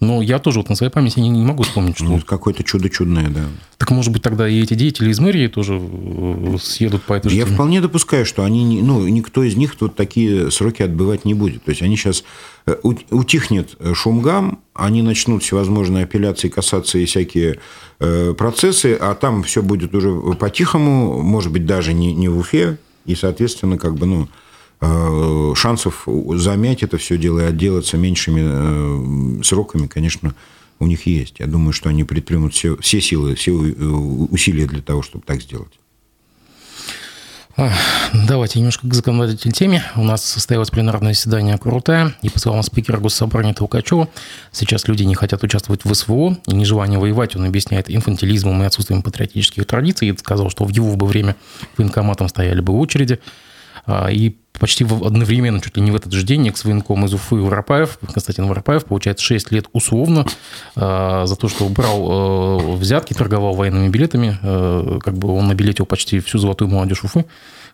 Но 0.00 0.22
я 0.22 0.38
тоже 0.38 0.60
вот 0.60 0.70
на 0.70 0.74
своей 0.74 0.90
памяти 0.90 1.20
не, 1.20 1.28
не 1.28 1.44
могу 1.44 1.62
вспомнить, 1.62 1.96
что... 1.96 2.06
Ну, 2.06 2.20
какое-то 2.20 2.64
чудо 2.64 2.88
чудное, 2.88 3.28
да. 3.28 3.44
Так, 3.76 3.90
может 3.90 4.10
быть, 4.10 4.22
тогда 4.22 4.48
и 4.48 4.62
эти 4.62 4.72
деятели 4.72 5.10
из 5.10 5.20
мэрии 5.20 5.46
тоже 5.46 5.78
э, 5.78 6.56
съедут 6.58 7.02
по 7.02 7.12
этой 7.12 7.30
Я 7.34 7.44
теме? 7.44 7.54
вполне 7.54 7.82
допускаю, 7.82 8.24
что 8.24 8.42
они, 8.42 8.80
ну, 8.80 9.06
никто 9.06 9.42
из 9.42 9.56
них 9.56 9.76
тут 9.76 9.96
такие 9.96 10.50
сроки 10.50 10.82
отбывать 10.82 11.26
не 11.26 11.34
будет. 11.34 11.64
То 11.64 11.70
есть, 11.70 11.82
они 11.82 11.96
сейчас... 11.96 12.24
Э, 12.66 12.76
утихнет 12.82 13.76
шумгам, 13.94 14.60
они 14.74 15.02
начнут 15.02 15.42
всевозможные 15.42 16.04
апелляции, 16.04 16.48
кассации 16.48 17.02
и 17.02 17.06
всякие 17.06 17.58
э, 17.98 18.34
процессы, 18.36 18.96
а 18.98 19.14
там 19.14 19.42
все 19.42 19.62
будет 19.62 19.94
уже 19.94 20.34
по-тихому, 20.34 21.22
может 21.22 21.52
быть, 21.52 21.66
даже 21.66 21.92
не, 21.92 22.14
не 22.14 22.28
в 22.28 22.38
Уфе, 22.38 22.78
и, 23.04 23.14
соответственно, 23.14 23.76
как 23.76 23.96
бы, 23.96 24.06
ну, 24.06 24.28
Э, 24.28 24.28
шансов 25.54 26.08
замять 26.36 26.82
это 26.82 26.96
все 26.96 27.18
дело 27.18 27.40
и 27.40 27.44
отделаться 27.44 27.96
меньшими 27.96 29.40
э, 29.40 29.42
сроками, 29.42 29.86
конечно, 29.86 30.34
у 30.78 30.86
них 30.86 31.06
есть. 31.06 31.38
Я 31.38 31.46
думаю, 31.46 31.72
что 31.72 31.90
они 31.90 32.04
предпримут 32.04 32.54
все, 32.54 32.76
все 32.78 33.00
силы, 33.00 33.34
все 33.34 33.52
э, 33.52 33.84
усилия 33.84 34.66
для 34.66 34.80
того, 34.80 35.02
чтобы 35.02 35.24
так 35.26 35.42
сделать. 35.42 35.72
Давайте 38.14 38.58
немножко 38.58 38.88
к 38.88 38.94
законодательной 38.94 39.52
теме. 39.52 39.84
У 39.96 40.02
нас 40.02 40.24
состоялось 40.24 40.70
пленарное 40.70 41.12
заседание 41.12 41.58
крутое, 41.58 42.14
и 42.22 42.30
по 42.30 42.38
словам 42.38 42.62
спикера 42.62 42.98
Госсобрания 42.98 43.52
Толкачева, 43.52 44.08
сейчас 44.50 44.88
люди 44.88 45.02
не 45.02 45.14
хотят 45.14 45.42
участвовать 45.42 45.84
в 45.84 45.94
СВО, 45.94 46.38
и 46.46 46.54
нежелание 46.54 46.98
воевать 46.98 47.36
он 47.36 47.44
объясняет 47.44 47.90
инфантилизмом 47.90 48.62
и 48.62 48.66
отсутствием 48.66 49.02
патриотических 49.02 49.66
традиций. 49.66 50.08
И 50.08 50.16
сказал, 50.16 50.48
что 50.48 50.64
в 50.64 50.70
его 50.70 50.96
бы 50.96 51.06
время 51.06 51.36
военкоматом 51.76 52.28
стояли 52.28 52.60
бы 52.60 52.72
очереди. 52.72 53.20
А, 53.90 54.08
и 54.08 54.36
почти 54.60 54.84
одновременно, 54.84 55.60
чуть 55.60 55.76
ли 55.76 55.82
не 55.82 55.90
в 55.90 55.96
этот 55.96 56.12
же 56.12 56.22
день, 56.22 56.48
экс-военком 56.48 57.04
из 57.06 57.14
Уфы 57.14 57.36
Воропаев, 57.36 57.98
Константин 58.12 58.46
Воропаев, 58.46 58.84
получает 58.84 59.18
6 59.18 59.50
лет 59.50 59.66
условно 59.72 60.26
э, 60.76 61.22
за 61.26 61.36
то, 61.36 61.48
что 61.48 61.68
брал 61.68 62.60
э, 62.60 62.76
взятки, 62.76 63.14
торговал 63.14 63.54
военными 63.54 63.88
билетами. 63.88 64.38
Э, 64.42 64.98
как 65.02 65.14
бы 65.14 65.34
он 65.34 65.48
набилетил 65.48 65.86
почти 65.86 66.20
всю 66.20 66.38
золотую 66.38 66.68
молодежь 66.68 67.02
Уфы 67.02 67.24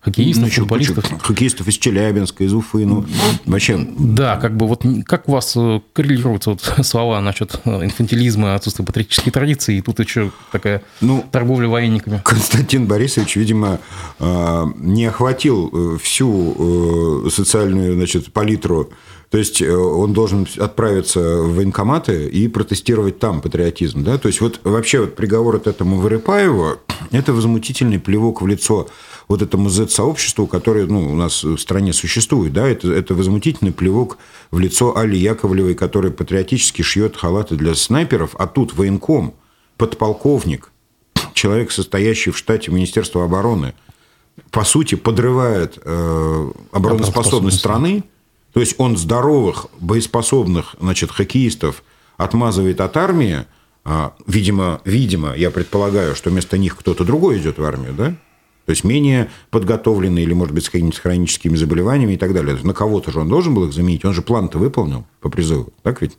хоккеистов, 0.07 0.45
ну, 0.45 0.51
футболистов. 0.51 1.05
Хоккеистов 1.23 1.69
из 1.69 1.79
Челябинска, 1.79 2.45
из 2.45 2.55
Уфы, 2.55 2.87
ну, 2.87 3.05
вообще... 3.45 3.87
Да, 3.99 4.37
как 4.37 4.57
бы 4.57 4.69
вот 4.69 4.85
как 5.05 5.29
у 5.29 5.33
вас 5.33 5.55
э, 5.57 5.81
коррелируются 5.92 6.51
вот 6.51 6.62
слова 6.83 7.21
насчет 7.21 7.61
э, 7.64 7.85
инфантилизма, 7.85 8.55
отсутствия 8.55 8.85
патриотической 8.85 9.33
традиции, 9.33 9.79
и 9.79 9.81
тут 9.83 9.99
еще 9.99 10.31
такая 10.53 10.83
ну, 11.01 11.25
торговля 11.33 11.69
военниками? 11.69 12.21
Константин 12.25 12.87
Борисович, 12.87 13.35
видимо, 13.37 13.81
э, 14.21 14.64
не 14.77 15.07
охватил 15.07 15.99
всю 15.99 17.29
социальную, 17.31 17.95
значит, 17.95 18.33
палитру 18.33 18.90
то 19.29 19.38
есть 19.38 19.61
он 19.61 20.12
должен 20.12 20.47
отправиться 20.57 21.21
в 21.21 21.57
военкоматы 21.57 22.29
и 22.29 22.47
протестировать 22.47 23.19
там 23.19 23.40
патриотизм. 23.40 24.05
Да? 24.05 24.19
То 24.19 24.29
есть 24.29 24.40
вот 24.40 24.61
вообще 24.62 25.01
вот 25.01 25.16
приговор 25.16 25.57
от 25.57 25.66
этому 25.66 25.99
Вырыпаеву– 25.99 26.77
это 27.11 27.33
возмутительный 27.33 27.99
плевок 27.99 28.40
в 28.40 28.47
лицо 28.47 28.88
вот 29.29 29.43
этому 29.43 29.69
Z-сообществу, 29.69 30.47
которое 30.47 30.87
ну, 30.87 31.12
у 31.12 31.17
нас 31.17 31.43
в 31.43 31.59
стране 31.59 31.93
существует. 31.93 32.53
Да? 32.53 32.69
Это, 32.69 32.93
это 32.93 33.15
возмутительный 33.15 33.73
плевок 33.73 34.19
в 34.51 34.59
лицо 34.59 34.97
Али 34.97 35.19
Яковлевой, 35.19 35.75
которая 35.75 36.12
патриотически 36.12 36.83
шьет 36.83 37.17
халаты 37.17 37.57
для 37.57 37.75
снайперов, 37.75 38.37
а 38.39 38.47
тут 38.47 38.75
военком, 38.75 39.35
подполковник, 39.77 40.71
человек, 41.33 41.73
состоящий 41.73 42.31
в 42.31 42.39
штате 42.39 42.71
Министерства 42.71 43.25
обороны, 43.25 43.75
по 44.51 44.65
сути, 44.65 44.95
подрывает 44.95 45.79
э, 45.83 46.53
обороноспособность 46.73 47.59
страны. 47.59 48.05
То 48.53 48.61
есть 48.61 48.75
он 48.79 48.97
здоровых, 48.97 49.67
боеспособных 49.81 50.77
значит, 50.81 51.11
хоккеистов 51.11 51.83
отмазывает 52.17 52.81
от 52.81 52.97
армии, 52.97 53.45
а, 53.85 54.15
видимо, 54.27 54.81
видимо, 54.85 55.35
я 55.37 55.51
предполагаю, 55.51 56.17
что 56.17 56.31
вместо 56.31 56.59
них 56.59 56.77
кто-то 56.77 57.05
другой 57.05 57.39
идет 57.39 57.59
в 57.59 57.65
армию, 57.65 57.93
да? 57.93 58.17
То 58.66 58.70
есть 58.70 58.85
менее 58.85 59.31
подготовленный 59.50 60.22
или, 60.22 60.33
может 60.33 60.55
быть, 60.55 60.64
с 60.64 60.70
какими-то 60.70 61.00
хроническими 61.00 61.57
заболеваниями 61.57 62.14
и 62.14 62.16
так 62.16 62.35
далее. 62.35 62.57
На 62.62 62.74
кого-то 62.74 63.12
же 63.12 63.20
он 63.20 63.29
должен 63.29 63.55
был 63.55 63.64
их 63.64 63.72
заменить. 63.72 64.05
Он 64.05 64.12
же 64.12 64.22
план-то 64.22 64.59
выполнил 64.59 65.07
по 65.20 65.31
призыву. 65.31 65.72
Так 65.83 66.02
ведь? 66.02 66.18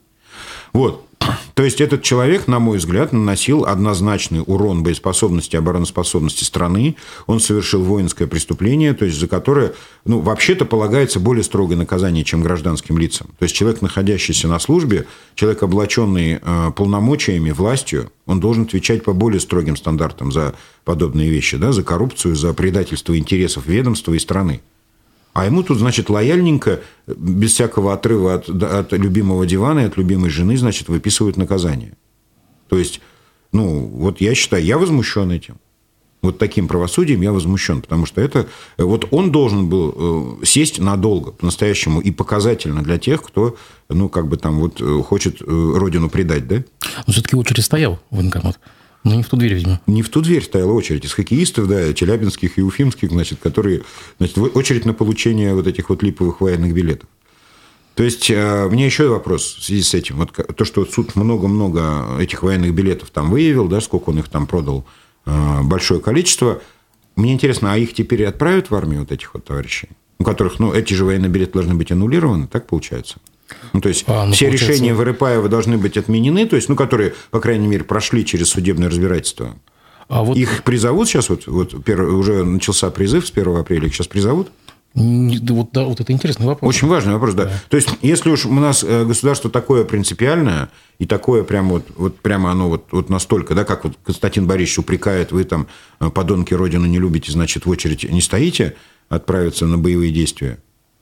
Вот. 0.74 1.07
То 1.54 1.64
есть 1.64 1.82
этот 1.82 2.04
человек, 2.04 2.48
на 2.48 2.60
мой 2.60 2.78
взгляд, 2.78 3.14
наносил 3.14 3.66
однозначный 3.66 4.44
урон 4.46 4.84
боеспособности 4.84 5.56
обороноспособности 5.56 6.44
страны. 6.44 6.96
Он 7.26 7.40
совершил 7.40 7.84
воинское 7.84 8.28
преступление, 8.28 8.94
то 8.94 9.06
есть 9.06 9.20
за 9.20 9.28
которое, 9.28 9.74
ну, 10.06 10.20
вообще-то 10.20 10.66
полагается 10.66 11.20
более 11.20 11.44
строгое 11.44 11.78
наказание, 11.78 12.24
чем 12.24 12.42
гражданским 12.42 12.98
лицам. 12.98 13.28
То 13.40 13.44
есть 13.44 13.56
человек, 13.56 13.82
находящийся 13.82 14.48
на 14.48 14.60
службе, 14.60 15.08
человек, 15.36 15.64
облаченный 15.64 16.40
э, 16.42 16.72
полномочиями, 16.76 17.52
властью, 17.52 18.12
он 18.26 18.40
должен 18.40 18.64
отвечать 18.64 19.04
по 19.04 19.14
более 19.14 19.40
строгим 19.40 19.76
стандартам 19.76 20.32
за 20.32 20.56
подобные 20.86 21.30
вещи, 21.30 21.58
да, 21.58 21.72
за 21.72 21.84
коррупцию, 21.84 22.36
за 22.36 22.54
предательство 22.54 23.18
интересов 23.18 23.66
ведомства 23.66 24.14
и 24.14 24.20
страны. 24.20 24.62
А 25.38 25.46
ему 25.46 25.62
тут, 25.62 25.78
значит, 25.78 26.10
лояльненько, 26.10 26.80
без 27.06 27.54
всякого 27.54 27.94
отрыва 27.94 28.34
от, 28.34 28.50
от 28.50 28.92
любимого 28.94 29.46
дивана 29.46 29.82
и 29.82 29.84
от 29.84 29.96
любимой 29.96 30.32
жены, 30.32 30.58
значит, 30.58 30.90
выписывают 30.90 31.38
наказание. 31.38 31.94
То 32.70 32.80
есть, 32.80 33.02
ну, 33.52 33.86
вот 33.86 34.20
я 34.20 34.34
считаю, 34.34 34.66
я 34.66 34.80
возмущен 34.80 35.30
этим. 35.30 35.58
Вот 36.24 36.40
таким 36.40 36.68
правосудием 36.68 37.22
я 37.22 37.32
возмущен, 37.32 37.84
потому 37.84 38.08
что 38.08 38.20
это 38.20 38.48
вот 38.80 39.10
он 39.12 39.32
должен 39.32 39.70
был 39.70 40.40
э, 40.42 40.46
сесть 40.46 40.80
надолго, 40.80 41.32
по-настоящему, 41.34 42.02
и 42.02 42.10
показательно 42.10 42.82
для 42.82 42.98
тех, 42.98 43.22
кто, 43.22 43.56
ну, 43.90 44.10
как 44.10 44.28
бы 44.28 44.38
там 44.38 44.60
вот 44.60 44.82
э, 44.82 45.04
хочет 45.04 45.40
э, 45.44 45.46
родину 45.46 46.10
предать, 46.10 46.48
да? 46.48 46.64
Но 47.06 47.14
все-таки 47.14 47.36
очередь 47.36 47.64
стоял 47.64 48.00
в 48.10 48.16
военкомат. 48.16 48.60
Но 49.08 49.16
не 49.16 49.24
в 49.24 49.30
ту 49.30 49.38
дверь, 49.38 49.54
видимо. 49.54 49.82
Не 49.88 50.02
в 50.02 50.10
ту 50.10 50.22
дверь 50.22 50.44
стояла 50.44 50.72
очередь. 50.74 51.06
Из 51.06 51.14
хоккеистов, 51.14 51.68
да, 51.68 51.94
челябинских 51.94 52.58
и 52.58 52.62
уфимских, 52.62 53.10
значит, 53.10 53.40
которые... 53.42 53.84
Значит, 54.18 54.38
очередь 54.38 54.86
на 54.86 54.94
получение 54.94 55.54
вот 55.54 55.68
этих 55.68 55.90
вот 55.90 56.04
липовых 56.04 56.42
военных 56.42 56.74
билетов. 56.74 57.10
То 57.96 58.04
есть, 58.04 58.30
мне 58.30 58.86
еще 58.86 59.08
вопрос 59.08 59.56
в 59.56 59.64
связи 59.64 59.82
с 59.82 59.94
этим. 59.94 60.18
Вот 60.18 60.32
то, 60.34 60.66
что 60.66 60.86
суд 60.86 61.16
много-много 61.16 62.20
этих 62.20 62.44
военных 62.44 62.74
билетов 62.74 63.10
там 63.10 63.32
выявил, 63.32 63.68
да, 63.68 63.82
сколько 63.82 64.12
он 64.12 64.20
их 64.20 64.30
там 64.30 64.46
продал 64.46 64.86
Э, 65.28 65.62
большое 65.62 66.00
количество. 66.00 66.62
Мне 67.16 67.34
интересно, 67.34 67.74
а 67.74 67.78
их 67.78 67.94
теперь 67.94 68.26
отправят 68.26 68.72
в 68.72 68.76
армию, 68.76 69.02
вот 69.02 69.12
этих 69.12 69.34
вот 69.34 69.44
товарищей? 69.44 69.90
У 70.20 70.24
которых, 70.24 70.60
ну, 70.60 70.74
эти 70.74 70.94
же 70.94 71.04
военные 71.04 71.30
билеты 71.30 71.54
должны 71.54 71.76
быть 71.76 71.92
аннулированы, 71.92 72.48
так 72.48 72.66
получается? 72.66 73.18
Ну, 73.74 73.82
то 73.82 73.90
есть, 73.90 74.04
а, 74.08 74.26
ну, 74.26 74.34
все 74.34 74.46
получается... 74.46 74.74
решения 74.74 74.94
Вырыпаева 74.94 75.50
должны 75.50 75.78
быть 75.78 75.98
отменены, 75.98 76.46
то 76.48 76.56
есть, 76.56 76.70
ну, 76.70 76.76
которые, 76.76 77.14
по 77.32 77.40
крайней 77.40 77.68
мере, 77.68 77.84
прошли 77.84 78.26
через 78.26 78.50
судебное 78.50 78.90
разбирательство. 78.90 79.56
А 80.10 80.24
вот... 80.24 80.38
Их 80.38 80.64
призовут 80.64 81.08
сейчас, 81.08 81.30
вот, 81.30 81.48
вот 81.48 81.84
первый, 81.84 82.14
уже 82.14 82.44
начался 82.44 82.90
призыв 82.92 83.28
с 83.28 83.32
1 83.32 83.58
апреля, 83.58 83.88
их 83.88 83.94
сейчас 83.94 84.08
призовут? 84.08 84.50
Вот, 84.94 85.70
да, 85.74 85.84
вот 85.84 86.00
это 86.00 86.12
интересный 86.12 86.48
вопрос. 86.48 86.76
Очень 86.76 86.88
важный 86.88 87.14
вопрос, 87.14 87.36
да. 87.36 87.46
да. 87.46 87.52
То 87.70 87.78
есть, 87.78 87.90
если 88.02 88.32
уж 88.32 88.46
у 88.48 88.54
нас 88.54 88.84
э, 88.84 89.06
государство 89.06 89.52
такое 89.52 89.84
принципиальное, 89.84 90.70
и 90.98 91.06
такое 91.06 91.44
прямо 91.44 91.74
вот, 91.74 91.86
вот 91.96 92.20
прямо 92.20 92.52
оно 92.52 92.70
вот, 92.70 92.86
вот 92.92 93.10
настолько, 93.10 93.54
да, 93.54 93.64
как 93.64 93.84
вот 93.84 93.94
Константин 94.04 94.48
Борисович 94.48 94.80
упрекает, 94.80 95.32
вы 95.32 95.44
там, 95.44 95.68
э, 96.00 96.10
подонки 96.10 96.54
Родину 96.56 96.88
не 96.88 96.98
любите, 96.98 97.32
значит, 97.32 97.68
в 97.68 97.70
очередь 97.70 98.10
не 98.10 98.22
стоите 98.22 98.76
отправиться 99.08 99.68
на 99.68 99.78
боевые 99.78 100.12
действия. 100.12 100.58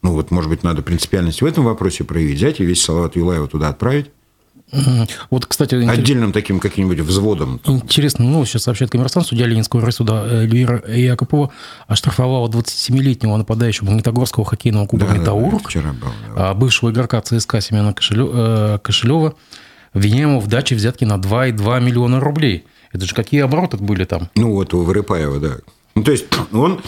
Ну, 0.05 0.11
вот, 0.11 0.29
может 0.29 0.51
быть, 0.51 0.61
надо 0.61 0.83
принципиальность 0.83 1.41
в 1.41 1.45
этом 1.45 1.63
вопросе 1.63 2.03
проявить, 2.03 2.37
взять 2.37 2.59
и 2.59 2.63
весь 2.63 2.83
Салават 2.83 3.15
Юлаева 3.15 3.47
туда 3.47 3.69
отправить. 3.69 4.11
Вот, 5.31 5.47
кстати... 5.47 5.73
Отдельным 5.73 6.31
таким 6.31 6.59
каким-нибудь 6.59 6.99
взводом. 6.99 7.59
Интересно, 7.65 8.23
ну, 8.23 8.45
сейчас 8.45 8.63
сообщает 8.63 8.91
коммерсант, 8.91 9.25
судья 9.25 9.47
Ленинского 9.47 9.81
райсуда 9.81 10.23
э, 10.27 10.43
Эльвира 10.43 10.83
Якопова 10.87 11.51
оштрафовала 11.87 12.47
27-летнего 12.49 13.35
нападающего 13.35 13.87
Магнитогорского 13.87 14.45
хоккейного 14.45 14.85
клуба 14.85 15.07
да, 15.07 15.17
«Метаург», 15.17 15.63
да, 15.63 15.69
вчера 15.69 15.93
был, 15.93 16.09
да. 16.35 16.53
бывшего 16.53 16.91
игрока 16.91 17.19
ЦСКА 17.21 17.59
Семена 17.61 17.93
Кошелева, 17.93 19.29
э, 19.29 19.31
обвиняемого 19.91 20.39
в 20.39 20.47
даче 20.47 20.75
взятки 20.75 21.03
на 21.03 21.15
2,2 21.15 21.81
миллиона 21.81 22.19
рублей. 22.19 22.65
Это 22.91 23.05
же 23.05 23.15
какие 23.15 23.41
обороты 23.41 23.77
были 23.77 24.03
там? 24.03 24.29
Ну, 24.35 24.53
вот 24.53 24.71
у 24.75 24.83
Вырыпаева, 24.83 25.39
да. 25.39 25.57
Ну, 25.95 26.03
то 26.03 26.11
есть, 26.11 26.25
он 26.51 26.81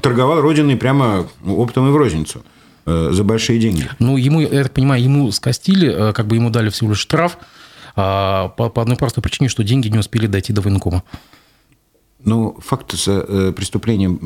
торговал 0.00 0.40
родиной 0.40 0.76
прямо 0.76 1.28
оптом 1.46 1.88
и 1.88 1.92
в 1.92 1.96
розницу. 1.96 2.42
Э, 2.86 3.10
за 3.12 3.24
большие 3.24 3.58
деньги. 3.58 3.88
Ну, 3.98 4.16
ему, 4.16 4.40
я 4.40 4.62
так 4.64 4.72
понимаю, 4.72 5.02
ему 5.02 5.30
скостили, 5.32 6.10
э, 6.10 6.12
как 6.12 6.26
бы 6.26 6.36
ему 6.36 6.50
дали 6.50 6.68
всего 6.68 6.90
лишь 6.90 6.98
штраф 6.98 7.38
а, 7.96 8.48
по, 8.48 8.68
по 8.68 8.82
одной 8.82 8.96
простой 8.96 9.22
причине, 9.22 9.48
что 9.48 9.64
деньги 9.64 9.88
не 9.88 9.98
успели 9.98 10.26
дойти 10.26 10.52
до 10.52 10.60
военкома. 10.60 11.02
Ну, 12.24 12.58
факт 12.60 12.94
с 12.94 13.08
э, 13.08 13.52
преступлением 13.56 14.18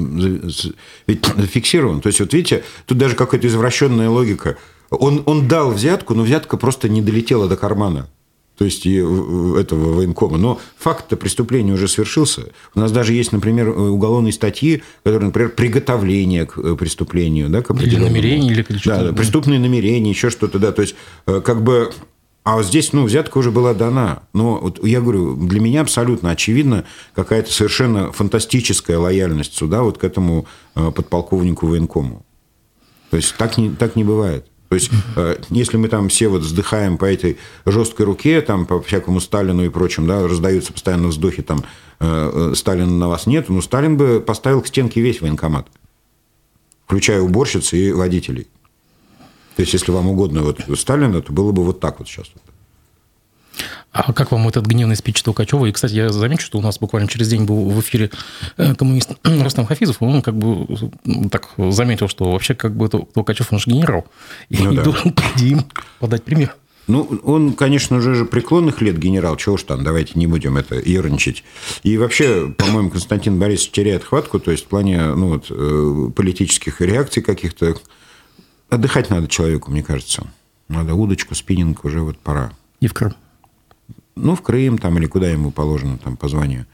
ведь 1.07 1.27
зафиксирован. 1.37 2.01
То 2.01 2.09
есть, 2.09 2.19
вот 2.21 2.33
видите, 2.33 2.65
тут 2.87 2.99
даже 2.99 3.15
какая-то 3.15 3.47
извращенная 3.47 4.09
логика. 4.09 4.57
Он, 4.91 5.23
он 5.27 5.47
дал 5.47 5.71
взятку, 5.71 6.15
но 6.15 6.23
взятка 6.23 6.57
просто 6.57 6.89
не 6.89 7.03
долетела 7.03 7.47
до 7.47 7.57
кармана 7.57 8.09
то 8.59 8.65
есть 8.65 8.85
этого 8.85 9.95
военкома. 9.95 10.37
Но 10.37 10.61
факт-то 10.77 11.17
преступления 11.17 11.73
уже 11.73 11.87
свершился. 11.87 12.51
У 12.75 12.81
нас 12.81 12.91
даже 12.91 13.13
есть, 13.13 13.31
например, 13.31 13.69
уголовные 13.69 14.33
статьи, 14.33 14.83
которые, 15.05 15.27
например, 15.27 15.51
приготовление 15.51 16.45
к 16.45 16.59
э, 16.59 16.75
преступлению, 16.75 17.49
да, 17.49 17.63
к. 17.63 17.71
Или 17.71 17.97
намерение, 17.97 18.53
или 18.53 18.67
да, 18.85 19.05
да, 19.05 19.13
преступные 19.13 19.61
намерения, 19.61 20.11
еще 20.11 20.31
что-то, 20.31 20.59
да. 20.59 20.73
То 20.73 20.83
есть, 20.83 20.97
э, 21.27 21.41
как 21.41 21.63
бы 21.63 21.93
а 22.43 22.57
вот 22.57 22.65
здесь, 22.65 22.95
ну, 22.95 23.05
взятка 23.05 23.37
уже 23.39 23.51
была 23.51 23.75
дана. 23.75 24.23
Но 24.33 24.59
вот 24.59 24.83
я 24.83 25.03
говорю, 25.03 25.37
для 25.37 25.61
меня 25.61 25.83
абсолютно 25.83 26.31
очевидно 26.31 26.85
какая-то 27.15 27.53
совершенно 27.53 28.11
фантастическая 28.11 28.99
лояльность 28.99 29.55
суда 29.55 29.83
вот 29.83 29.99
к 29.99 30.05
этому 30.05 30.47
э, 30.75 30.91
подполковнику 30.91 31.67
военкому. 31.67 32.25
То 33.11 33.19
есть 33.19 33.37
так 33.37 33.57
не, 33.59 33.71
так 33.71 33.97
не 33.97 34.03
бывает. 34.05 34.48
То 34.69 34.75
есть, 34.75 34.91
э, 35.17 35.37
если 35.49 35.79
мы 35.79 35.89
там 35.89 36.09
все 36.09 36.29
вот 36.29 36.43
вздыхаем 36.43 36.99
по 36.99 37.07
этой 37.07 37.39
жесткой 37.65 38.07
руке, 38.07 38.41
там 38.43 38.67
по 38.67 38.83
всякому 38.83 39.21
Сталину 39.21 39.65
и 39.65 39.71
прочим, 39.71 40.07
да, 40.07 40.27
раздаются 40.27 40.73
постоянно 40.73 41.09
вздохи, 41.09 41.43
там, 41.43 41.65
э, 42.01 42.51
э, 42.51 42.55
Сталина 42.55 42.91
на 42.91 43.09
вас 43.09 43.27
нет, 43.27 43.49
ну, 43.49 43.63
Сталин 43.63 43.97
бы 43.97 44.21
поставил 44.21 44.61
к 44.61 44.67
стенке 44.67 45.01
весь 45.01 45.23
военкомат, 45.23 45.69
включая 46.87 47.23
уборщиц 47.23 47.73
и 47.73 47.93
водителей. 47.93 48.47
То 49.57 49.63
есть, 49.63 49.73
если 49.73 49.91
вам 49.91 50.09
угодно 50.09 50.43
вот 50.43 50.61
Сталина, 50.79 51.21
то 51.23 51.33
было 51.33 51.51
бы 51.51 51.65
вот 51.65 51.81
так 51.81 51.99
вот 51.99 52.07
сейчас. 52.07 52.27
А 53.93 54.13
как 54.13 54.33
вам 54.33 54.47
этот 54.47 54.67
гневный 54.67 54.97
спич 54.97 55.23
Толкачева? 55.23 55.67
И, 55.67 55.73
кстати, 55.73 55.95
я 55.95 56.11
замечу, 56.11 56.45
что 56.45 56.59
у 56.59 56.63
нас 56.63 56.79
буквально 56.79 57.09
через 57.09 57.29
день 57.29 57.45
был 57.45 57.71
в 57.71 57.81
эфире 57.81 58.11
э, 58.57 58.75
коммунист 58.75 59.13
Рустам 59.25 59.67
Хафизов, 59.67 60.03
он 60.03 60.21
как 60.23 60.37
бы 60.37 60.67
так 61.31 61.49
заметил, 61.57 62.09
что 62.09 62.33
вообще 62.33 62.55
как 62.55 62.77
бы 62.77 62.89
Толкачев, 62.89 63.53
он 63.53 63.59
же 63.59 63.71
генерал, 63.71 64.07
и 64.51 64.59
ну, 64.59 64.73
да. 64.75 64.83
должен 64.83 65.15
им 65.39 65.65
подать 66.01 66.23
пример. 66.23 66.55
Ну, 66.87 67.03
он, 67.23 67.53
конечно 67.53 68.01
же, 68.01 68.25
преклонных 68.25 68.81
лет 68.81 68.99
генерал, 68.99 69.37
чего 69.37 69.57
уж 69.57 69.63
там, 69.63 69.85
давайте 69.85 70.19
не 70.19 70.27
будем 70.27 70.57
это 70.57 70.77
ерничать. 70.77 71.45
И 71.83 71.99
вообще, 71.99 72.53
по-моему, 72.57 72.91
Константин 72.91 73.39
Борисович 73.39 73.73
теряет 73.73 74.05
хватку, 74.05 74.41
то 74.41 74.51
есть 74.51 74.65
в 74.65 74.69
плане 74.69 75.15
ну, 75.15 75.29
вот, 75.29 75.47
э, 75.51 76.11
политических 76.17 76.81
реакций 76.81 77.23
каких-то. 77.23 77.77
Отдыхать 78.71 79.11
надо 79.11 79.29
человеку, 79.29 79.71
мне 79.71 79.83
кажется. 79.83 80.27
Надо 80.69 80.95
удочку, 80.95 81.35
спиннинг 81.35 81.85
уже 81.85 82.01
вот 82.01 82.19
пора. 82.19 82.53
И 82.81 82.87
в 82.87 82.95
Крым. 82.95 83.15
Ну, 84.23 84.35
в 84.35 84.43
Крым 84.43 84.79
там 84.79 84.99
или 84.99 85.07
куда 85.07 85.29
ему 85.29 85.51
положено 85.51 85.99
там 85.99 86.17
по 86.17 86.29
званию. 86.29 86.67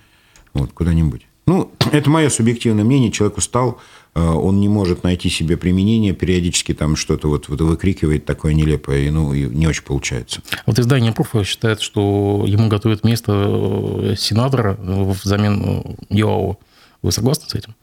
Вот, 0.53 0.73
куда-нибудь. 0.73 1.27
Ну, 1.47 1.71
это 1.93 2.11
мое 2.11 2.29
субъективное 2.29 2.85
мнение. 2.85 3.11
Человек 3.11 3.39
устал, 3.39 3.81
э, 4.15 4.21
он 4.21 4.61
не 4.61 4.69
может 4.69 5.03
найти 5.03 5.29
себе 5.29 5.57
применение, 5.57 6.15
периодически 6.15 6.75
там 6.75 6.97
что-то 6.97 7.29
вот, 7.29 7.49
вот 7.49 7.61
выкрикивает 7.61 8.25
такое 8.25 8.55
нелепое, 8.55 9.01
и, 9.03 9.11
ну, 9.11 9.33
и 9.33 9.45
не 9.45 9.67
очень 9.67 9.85
получается. 9.85 10.43
Вот 10.67 10.79
издание 10.79 11.13
«Пруфа» 11.13 11.45
считает, 11.45 11.81
что 11.81 12.45
ему 12.47 12.69
готовят 12.69 13.05
место 13.05 13.33
э, 13.33 14.15
сенатора 14.17 14.77
взамен 14.79 15.63
э, 15.63 15.95
ЮАО. 16.11 16.59
Вы 17.03 17.13
согласны 17.13 17.49
с 17.49 17.55
этим? 17.55 17.75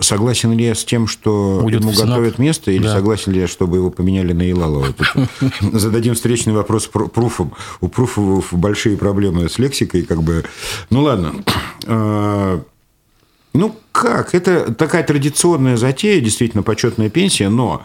Согласен 0.00 0.52
ли 0.52 0.66
я 0.66 0.74
с 0.74 0.84
тем, 0.84 1.06
что 1.06 1.60
Уйдет 1.64 1.80
ему 1.82 1.92
готовят 1.92 2.38
место, 2.38 2.70
или 2.70 2.84
да. 2.84 2.94
согласен 2.94 3.32
ли 3.32 3.40
я, 3.40 3.48
чтобы 3.48 3.78
его 3.78 3.90
поменяли 3.90 4.32
на 4.32 4.48
Илалова? 4.48 4.94
Зададим 5.60 6.14
встречный 6.14 6.52
вопрос 6.52 6.86
пруфом. 6.86 7.52
У 7.80 7.88
пруфов 7.88 8.52
большие 8.52 8.96
проблемы 8.96 9.48
с 9.48 9.58
лексикой, 9.58 10.02
как 10.02 10.22
бы. 10.22 10.44
Ну 10.90 11.02
ладно. 11.02 11.34
А, 11.86 12.62
ну 13.52 13.76
как? 13.92 14.34
Это 14.34 14.72
такая 14.72 15.02
традиционная 15.02 15.76
затея, 15.76 16.18
действительно 16.22 16.62
почетная 16.62 17.10
пенсия, 17.10 17.50
но 17.50 17.84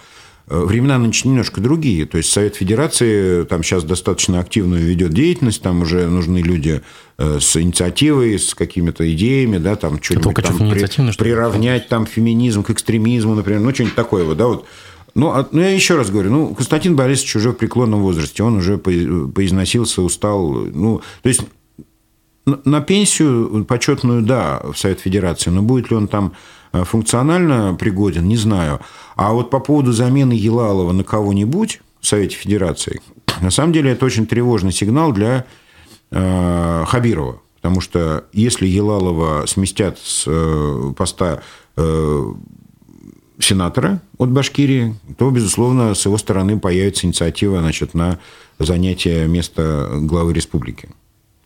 времена 0.49 0.97
нынче 0.97 1.29
немножко 1.29 1.61
другие. 1.61 2.05
То 2.05 2.17
есть 2.17 2.31
Совет 2.31 2.55
Федерации 2.55 3.43
там 3.43 3.63
сейчас 3.63 3.83
достаточно 3.83 4.39
активную 4.39 4.83
ведет 4.83 5.13
деятельность, 5.13 5.61
там 5.61 5.83
уже 5.83 6.07
нужны 6.07 6.39
люди 6.39 6.81
э, 7.17 7.39
с 7.39 7.55
инициативой, 7.55 8.39
с 8.39 8.55
какими-то 8.55 9.11
идеями, 9.13 9.57
да, 9.59 9.75
там 9.75 10.01
что-нибудь 10.01 10.35
там 10.35 10.57
при, 10.57 11.17
приравнять 11.17 11.87
там 11.87 12.05
феминизм 12.05 12.63
к 12.63 12.71
экстремизму, 12.71 13.35
например, 13.35 13.61
ну 13.61 13.73
что-нибудь 13.73 13.95
такое 13.95 14.23
вот, 14.23 14.37
да, 14.37 14.47
вот. 14.47 14.65
Ну, 15.15 15.29
а, 15.29 15.47
ну, 15.51 15.61
я 15.61 15.69
еще 15.69 15.95
раз 15.95 16.11
говорю, 16.11 16.31
ну, 16.31 16.53
Константин 16.53 16.95
Борисович 16.95 17.35
уже 17.35 17.49
в 17.51 17.55
преклонном 17.55 18.01
возрасте, 18.01 18.43
он 18.43 18.57
уже 18.57 18.77
поизносился, 18.77 20.01
устал. 20.01 20.51
Ну, 20.51 21.01
то 21.23 21.29
есть 21.29 21.41
на 22.45 22.81
пенсию 22.81 23.65
почетную, 23.65 24.21
да, 24.21 24.61
в 24.63 24.77
Совет 24.77 24.99
Федерации, 24.99 25.49
но 25.49 25.61
будет 25.61 25.89
ли 25.89 25.95
он 25.95 26.07
там 26.07 26.33
Э, 26.33 26.58
функционально 26.71 27.75
пригоден, 27.75 28.27
не 28.27 28.37
знаю. 28.37 28.79
А 29.15 29.33
вот 29.33 29.49
по 29.49 29.59
поводу 29.59 29.91
замены 29.91 30.33
Елалова 30.33 30.91
на 30.91 31.03
кого-нибудь 31.03 31.81
в 31.99 32.07
Совете 32.07 32.35
Федерации, 32.35 33.01
на 33.41 33.51
самом 33.51 33.73
деле 33.73 33.91
это 33.91 34.05
очень 34.05 34.25
тревожный 34.25 34.71
сигнал 34.71 35.11
для 35.11 35.45
э, 36.11 36.83
Хабирова. 36.87 37.41
Потому 37.55 37.81
что 37.81 38.25
если 38.31 38.67
Елалова 38.67 39.45
сместят 39.45 39.99
с 39.99 40.23
э, 40.27 40.93
поста 40.95 41.41
э, 41.75 42.33
сенатора 43.39 44.01
от 44.17 44.29
Башкирии, 44.29 44.95
то, 45.17 45.29
безусловно, 45.29 45.93
с 45.93 46.05
его 46.05 46.17
стороны 46.17 46.59
появится 46.59 47.05
инициатива 47.05 47.59
значит, 47.59 47.93
на 47.93 48.19
занятие 48.59 49.27
места 49.27 49.89
главы 49.93 50.33
республики. 50.33 50.89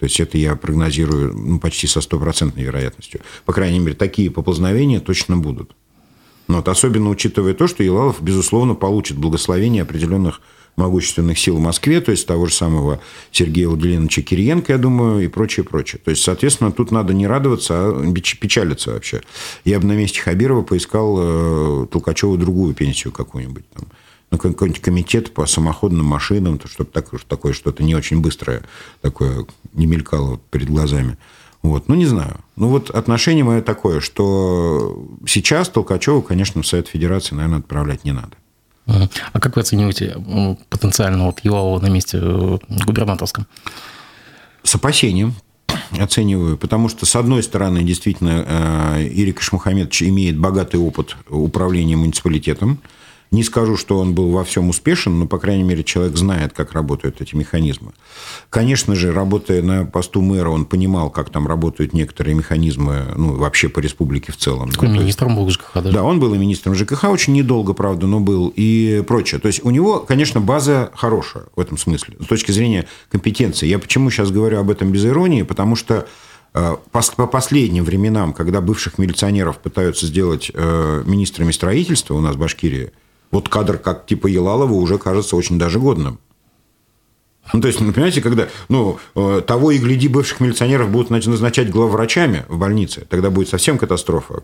То 0.04 0.08
есть 0.08 0.20
это 0.20 0.38
я 0.38 0.58
прогнозирую 0.58 1.34
ну, 1.34 1.60
почти 1.60 1.88
со 1.88 2.02
стопроцентной 2.02 2.64
вероятностью. 2.64 3.22
По 3.46 3.54
крайней 3.54 3.80
мере, 3.80 3.96
такие 3.96 4.30
поползновения 4.30 5.00
точно 5.00 5.38
будут. 5.38 5.78
Вот, 6.50 6.68
особенно 6.68 7.10
учитывая 7.10 7.54
то, 7.54 7.68
что 7.68 7.84
Елалов, 7.84 8.22
безусловно, 8.22 8.76
получит 8.76 9.16
благословение 9.16 9.84
определенных 9.84 10.42
могущественных 10.76 11.40
сил 11.40 11.56
в 11.56 11.62
Москве, 11.62 12.02
то 12.02 12.12
есть 12.12 12.28
того 12.28 12.48
же 12.48 12.54
самого 12.54 13.00
Сергея 13.32 13.70
Владимировича 13.70 14.24
Кириенко, 14.24 14.74
я 14.74 14.78
думаю, 14.78 15.24
и 15.24 15.30
прочее, 15.30 15.64
прочее. 15.64 16.02
То 16.04 16.12
есть, 16.12 16.22
соответственно, 16.22 16.74
тут 16.74 16.92
надо 16.92 17.14
не 17.14 17.26
радоваться, 17.26 17.74
а 17.74 18.14
печалиться 18.14 18.92
вообще. 18.92 19.22
Я 19.64 19.80
бы 19.80 19.88
на 19.88 19.94
месте 19.94 20.20
Хабирова 20.20 20.64
поискал 20.64 21.16
э, 21.18 21.88
Толкачеву 21.90 22.36
другую 22.36 22.76
пенсию 22.76 23.14
какую-нибудь 23.14 23.70
там 23.70 23.86
ну, 24.34 24.40
какой-нибудь 24.40 24.82
комитет 24.82 25.32
по 25.32 25.46
самоходным 25.46 26.08
машинам, 26.08 26.60
чтобы 26.66 26.90
так, 26.90 27.08
такое 27.28 27.54
что-то 27.54 27.84
не 27.84 27.94
очень 27.94 28.20
быстрое 28.20 28.64
такое 29.02 29.46
не 29.74 29.86
мелькало 29.86 30.40
перед 30.50 30.70
глазами. 30.70 31.20
Вот. 31.62 31.88
Ну, 31.88 31.94
не 31.94 32.08
знаю. 32.08 32.40
Ну, 32.56 32.70
вот 32.70 32.90
отношение 32.90 33.44
мое 33.44 33.62
такое, 33.62 34.00
что 34.00 35.08
сейчас 35.28 35.70
Толкачеву, 35.70 36.24
конечно, 36.24 36.64
в 36.64 36.68
Совет 36.68 36.88
Федерации, 36.88 37.36
наверное, 37.36 37.60
отправлять 37.60 38.06
не 38.06 38.12
надо. 38.12 38.32
А 38.88 39.40
как 39.40 39.56
вы 39.56 39.62
оцениваете 39.62 40.18
потенциально 40.70 41.28
вот 41.28 41.42
Елалова 41.44 41.80
на 41.80 41.90
месте 41.90 42.18
э, 42.20 42.58
губернаторском? 42.86 43.46
С 44.64 44.74
опасением 44.74 45.36
оцениваю, 46.00 46.58
потому 46.58 46.90
что, 46.90 47.06
с 47.06 47.16
одной 47.16 47.44
стороны, 47.44 47.84
действительно, 47.84 48.44
э, 48.48 49.08
Ирик 49.14 49.42
Ишмухаметович 49.42 50.04
имеет 50.04 50.40
богатый 50.40 50.78
опыт 50.78 51.16
управления 51.30 51.96
муниципалитетом, 51.96 52.80
не 53.34 53.44
скажу, 53.44 53.78
что 53.78 53.98
он 53.98 54.14
был 54.14 54.30
во 54.30 54.44
всем 54.44 54.70
успешен, 54.70 55.18
но, 55.18 55.26
по 55.26 55.40
крайней 55.40 55.64
мере, 55.64 55.84
человек 55.84 56.16
знает, 56.16 56.54
как 56.54 56.74
работают 56.74 57.20
эти 57.20 57.36
механизмы. 57.36 57.92
Конечно 58.52 58.94
же, 58.94 59.12
работая 59.12 59.64
на 59.64 59.86
посту 59.86 60.22
мэра, 60.22 60.50
он 60.50 60.66
понимал, 60.66 61.10
как 61.10 61.32
там 61.32 61.48
работают 61.48 61.94
некоторые 61.94 62.36
механизмы, 62.36 63.08
ну, 63.18 63.36
вообще 63.36 63.70
по 63.70 63.80
республике 63.80 64.32
в 64.32 64.38
целом. 64.38 64.70
Такой 64.70 64.90
да, 64.90 65.00
министром 65.00 65.36
был 65.36 65.50
ЖКХ 65.50 65.74
даже. 65.74 65.92
Да, 65.92 66.04
он 66.04 66.20
был 66.20 66.36
и 66.36 66.38
министром 66.38 66.76
ЖКХ, 66.76 67.06
очень 67.06 67.34
недолго, 67.34 67.74
правда, 67.74 68.06
но 68.06 68.20
был, 68.20 68.54
и 68.56 69.04
прочее. 69.08 69.42
То 69.42 69.48
есть, 69.48 69.66
у 69.66 69.72
него, 69.72 70.00
конечно, 70.00 70.40
база 70.40 70.92
хорошая 70.94 71.46
в 71.56 71.60
этом 71.60 71.80
смысле, 71.80 72.18
с 72.22 72.28
точки 72.28 72.52
зрения 72.52 72.88
компетенции. 73.10 73.66
Я 73.66 73.80
почему 73.80 74.12
сейчас 74.12 74.30
говорю 74.30 74.60
об 74.60 74.70
этом 74.70 74.92
без 74.92 75.04
иронии? 75.08 75.42
Потому 75.42 75.76
что 75.76 76.08
э, 76.54 76.76
по 76.92 77.26
последним 77.26 77.84
временам, 77.84 78.32
когда 78.32 78.62
бывших 78.62 79.00
милиционеров 79.00 79.58
пытаются 79.58 80.06
сделать 80.06 80.52
э, 80.54 81.04
министрами 81.08 81.52
строительства 81.52 82.14
у 82.14 82.22
нас 82.22 82.36
в 82.36 82.40
Башкирии, 82.40 82.92
вот 83.34 83.50
кадр 83.50 83.80
как 83.80 84.06
типа 84.06 84.28
Елалова 84.28 84.74
уже 84.74 84.98
кажется 84.98 85.36
очень 85.36 85.58
даже 85.58 85.80
годным. 85.80 86.20
Ну, 87.52 87.60
то 87.60 87.68
есть, 87.68 87.82
ну, 87.82 87.92
понимаете, 87.92 88.22
когда 88.22 88.48
ну, 88.70 89.00
э, 89.16 89.42
того 89.46 89.72
и 89.72 89.80
гляди, 89.80 90.08
бывших 90.08 90.40
милиционеров 90.40 90.90
будут 90.90 91.10
назначать 91.10 91.70
главврачами 91.70 92.46
в 92.48 92.58
больнице, 92.58 93.06
тогда 93.10 93.32
будет 93.32 93.50
совсем 93.50 93.78
катастрофа. 93.78 94.44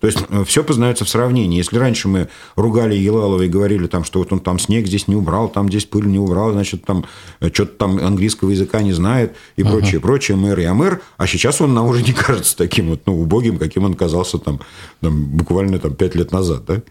То 0.00 0.06
есть, 0.06 0.18
э, 0.28 0.44
все 0.44 0.62
познается 0.62 1.04
в 1.04 1.08
сравнении. 1.08 1.58
Если 1.58 1.76
раньше 1.76 2.06
мы 2.06 2.28
ругали 2.54 2.94
Елалова 2.94 3.42
и 3.42 3.48
говорили, 3.48 3.86
там, 3.88 4.04
что 4.04 4.20
вот 4.20 4.32
он 4.32 4.38
там 4.38 4.58
снег 4.58 4.86
здесь 4.86 5.08
не 5.08 5.16
убрал, 5.16 5.48
там 5.48 5.68
здесь 5.68 5.84
пыль 5.84 6.06
не 6.06 6.18
убрал, 6.18 6.52
значит, 6.52 6.84
там 6.84 7.04
э, 7.40 7.50
что-то 7.52 7.72
там 7.72 7.98
английского 7.98 8.50
языка 8.50 8.80
не 8.82 8.92
знает 8.92 9.34
и 9.56 9.62
uh-huh. 9.62 9.70
прочее, 9.70 10.00
прочее, 10.00 10.36
мэр 10.36 10.58
и 10.60 10.64
амэр, 10.64 11.02
а 11.16 11.26
сейчас 11.26 11.60
он 11.60 11.74
нам 11.74 11.86
уже 11.86 12.02
не 12.02 12.12
кажется 12.26 12.56
таким 12.56 12.90
вот, 12.90 13.02
ну, 13.06 13.20
убогим, 13.20 13.58
каким 13.58 13.84
он 13.84 13.94
казался 13.94 14.38
там, 14.38 14.60
там 15.00 15.24
буквально 15.24 15.80
там 15.80 15.94
пять 15.94 16.14
лет 16.14 16.30
назад, 16.30 16.64
да? 16.66 16.82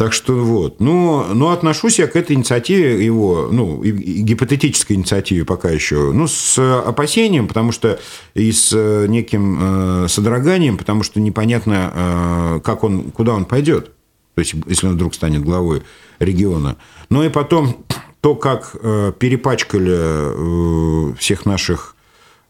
Так 0.00 0.14
что 0.14 0.32
вот. 0.32 0.80
Но, 0.80 1.26
но 1.34 1.50
отношусь 1.50 1.98
я 1.98 2.06
к 2.06 2.16
этой 2.16 2.34
инициативе 2.34 3.04
его, 3.04 3.50
ну, 3.52 3.82
гипотетической 3.82 4.96
инициативе 4.96 5.44
пока 5.44 5.68
еще, 5.68 6.12
ну, 6.14 6.26
с 6.26 6.58
опасением, 6.58 7.46
потому 7.46 7.70
что 7.70 8.00
и 8.32 8.50
с 8.50 8.72
э, 8.72 9.04
неким 9.08 10.04
э, 10.04 10.08
содроганием, 10.08 10.78
потому 10.78 11.02
что 11.02 11.20
непонятно, 11.20 11.92
э, 11.94 12.60
как 12.64 12.82
он, 12.82 13.10
куда 13.10 13.34
он 13.34 13.44
пойдет. 13.44 13.92
То 14.36 14.38
есть, 14.38 14.54
если 14.66 14.86
он 14.86 14.94
вдруг 14.94 15.14
станет 15.14 15.42
главой 15.42 15.82
региона. 16.18 16.78
Но 17.10 17.22
и 17.22 17.28
потом 17.28 17.84
то, 18.22 18.34
как 18.36 18.74
э, 18.80 19.12
перепачкали 19.18 21.10
э, 21.10 21.14
всех 21.18 21.44
наших 21.44 21.94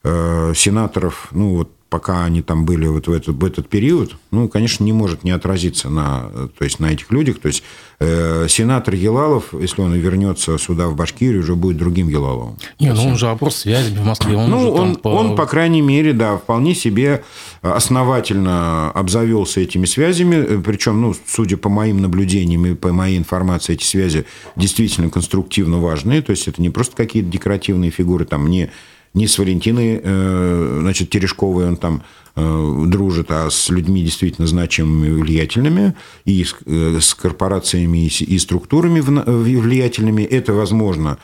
э, 0.05 0.53
сенаторов, 0.55 1.27
ну, 1.33 1.57
вот 1.57 1.73
пока 1.91 2.25
они 2.25 2.41
там 2.41 2.65
были 2.65 2.87
вот 2.87 3.09
в 3.09 3.13
этот, 3.13 3.37
в 3.37 3.45
этот 3.45 3.69
период, 3.69 4.15
ну, 4.31 4.49
конечно, 4.49 4.85
не 4.85 4.93
может 4.93 5.25
не 5.25 5.33
отразиться 5.33 5.91
на, 5.91 6.31
то 6.57 6.65
есть, 6.65 6.79
на 6.79 6.87
этих 6.87 7.11
людях. 7.11 7.41
То 7.41 7.49
есть, 7.49 7.65
э, 7.99 8.47
сенатор 8.49 8.95
Елалов, 8.95 9.53
если 9.53 9.83
он 9.83 9.93
вернется 9.95 10.57
сюда, 10.57 10.87
в 10.87 10.95
Башкирию, 10.95 11.41
уже 11.41 11.57
будет 11.57 11.79
другим 11.79 12.09
Елаловым. 12.09 12.57
Не, 12.79 12.95
ну 12.95 13.09
он 13.09 13.19
же 13.19 13.27
вопрос 13.27 13.57
связи 13.57 13.93
в 13.93 14.05
Москве. 14.05 14.37
Он 14.37 14.49
ну, 14.49 14.71
он, 14.71 14.97
по... 14.97 15.09
он, 15.09 15.35
по 15.35 15.47
крайней 15.47 15.83
мере, 15.83 16.13
да, 16.13 16.37
вполне 16.37 16.77
себе 16.77 17.25
основательно 17.61 18.93
обзавелся 18.93 19.61
этими 19.61 19.85
связями. 19.85 20.63
Причем, 20.63 21.01
ну, 21.01 21.15
судя 21.27 21.57
по 21.57 21.69
моим 21.69 22.01
наблюдениям 22.01 22.67
и 22.67 22.75
по 22.75 22.93
моей 22.93 23.19
информации, 23.19 23.73
эти 23.73 23.85
связи 23.85 24.27
действительно 24.55 25.11
конструктивно 25.11 25.79
важные. 25.79 26.23
То 26.23 26.31
есть, 26.31 26.47
это 26.47 26.63
не 26.63 26.71
просто 26.71 26.95
какие-то 26.95 27.29
декоративные 27.29 27.91
фигуры, 27.91 28.25
там, 28.27 28.49
не 28.49 28.71
не 29.15 29.27
с 29.27 29.39
Валентиной 29.39 30.01
э, 30.03 30.79
значит, 30.83 31.11
Терешковой 31.11 31.67
он 31.67 31.77
там 31.77 32.03
э, 32.37 32.85
дружит, 32.87 33.31
а 33.31 33.51
с 33.51 33.69
людьми 33.69 34.03
действительно 34.03 34.47
значимыми, 34.47 35.21
влиятельными, 35.21 35.95
и 36.25 36.45
с, 36.45 36.55
э, 36.65 36.99
корпорациями, 37.17 38.07
и 38.07 38.39
структурами 38.39 39.01
влиятельными. 39.01 40.23
Это, 40.23 40.53
возможно, 40.53 41.19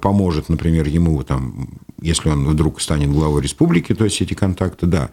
поможет, 0.00 0.48
например, 0.48 0.86
ему, 0.86 1.20
там, 1.24 1.68
если 2.00 2.28
он 2.28 2.46
вдруг 2.46 2.80
станет 2.80 3.10
главой 3.10 3.42
республики, 3.42 3.92
то 3.94 4.04
есть 4.04 4.20
эти 4.20 4.34
контакты, 4.34 4.86
да. 4.86 5.10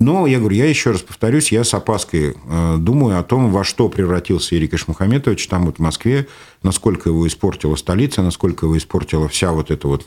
Но, 0.00 0.26
я 0.26 0.38
говорю, 0.38 0.56
я 0.56 0.66
еще 0.66 0.92
раз 0.92 1.02
повторюсь, 1.02 1.52
я 1.52 1.64
с 1.64 1.74
опаской 1.74 2.36
думаю 2.78 3.18
о 3.18 3.22
том, 3.24 3.50
во 3.50 3.64
что 3.64 3.88
превратился 3.88 4.56
Эрик 4.56 4.72
Ишмухаметович 4.72 5.48
там 5.48 5.66
вот 5.66 5.76
в 5.76 5.80
Москве, 5.80 6.28
насколько 6.62 7.10
его 7.10 7.26
испортила 7.26 7.74
столица, 7.74 8.22
насколько 8.22 8.64
его 8.64 8.78
испортила 8.78 9.28
вся 9.28 9.52
вот 9.52 9.70
эта 9.72 9.88
вот 9.88 10.06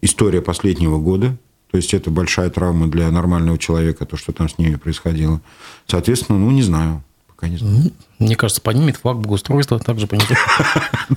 история 0.00 0.40
последнего 0.40 0.98
года. 0.98 1.36
То 1.70 1.78
есть 1.78 1.94
это 1.94 2.10
большая 2.10 2.50
травма 2.50 2.88
для 2.88 3.10
нормального 3.10 3.58
человека, 3.58 4.04
то, 4.04 4.16
что 4.16 4.32
там 4.32 4.48
с 4.48 4.58
ними 4.58 4.76
происходило. 4.76 5.40
Соответственно, 5.86 6.38
ну, 6.38 6.50
не 6.50 6.62
знаю. 6.62 7.02
Пока 7.26 7.48
не 7.48 7.56
знаю. 7.56 7.92
Мне 8.18 8.36
кажется, 8.36 8.60
поднимет 8.60 8.98
флаг 8.98 9.16
благоустройства, 9.16 9.78
также 9.78 10.06
понятие. 10.06 10.36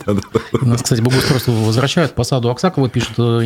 У 0.62 0.66
нас, 0.66 0.82
кстати, 0.82 1.02
благоустройство 1.02 1.52
возвращают. 1.52 2.16
По 2.16 2.24
саду 2.24 2.50
Аксакова 2.50 2.90
пишут 2.90 3.16
э, 3.18 3.44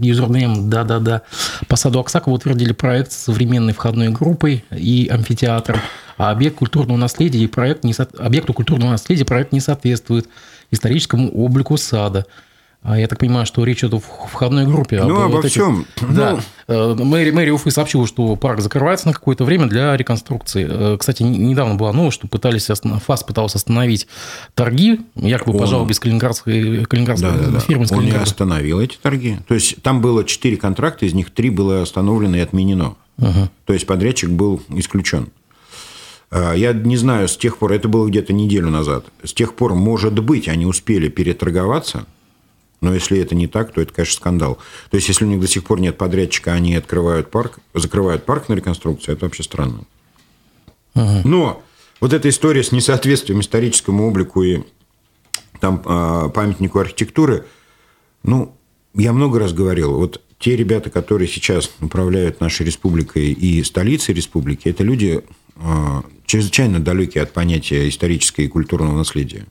юзернейм, 0.00 0.70
да-да-да. 0.70 1.22
По 1.66 1.74
саду 1.74 1.98
Аксакова 1.98 2.34
утвердили 2.34 2.72
проект 2.72 3.10
с 3.10 3.16
современной 3.16 3.72
входной 3.72 4.10
группой 4.10 4.64
и 4.70 5.08
амфитеатром. 5.10 5.80
А 6.16 6.30
объект 6.30 6.56
культурного 6.56 6.96
наследия 6.96 7.40
и 7.40 7.48
проект 7.48 7.82
не, 7.82 7.94
объекту 8.18 8.54
культурного 8.54 8.92
наследия 8.92 9.24
проект 9.24 9.50
не 9.50 9.58
соответствует 9.58 10.28
историческому 10.70 11.30
облику 11.32 11.76
сада. 11.76 12.26
А 12.84 12.98
я 12.98 13.08
так 13.08 13.18
понимаю, 13.18 13.46
что 13.46 13.64
речь 13.64 13.78
идет 13.82 13.94
о 13.94 13.98
входной 13.98 14.66
группе. 14.66 15.02
Ну, 15.02 15.22
обо 15.22 15.36
вот 15.36 15.46
всем. 15.46 15.86
Да. 16.02 16.38
Ну... 16.68 16.94
Мэрия, 17.02 17.32
мэрия 17.32 17.52
Уфы 17.52 17.70
сообщила, 17.70 18.06
что 18.06 18.36
парк 18.36 18.60
закрывается 18.60 19.06
на 19.06 19.14
какое-то 19.14 19.44
время 19.44 19.68
для 19.68 19.96
реконструкции. 19.96 20.66
Э, 20.68 20.98
кстати, 20.98 21.22
недавно 21.22 21.76
была 21.76 21.94
новость, 21.94 22.16
что 22.16 22.28
пытались, 22.28 22.68
ФАС 23.06 23.24
пытался 23.24 23.56
остановить 23.56 24.06
торги, 24.54 25.00
якобы 25.14 25.58
по 25.58 25.66
жалобе 25.66 25.94
с 25.94 25.98
калининградской, 25.98 26.84
калининградской 26.84 27.30
да, 27.30 27.38
да, 27.38 27.50
да. 27.52 27.60
фирмы. 27.60 27.86
Он 27.90 28.04
не 28.04 28.10
остановил 28.10 28.80
эти 28.80 28.98
торги. 28.98 29.38
То 29.48 29.54
есть, 29.54 29.80
там 29.82 30.02
было 30.02 30.22
четыре 30.22 30.58
контракта, 30.58 31.06
из 31.06 31.14
них 31.14 31.30
три 31.30 31.48
было 31.48 31.80
остановлено 31.80 32.36
и 32.36 32.40
отменено. 32.40 32.96
Угу. 33.16 33.48
То 33.64 33.72
есть, 33.72 33.86
подрядчик 33.86 34.28
был 34.28 34.62
исключен. 34.68 35.28
А, 36.30 36.52
я 36.52 36.74
не 36.74 36.98
знаю, 36.98 37.28
с 37.28 37.36
тех 37.38 37.56
пор, 37.56 37.72
это 37.72 37.88
было 37.88 38.06
где-то 38.08 38.34
неделю 38.34 38.68
назад, 38.68 39.06
с 39.22 39.32
тех 39.32 39.54
пор, 39.54 39.74
может 39.74 40.22
быть, 40.22 40.48
они 40.48 40.66
успели 40.66 41.08
переторговаться– 41.08 42.04
но 42.84 42.94
если 42.94 43.18
это 43.18 43.34
не 43.34 43.48
так, 43.48 43.72
то 43.72 43.80
это, 43.80 43.92
конечно, 43.92 44.16
скандал. 44.16 44.58
То 44.90 44.96
есть, 44.96 45.08
если 45.08 45.24
у 45.24 45.28
них 45.28 45.40
до 45.40 45.48
сих 45.48 45.64
пор 45.64 45.80
нет 45.80 45.96
подрядчика, 45.96 46.52
они 46.52 46.76
открывают 46.76 47.30
парк, 47.30 47.58
закрывают 47.72 48.24
парк 48.26 48.48
на 48.48 48.54
реконструкцию, 48.54 49.16
это 49.16 49.24
вообще 49.24 49.42
странно. 49.42 49.84
Ага. 50.94 51.22
Но 51.24 51.62
вот 52.00 52.12
эта 52.12 52.28
история 52.28 52.62
с 52.62 52.72
несоответствием 52.72 53.40
историческому 53.40 54.06
облику 54.06 54.42
и 54.42 54.62
там, 55.60 55.82
а, 55.86 56.28
памятнику 56.28 56.78
архитектуры, 56.78 57.46
ну, 58.22 58.54
я 58.94 59.12
много 59.12 59.38
раз 59.38 59.54
говорил, 59.54 59.94
вот 59.94 60.20
те 60.38 60.54
ребята, 60.54 60.90
которые 60.90 61.26
сейчас 61.26 61.70
управляют 61.80 62.40
нашей 62.40 62.66
республикой 62.66 63.32
и 63.32 63.62
столицей 63.64 64.14
республики, 64.14 64.68
это 64.68 64.84
люди 64.84 65.24
а, 65.56 66.04
чрезвычайно 66.26 66.80
далекие 66.80 67.22
от 67.22 67.32
понятия 67.32 67.88
исторического 67.88 68.44
и 68.44 68.48
культурного 68.48 68.96
наследия. 68.96 69.46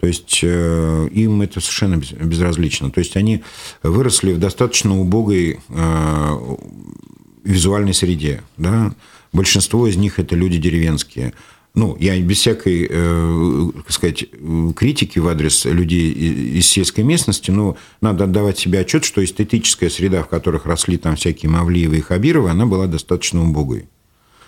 То 0.00 0.06
есть 0.06 0.40
э, 0.42 1.08
им 1.12 1.42
это 1.42 1.60
совершенно 1.60 1.96
безразлично. 1.96 2.90
То 2.90 2.98
есть 2.98 3.16
они 3.16 3.42
выросли 3.82 4.32
в 4.32 4.38
достаточно 4.38 4.98
убогой 4.98 5.60
э, 5.68 6.56
визуальной 7.44 7.94
среде. 7.94 8.42
Да? 8.58 8.94
Большинство 9.32 9.86
из 9.86 9.96
них 9.96 10.18
это 10.18 10.36
люди 10.36 10.58
деревенские. 10.58 11.32
Ну, 11.74 11.96
я 12.00 12.18
без 12.20 12.38
всякой, 12.38 12.86
э, 12.88 13.70
так 13.84 13.92
сказать, 13.92 14.26
критики 14.76 15.18
в 15.18 15.28
адрес 15.28 15.64
людей 15.64 16.10
из 16.12 16.68
сельской 16.68 17.04
местности, 17.04 17.50
но 17.50 17.76
надо 18.00 18.24
отдавать 18.24 18.58
себе 18.58 18.80
отчет, 18.80 19.04
что 19.04 19.22
эстетическая 19.24 19.90
среда, 19.90 20.22
в 20.22 20.28
которых 20.28 20.66
росли 20.66 20.96
там 20.96 21.16
всякие 21.16 21.50
Мавлиевы 21.50 21.98
и 21.98 22.00
Хабировы, 22.00 22.50
она 22.50 22.66
была 22.66 22.86
достаточно 22.86 23.42
убогой. 23.42 23.88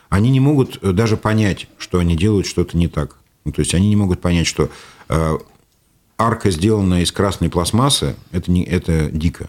они 0.08 0.30
не 0.30 0.40
могут 0.40 0.80
даже 0.80 1.18
понять, 1.18 1.68
что 1.76 1.98
они 1.98 2.16
делают 2.16 2.46
что-то 2.46 2.78
не 2.78 2.88
так. 2.88 3.18
Ну, 3.44 3.52
то 3.52 3.60
есть 3.60 3.74
они 3.74 3.88
не 3.88 3.96
могут 3.96 4.20
понять, 4.20 4.46
что 4.46 4.70
арка, 5.08 6.50
сделанная 6.50 7.02
из 7.02 7.12
красной 7.12 7.48
пластмассы, 7.48 8.16
это, 8.32 8.50
не, 8.50 8.64
это 8.64 9.10
дико. 9.10 9.48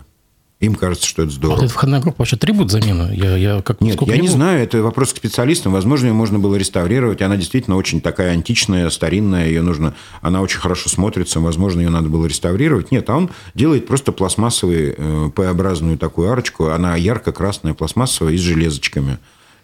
Им 0.60 0.76
кажется, 0.76 1.08
что 1.08 1.24
это 1.24 1.32
здорово. 1.32 1.62
А 1.62 1.66
эта 1.66 1.74
входная 1.74 2.02
группа 2.02 2.20
вообще 2.20 2.36
требует 2.36 2.70
замены? 2.70 3.14
Я, 3.16 3.38
я 3.38 3.62
как, 3.62 3.80
Нет, 3.80 3.98
я 4.02 4.16
не, 4.16 4.24
не 4.24 4.28
знаю, 4.28 4.62
это 4.62 4.84
вопрос 4.84 5.14
к 5.14 5.18
специалистам. 5.18 5.72
Возможно, 5.72 6.08
ее 6.08 6.14
можно 6.14 6.38
было 6.38 6.58
реставрировать. 6.58 7.22
Она 7.22 7.38
действительно 7.38 7.78
очень 7.78 8.02
такая 8.02 8.34
античная, 8.34 8.90
старинная. 8.90 9.48
Ее 9.48 9.62
нужно, 9.62 9.96
она 10.22 10.42
очень 10.42 10.60
хорошо 10.60 10.90
смотрится. 10.90 11.40
Возможно, 11.40 11.80
ее 11.80 11.90
надо 11.90 12.10
было 12.10 12.26
реставрировать. 12.26 12.92
Нет, 12.92 13.10
а 13.10 13.16
он 13.16 13.30
делает 13.54 13.88
просто 13.88 14.12
пластмассовую 14.12 14.96
э, 14.98 15.30
П-образную 15.34 15.98
такую 15.98 16.30
арочку. 16.30 16.68
Она 16.68 16.98
ярко-красная, 16.98 17.74
пластмассовая 17.74 18.34
и 18.34 18.38
с 18.38 18.42
железочками. 18.42 19.18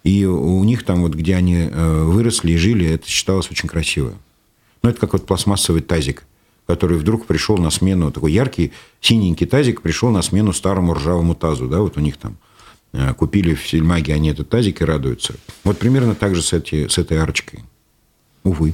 И 0.06 0.24
у 0.24 0.64
них 0.64 0.86
там, 0.86 1.02
вот, 1.02 1.14
где 1.14 1.36
они 1.36 1.58
э, 1.70 2.04
выросли 2.04 2.52
и 2.52 2.58
жили, 2.58 2.90
это 2.90 3.10
считалось 3.10 3.52
очень 3.52 3.68
красиво. 3.68 4.14
Ну, 4.86 4.92
это 4.92 5.00
как 5.00 5.14
вот 5.14 5.26
пластмассовый 5.26 5.82
тазик 5.82 6.26
который 6.68 6.98
вдруг 6.98 7.28
пришел 7.28 7.58
на 7.58 7.70
смену, 7.70 8.12
такой 8.12 8.32
яркий 8.32 8.72
синенький 9.00 9.46
тазик 9.46 9.84
пришел 9.84 10.10
на 10.10 10.24
смену 10.24 10.52
старому 10.52 10.96
ржавому 10.96 11.36
тазу. 11.36 11.68
Да, 11.68 11.80
вот 11.80 11.96
у 11.98 12.00
них 12.02 12.18
там 12.18 12.38
э, 12.92 13.14
купили 13.14 13.54
в 13.54 13.68
сельмаге 13.68 14.16
они 14.16 14.30
этот 14.30 14.50
тазик 14.50 14.82
и 14.82 14.86
радуются. 14.86 15.36
Вот 15.64 15.78
примерно 15.78 16.16
так 16.16 16.34
же 16.34 16.42
с, 16.42 16.54
эти, 16.54 16.88
с 16.88 16.98
этой 16.98 17.20
арочкой. 17.20 17.64
Увы. 18.44 18.74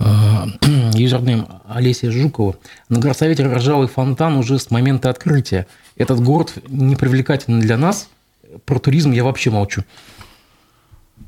А, 0.00 0.48
юзернейм 0.94 1.46
Олеся 1.68 2.10
Жукова. 2.10 2.56
На 2.88 2.98
горсовете 2.98 3.46
ржавый 3.46 3.86
фонтан 3.86 4.36
уже 4.36 4.58
с 4.58 4.72
момента 4.72 5.10
открытия. 5.10 5.68
Этот 5.96 6.20
город 6.20 6.54
не 6.66 6.96
привлекательный 6.96 7.62
для 7.62 7.78
нас. 7.78 8.08
Про 8.64 8.80
туризм 8.80 9.12
я 9.12 9.22
вообще 9.22 9.50
молчу. 9.50 9.84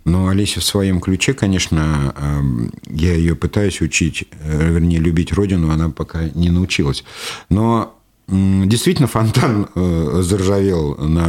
Но 0.08 0.28
Олеся 0.28 0.60
в 0.60 0.64
своем 0.64 1.00
ключе, 1.00 1.34
конечно, 1.34 2.14
эм, 2.16 2.72
я 2.86 3.14
ее 3.14 3.36
пытаюсь 3.36 3.80
учить, 3.80 4.24
э, 4.42 4.72
вернее, 4.72 4.98
любить 4.98 5.32
родину, 5.32 5.70
она 5.70 5.90
пока 5.90 6.28
не 6.34 6.50
научилась. 6.50 7.04
Но 7.50 7.94
Действительно, 8.30 9.08
фонтан 9.08 9.68
э, 9.74 10.20
заржавел 10.20 10.96
на 10.96 11.26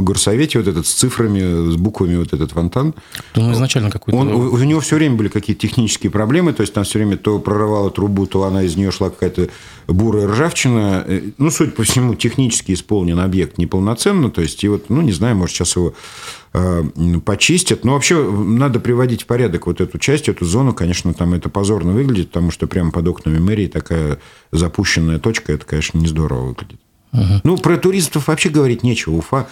горсовете, 0.00 0.60
вот 0.60 0.68
этот 0.68 0.86
с 0.86 0.92
цифрами, 0.92 1.72
с 1.72 1.74
буквами 1.74 2.18
вот 2.18 2.32
этот 2.32 2.52
фонтан. 2.52 2.94
Ну, 3.34 3.52
изначально 3.52 3.90
какой-то... 3.90 4.16
Он, 4.16 4.28
у, 4.28 4.52
у 4.52 4.58
него 4.58 4.78
все 4.78 4.94
время 4.94 5.16
были 5.16 5.26
какие-то 5.26 5.62
технические 5.62 6.12
проблемы, 6.12 6.52
то 6.52 6.60
есть 6.60 6.72
там 6.72 6.84
все 6.84 7.00
время 7.00 7.16
то 7.16 7.40
прорывала 7.40 7.90
трубу, 7.90 8.26
то 8.26 8.44
она 8.44 8.62
из 8.62 8.76
нее 8.76 8.92
шла 8.92 9.10
какая-то 9.10 9.48
бурая 9.88 10.28
ржавчина. 10.28 11.04
Э, 11.04 11.30
ну, 11.38 11.50
судя 11.50 11.72
по 11.72 11.82
всему, 11.82 12.14
технически 12.14 12.70
исполнен 12.74 13.18
объект 13.18 13.58
неполноценно, 13.58 14.30
то 14.30 14.40
есть, 14.40 14.62
и 14.62 14.68
вот, 14.68 14.88
ну, 14.88 15.00
не 15.00 15.10
знаю, 15.10 15.34
может, 15.34 15.56
сейчас 15.56 15.74
его 15.74 15.94
Э, 15.94 16.41
почистят. 17.24 17.84
Но 17.84 17.94
вообще 17.94 18.30
надо 18.30 18.80
приводить 18.80 19.22
в 19.22 19.26
порядок 19.26 19.66
вот 19.66 19.80
эту 19.80 19.98
часть, 19.98 20.28
эту 20.28 20.44
зону. 20.44 20.74
Конечно, 20.74 21.14
там 21.14 21.34
это 21.34 21.48
позорно 21.48 21.92
выглядит, 21.92 22.28
потому 22.28 22.50
что 22.50 22.66
прямо 22.66 22.90
под 22.90 23.08
окнами 23.08 23.38
мэрии 23.38 23.66
такая 23.66 24.18
запущенная 24.50 25.18
точка, 25.18 25.52
это, 25.52 25.64
конечно, 25.64 25.98
не 25.98 26.06
здорово 26.06 26.48
выглядит. 26.48 26.80
Угу. 27.12 27.40
Ну, 27.44 27.58
про 27.58 27.76
туристов 27.76 28.28
вообще 28.28 28.48
говорить 28.48 28.82
нечего. 28.82 29.16
Уфа 29.16 29.46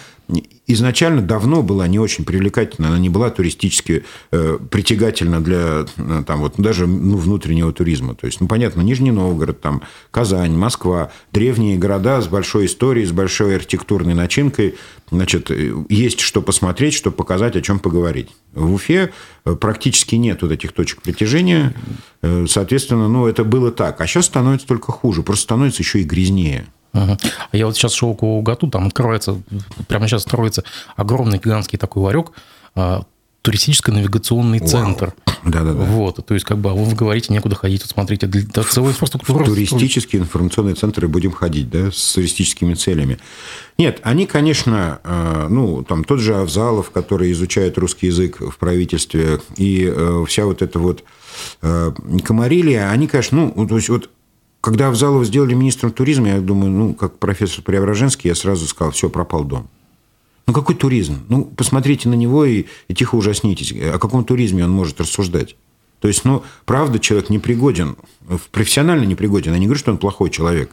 изначально 0.67 1.21
давно 1.21 1.61
была 1.61 1.87
не 1.87 1.99
очень 1.99 2.25
привлекательна, 2.25 2.87
она 2.87 2.99
не 2.99 3.09
была 3.09 3.29
туристически 3.29 4.03
э, 4.31 4.57
притягательна 4.69 5.41
для 5.41 5.85
э, 5.97 6.23
там, 6.25 6.39
вот, 6.39 6.53
даже 6.57 6.87
ну, 6.87 7.17
внутреннего 7.17 7.73
туризма. 7.73 8.15
То 8.15 8.27
есть, 8.27 8.39
ну, 8.41 8.47
понятно, 8.47 8.81
Нижний 8.81 9.11
Новгород, 9.11 9.61
там, 9.61 9.81
Казань, 10.09 10.53
Москва, 10.53 11.11
древние 11.31 11.77
города 11.77 12.21
с 12.21 12.27
большой 12.27 12.65
историей, 12.65 13.05
с 13.05 13.11
большой 13.11 13.55
архитектурной 13.55 14.13
начинкой. 14.13 14.75
Значит, 15.11 15.51
э, 15.51 15.73
есть 15.89 16.21
что 16.21 16.41
посмотреть, 16.41 16.93
что 16.93 17.11
показать, 17.11 17.55
о 17.55 17.61
чем 17.61 17.79
поговорить. 17.79 18.29
В 18.53 18.73
Уфе 18.73 19.11
э, 19.45 19.55
практически 19.55 20.15
нет 20.15 20.41
вот 20.41 20.51
этих 20.51 20.71
точек 20.71 21.01
притяжения. 21.01 21.73
Соответственно, 22.47 23.07
ну, 23.07 23.25
это 23.25 23.43
было 23.43 23.71
так. 23.71 23.99
А 23.99 24.07
сейчас 24.07 24.27
становится 24.27 24.67
только 24.67 24.91
хуже. 24.91 25.23
Просто 25.23 25.43
становится 25.43 25.81
еще 25.81 25.99
и 26.01 26.03
грязнее. 26.03 26.67
А 26.93 27.17
я 27.51 27.65
вот 27.65 27.75
сейчас 27.75 27.93
шел 27.93 28.13
к 28.15 28.23
Угату, 28.23 28.67
там 28.67 28.87
открывается, 28.87 29.41
прямо 29.87 30.07
сейчас 30.07 30.23
строится 30.23 30.63
огромный 30.95 31.37
гигантский 31.37 31.79
такой 31.79 32.03
ларек, 32.03 32.31
а, 32.75 33.03
туристическо-навигационный 33.41 34.59
Вау. 34.59 34.67
центр. 34.67 35.13
Да-да-да. 35.43 35.83
Вот, 35.83 36.23
то 36.23 36.33
есть, 36.35 36.45
как 36.45 36.59
бы, 36.59 36.69
а 36.69 36.73
вы 36.73 36.93
говорите, 36.93 37.33
некуда 37.33 37.55
ходить, 37.55 37.81
вот 37.81 37.89
смотрите, 37.89 38.27
для, 38.27 38.43
целая 38.63 38.91
инфраструктура. 38.91 39.43
Туристические 39.43 40.21
информационные 40.21 40.75
центры 40.75 41.07
будем 41.07 41.31
ходить, 41.31 41.69
да, 41.69 41.91
с 41.91 42.13
туристическими 42.13 42.75
целями. 42.75 43.17
Нет, 43.79 43.99
они, 44.03 44.27
конечно, 44.27 44.99
э, 45.03 45.47
ну, 45.49 45.83
там 45.83 46.03
тот 46.03 46.19
же 46.19 46.35
Авзалов, 46.35 46.91
который 46.91 47.31
изучает 47.31 47.79
русский 47.79 48.07
язык 48.07 48.39
в 48.39 48.57
правительстве, 48.57 49.39
и 49.57 49.91
э, 49.91 50.25
вся 50.27 50.45
вот 50.45 50.61
эта 50.61 50.77
вот 50.77 51.03
э, 51.63 51.91
комарилия, 52.23 52.91
они, 52.91 53.07
конечно, 53.07 53.51
ну, 53.55 53.67
то 53.67 53.77
есть, 53.77 53.89
вот 53.89 54.11
когда 54.61 54.87
Авзалова 54.87 55.25
сделали 55.25 55.55
министром 55.55 55.91
туризма, 55.91 56.29
я 56.29 56.39
думаю, 56.39 56.71
ну, 56.71 56.93
как 56.93 57.17
профессор 57.17 57.63
Преображенский, 57.63 58.29
я 58.29 58.35
сразу 58.35 58.67
сказал, 58.67 58.91
все, 58.91 59.09
пропал 59.09 59.43
дом. 59.43 59.67
Ну, 60.47 60.53
какой 60.53 60.75
туризм? 60.75 61.19
Ну, 61.29 61.45
посмотрите 61.45 62.09
на 62.09 62.13
него 62.13 62.45
и, 62.45 62.65
и 62.87 62.93
тихо 62.93 63.15
ужаснитесь. 63.15 63.73
О 63.73 63.97
каком 63.97 64.23
туризме 64.23 64.63
он 64.63 64.71
может 64.71 65.01
рассуждать? 65.01 65.55
То 65.99 66.07
есть, 66.07 66.25
ну, 66.25 66.43
правда, 66.65 66.99
человек 66.99 67.29
непригоден, 67.29 67.95
профессионально 68.51 69.05
непригоден. 69.05 69.53
Я 69.53 69.59
не 69.59 69.65
говорю, 69.65 69.79
что 69.79 69.91
он 69.91 69.97
плохой 69.97 70.29
человек. 70.29 70.71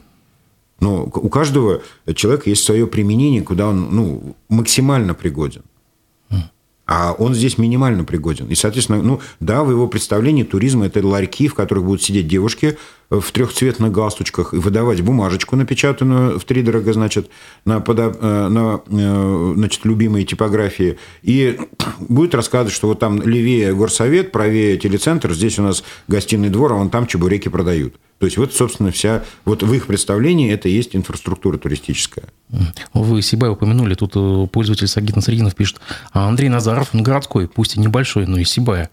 Но 0.80 1.04
у 1.04 1.28
каждого 1.28 1.82
человека 2.14 2.50
есть 2.50 2.64
свое 2.64 2.86
применение, 2.86 3.42
куда 3.42 3.68
он 3.68 3.94
ну, 3.94 4.36
максимально 4.48 5.14
пригоден. 5.14 5.62
А 6.86 7.12
он 7.12 7.34
здесь 7.34 7.58
минимально 7.58 8.04
пригоден. 8.04 8.46
И, 8.46 8.54
соответственно, 8.54 9.02
ну, 9.02 9.20
да, 9.40 9.62
в 9.62 9.70
его 9.70 9.88
представлении 9.88 10.42
туризм– 10.42 10.82
это 10.84 11.06
ларьки, 11.06 11.46
в 11.46 11.54
которых 11.54 11.84
будут 11.84 12.02
сидеть 12.02 12.26
девушки 12.26 12.78
в 13.10 13.32
трехцветных 13.32 13.90
галстучках 13.90 14.52
и 14.52 14.58
выдавать 14.58 15.00
бумажечку, 15.00 15.56
напечатанную 15.56 16.38
в 16.38 16.44
три 16.44 16.62
дорого, 16.62 16.92
значит, 16.92 17.30
на, 17.64 17.80
пода, 17.80 18.12
э, 18.14 18.48
на 18.48 18.82
э, 18.86 19.52
значит, 19.56 19.84
любимые 19.84 20.26
типографии. 20.26 20.98
И 21.22 21.58
будет 22.00 22.34
рассказывать, 22.34 22.74
что 22.74 22.88
вот 22.88 22.98
там 22.98 23.22
левее 23.22 23.74
горсовет, 23.74 24.30
правее 24.30 24.76
телецентр, 24.76 25.32
здесь 25.32 25.58
у 25.58 25.62
нас 25.62 25.84
гостиный 26.06 26.50
двор, 26.50 26.72
а 26.72 26.76
вон 26.76 26.90
там 26.90 27.06
чебуреки 27.06 27.48
продают. 27.48 27.94
То 28.18 28.26
есть 28.26 28.36
вот, 28.36 28.52
собственно, 28.52 28.90
вся, 28.90 29.24
вот 29.44 29.62
в 29.62 29.72
их 29.72 29.86
представлении 29.86 30.52
это 30.52 30.68
и 30.68 30.72
есть 30.72 30.94
инфраструктура 30.94 31.56
туристическая. 31.56 32.26
Вы 32.92 33.22
себя 33.22 33.50
упомянули, 33.50 33.94
тут 33.94 34.12
э, 34.16 34.46
пользователь 34.52 34.86
Сагит 34.86 35.16
Насрединов 35.16 35.54
пишет, 35.54 35.80
а 36.12 36.28
Андрей 36.28 36.50
Назаров, 36.50 36.90
он 36.92 37.02
городской, 37.02 37.48
пусть 37.48 37.76
и 37.76 37.80
небольшой, 37.80 38.26
но 38.26 38.36
и 38.36 38.44
Сибая. 38.44 38.90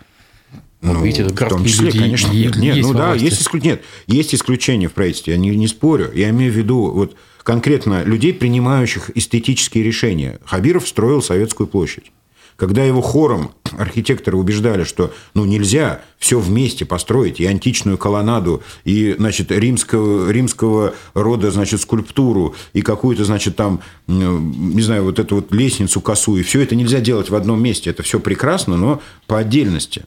Ну, 0.93 1.03
видите, 1.03 1.23
в 1.23 1.49
том 1.49 1.65
числе, 1.65 1.87
люди, 1.87 1.99
конечно, 1.99 2.31
нет, 2.31 2.55
нет, 2.55 2.77
ну 2.81 2.93
да, 2.93 3.13
есть, 3.13 3.41
исклю... 3.41 3.61
нет, 3.61 3.81
есть 4.07 4.35
исключения 4.35 4.87
в 4.87 4.93
правительстве, 4.93 5.33
я 5.33 5.39
не, 5.39 5.49
не 5.49 5.67
спорю. 5.67 6.11
Я 6.13 6.29
имею 6.29 6.51
в 6.51 6.55
виду 6.55 6.91
вот 6.91 7.15
конкретно 7.43 8.03
людей, 8.03 8.33
принимающих 8.33 9.11
эстетические 9.15 9.83
решения. 9.83 10.39
Хабиров 10.45 10.87
строил 10.87 11.21
Советскую 11.21 11.67
площадь. 11.67 12.11
Когда 12.55 12.83
его 12.83 13.01
хором 13.01 13.51
архитекторы 13.77 14.37
убеждали, 14.37 14.83
что 14.83 15.13
ну, 15.33 15.45
нельзя 15.45 16.01
все 16.17 16.39
вместе 16.39 16.85
построить, 16.85 17.39
и 17.39 17.45
античную 17.45 17.97
колоннаду, 17.97 18.63
и, 18.83 19.15
значит, 19.17 19.51
римского, 19.51 20.29
римского 20.31 20.95
рода, 21.13 21.51
значит, 21.51 21.81
скульптуру, 21.81 22.55
и 22.73 22.81
какую-то, 22.81 23.25
значит, 23.25 23.55
там, 23.55 23.81
не 24.07 24.81
знаю, 24.81 25.03
вот 25.03 25.19
эту 25.19 25.35
вот 25.35 25.53
лестницу 25.53 25.99
косую, 26.01 26.41
и 26.41 26.43
все 26.43 26.61
это 26.61 26.75
нельзя 26.75 26.99
делать 26.99 27.29
в 27.29 27.35
одном 27.35 27.61
месте. 27.61 27.89
Это 27.89 28.03
все 28.03 28.19
прекрасно, 28.19 28.77
но 28.77 29.01
по 29.27 29.37
отдельности. 29.37 30.05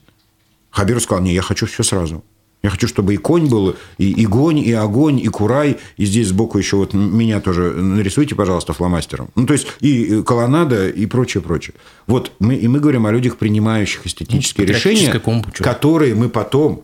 Хабиров 0.71 1.03
сказал, 1.03 1.23
не, 1.23 1.33
я 1.33 1.41
хочу 1.41 1.65
все 1.65 1.83
сразу. 1.83 2.23
Я 2.61 2.69
хочу, 2.69 2.87
чтобы 2.87 3.13
и 3.13 3.17
конь 3.17 3.47
был, 3.47 3.75
и, 3.97 4.11
и 4.11 4.25
гонь, 4.25 4.59
и 4.59 4.73
огонь, 4.73 5.19
и 5.19 5.27
курай. 5.27 5.77
И 5.95 6.05
здесь 6.05 6.27
сбоку 6.27 6.57
еще 6.57 6.75
вот 6.75 6.93
меня 6.93 7.39
тоже 7.39 7.71
нарисуйте, 7.71 8.35
пожалуйста, 8.35 8.73
фломастером. 8.73 9.29
Ну, 9.35 9.45
то 9.45 9.53
есть, 9.53 9.67
и 9.79 10.21
колоннада, 10.23 10.89
и 10.89 11.05
прочее, 11.05 11.41
прочее. 11.41 11.75
Вот 12.05 12.33
мы, 12.39 12.55
и 12.55 12.67
мы 12.67 12.81
говорим 12.81 13.05
о 13.05 13.11
людях, 13.11 13.37
принимающих 13.37 14.05
эстетические 14.05 14.67
ну, 14.67 14.73
решения, 14.73 15.19
компучу. 15.19 15.63
которые 15.63 16.15
мы 16.15 16.27
потом 16.27 16.83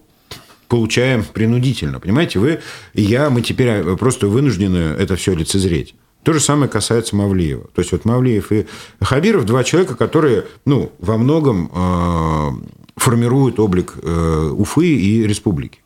получаем 0.70 1.26
принудительно. 1.26 2.00
Понимаете, 2.00 2.40
вы 2.40 2.62
и 2.94 3.02
я, 3.02 3.30
мы 3.30 3.42
теперь 3.42 3.68
э, 3.68 3.98
просто 3.98 4.28
вынуждены 4.28 4.78
это 4.78 5.18
все 5.18 5.36
лицезреть. 5.36 5.94
То 6.24 6.34
же 6.34 6.40
самое 6.40 6.70
касается 6.70 7.16
Мавлиева. 7.18 7.68
То 7.76 7.82
есть, 7.82 7.92
вот 7.92 8.06
Мавлиев 8.06 8.52
и 8.52 8.66
Хабиров– 9.02 9.46
два 9.46 9.64
человека, 9.64 9.96
которые 9.96 10.46
ну, 10.66 10.92
во 11.00 11.18
многом 11.18 11.70
э, 11.72 12.52
формируют 12.96 13.60
облик 13.60 13.96
э, 14.02 14.52
Уфы 14.58 14.88
и 14.88 15.28
республики. 15.28 15.80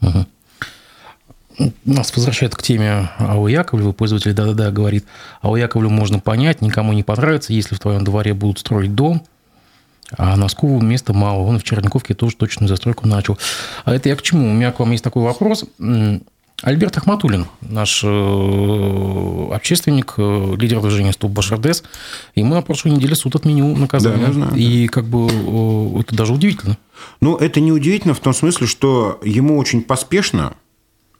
Угу. 0.00 0.26
Нас 1.84 2.14
возвращает 2.14 2.54
к 2.54 2.62
теме 2.62 3.10
АО 3.18 3.48
Яковлева. 3.48 3.92
Пользователь 3.92 4.34
да-да-да 4.34 4.70
говорит, 4.70 5.06
АО 5.40 5.56
Яковлеву 5.56 5.92
можно 5.92 6.18
понять, 6.18 6.60
никому 6.60 6.92
не 6.92 7.02
понравится, 7.02 7.52
если 7.52 7.74
в 7.74 7.78
твоем 7.78 8.04
дворе 8.04 8.34
будут 8.34 8.58
строить 8.58 8.94
дом, 8.94 9.22
а 10.16 10.36
Носкову 10.36 10.80
места 10.80 11.12
мало. 11.12 11.42
Он 11.42 11.58
в 11.58 11.64
Черниковке 11.64 12.14
тоже 12.14 12.36
точную 12.36 12.68
застройку 12.68 13.08
начал. 13.08 13.38
А 13.84 13.94
это 13.94 14.08
я 14.08 14.16
к 14.16 14.22
чему? 14.22 14.50
У 14.50 14.52
меня 14.52 14.70
к 14.70 14.78
вам 14.78 14.92
есть 14.92 15.02
такой 15.02 15.22
вопрос. 15.22 15.64
Альберт 16.62 16.96
Ахматулин, 16.96 17.46
наш 17.60 18.02
э, 18.02 19.48
общественник, 19.52 20.14
э, 20.16 20.54
лидер 20.56 20.80
движения 20.80 21.12
«Стоп 21.12 21.30
Башардес», 21.30 21.84
ему 22.34 22.54
на 22.54 22.62
прошлой 22.62 22.92
неделе 22.92 23.14
суд 23.14 23.36
отменил 23.36 23.76
наказание. 23.76 24.26
Да, 24.26 24.32
знаю, 24.32 24.54
и 24.54 24.86
как 24.86 25.04
бы 25.04 25.28
э, 25.28 26.00
это 26.00 26.16
даже 26.16 26.32
удивительно. 26.32 26.78
Ну, 27.20 27.36
это 27.36 27.60
не 27.60 27.72
удивительно 27.72 28.14
в 28.14 28.20
том 28.20 28.32
смысле, 28.32 28.66
что 28.66 29.20
ему 29.22 29.58
очень 29.58 29.82
поспешно 29.82 30.54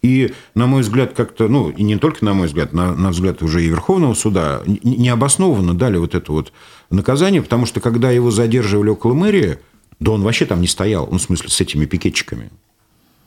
и, 0.01 0.33
на 0.55 0.67
мой 0.67 0.83
взгляд, 0.83 1.13
как-то, 1.13 1.49
ну, 1.49 1.69
и 1.69 1.83
не 1.83 1.97
только 1.97 2.25
на 2.25 2.33
мой 2.33 2.47
взгляд, 2.47 2.73
на, 2.73 2.95
на 2.95 3.11
взгляд 3.11 3.43
уже 3.43 3.63
и 3.63 3.69
Верховного 3.69 4.15
суда, 4.15 4.63
необоснованно 4.67 5.75
дали 5.75 5.99
вот 5.99 6.15
это 6.15 6.33
вот 6.33 6.53
наказание, 6.91 7.43
потому 7.43 7.67
что 7.67 7.81
когда 7.81 8.11
его 8.11 8.31
задерживали 8.31 8.89
около 8.89 9.13
мэрии, 9.13 9.59
да 10.01 10.13
он 10.13 10.23
вообще 10.23 10.47
там 10.47 10.63
не 10.63 10.67
стоял, 10.67 11.09
ну, 11.11 11.19
в 11.19 11.23
смысле, 11.23 11.51
с 11.51 11.61
этими 11.61 11.85
пикетчиками. 11.85 12.51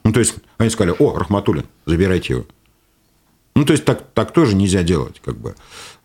Ну, 0.10 0.14
то 0.14 0.22
есть, 0.22 0.34
они 0.58 0.72
сказали, 0.72 0.96
о, 0.98 1.20
Рахматулин, 1.20 1.66
забирайте 1.86 2.34
его. 2.34 2.46
Ну, 3.54 3.64
то 3.64 3.74
есть, 3.74 3.86
так, 3.86 4.12
так 4.16 4.34
тоже 4.34 4.56
нельзя 4.56 4.82
делать, 4.82 5.22
как 5.24 5.38
бы. 5.38 5.54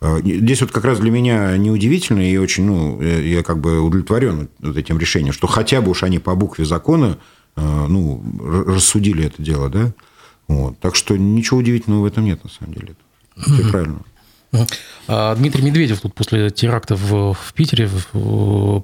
А, 0.03 0.19
здесь 0.21 0.61
вот 0.61 0.73
как 0.73 0.85
раз 0.85 0.99
для 0.99 1.11
меня 1.11 1.57
неудивительно 1.57 2.21
и 2.21 2.37
очень, 2.37 2.67
ну, 2.67 3.01
я 3.01 3.43
как 3.43 3.61
бы 3.61 3.81
удовлетворен 3.81 4.51
вот 4.59 4.77
этим 4.77 4.99
решением, 4.99 5.33
что 5.33 5.47
хотя 5.47 5.81
бы 5.81 5.91
уж 5.91 6.03
они 6.03 6.19
по 6.19 6.35
букве 6.35 6.67
закона, 6.67 7.17
а, 7.57 7.87
ну, 7.89 8.23
рассудили 8.67 9.25
это 9.25 9.41
дело, 9.41 9.71
да. 9.71 9.95
Вот. 10.49 10.79
Так 10.81 10.97
что 10.97 11.17
ничего 11.17 11.61
удивительного 11.61 12.03
в 12.03 12.05
этом 12.05 12.27
нет, 12.27 12.45
на 12.45 12.51
самом 12.51 12.75
деле. 12.75 12.97
Все 13.39 13.71
правильно. 13.71 14.01
А 15.09 15.35
Дмитрий 15.35 15.63
Медведев 15.63 16.03
тут 16.03 16.15
после 16.15 16.51
теракта 16.51 16.95
в, 16.95 17.35
Питере 17.55 17.89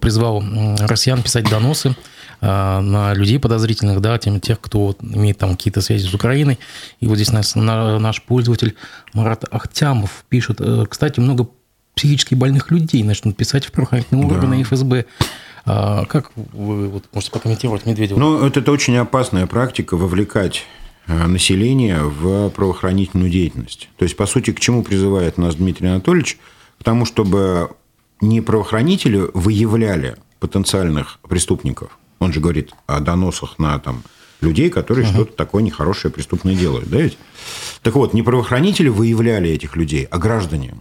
призвал 0.00 0.42
россиян 0.78 1.22
писать 1.22 1.44
доносы 1.50 1.94
на 2.41 3.12
людей 3.14 3.38
подозрительных, 3.38 4.01
да, 4.01 4.18
тем, 4.18 4.41
тех, 4.41 4.61
кто 4.61 4.97
имеет 5.01 5.38
там 5.38 5.57
какие-то 5.57 5.80
связи 5.80 6.07
с 6.07 6.14
Украиной. 6.14 6.59
И 7.01 7.07
вот 7.07 7.16
здесь 7.16 7.32
нас, 7.32 7.55
наш 7.55 8.22
пользователь 8.22 8.76
Марат 9.12 9.45
Ахтямов 9.51 10.24
пишет, 10.28 10.61
э, 10.61 10.86
кстати, 10.88 11.20
много 11.20 11.49
психически 11.95 12.34
больных 12.34 12.70
людей 12.70 13.03
начнут 13.03 13.36
писать 13.36 13.66
в 13.66 13.72
правоохранительные 13.72 14.28
да. 14.28 14.34
органы 14.34 14.62
ФСБ. 14.62 15.05
А 15.66 16.07
как 16.07 16.30
вы 16.34 16.88
вот, 16.88 17.05
можете 17.12 17.32
прокомментировать 17.32 17.84
Медведева? 17.84 18.18
Ну, 18.18 18.47
это, 18.47 18.61
это 18.61 18.72
очень 18.72 18.97
опасная 18.97 19.47
практика 19.47 19.97
вовлекать 19.97 20.64
Э, 21.11 21.26
населения 21.26 22.03
в 22.03 22.51
правоохранительную 22.51 23.30
деятельность. 23.30 23.88
То 23.97 24.05
есть, 24.05 24.16
по 24.16 24.26
сути, 24.26 24.53
к 24.53 24.61
чему 24.61 24.84
призывает 24.84 25.38
нас 25.38 25.57
Дмитрий 25.57 25.88
Анатольевич? 25.88 26.38
К 26.78 26.84
тому, 26.84 27.05
чтобы 27.05 27.70
не 28.20 28.41
правоохранители 28.41 29.28
выявляли 29.34 30.16
потенциальных 30.38 31.18
преступников. 31.28 31.99
Он 32.20 32.32
же 32.32 32.40
говорит 32.40 32.72
о 32.86 33.00
доносах 33.00 33.58
на 33.58 33.78
там, 33.78 34.02
людей, 34.40 34.70
которые 34.70 35.06
uh-huh. 35.06 35.12
что-то 35.12 35.32
такое 35.32 35.62
нехорошее 35.62 36.12
преступное 36.12 36.54
делают. 36.54 36.88
Да 36.88 36.98
ведь? 36.98 37.18
Так 37.82 37.94
вот, 37.94 38.14
не 38.14 38.22
правоохранители 38.22 38.88
выявляли 38.88 39.50
этих 39.50 39.74
людей, 39.74 40.06
а 40.10 40.18
граждане. 40.18 40.76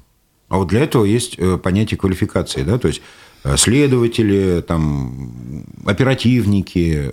А 0.50 0.58
вот 0.58 0.68
для 0.68 0.82
этого 0.82 1.06
есть 1.06 1.36
э, 1.38 1.58
понятие 1.58 1.98
квалификации. 1.98 2.64
Да? 2.64 2.78
То 2.78 2.88
есть, 2.88 3.02
Э, 3.44 3.56
следователи, 3.56 4.62
там, 4.68 5.64
оперативники, 5.86 7.12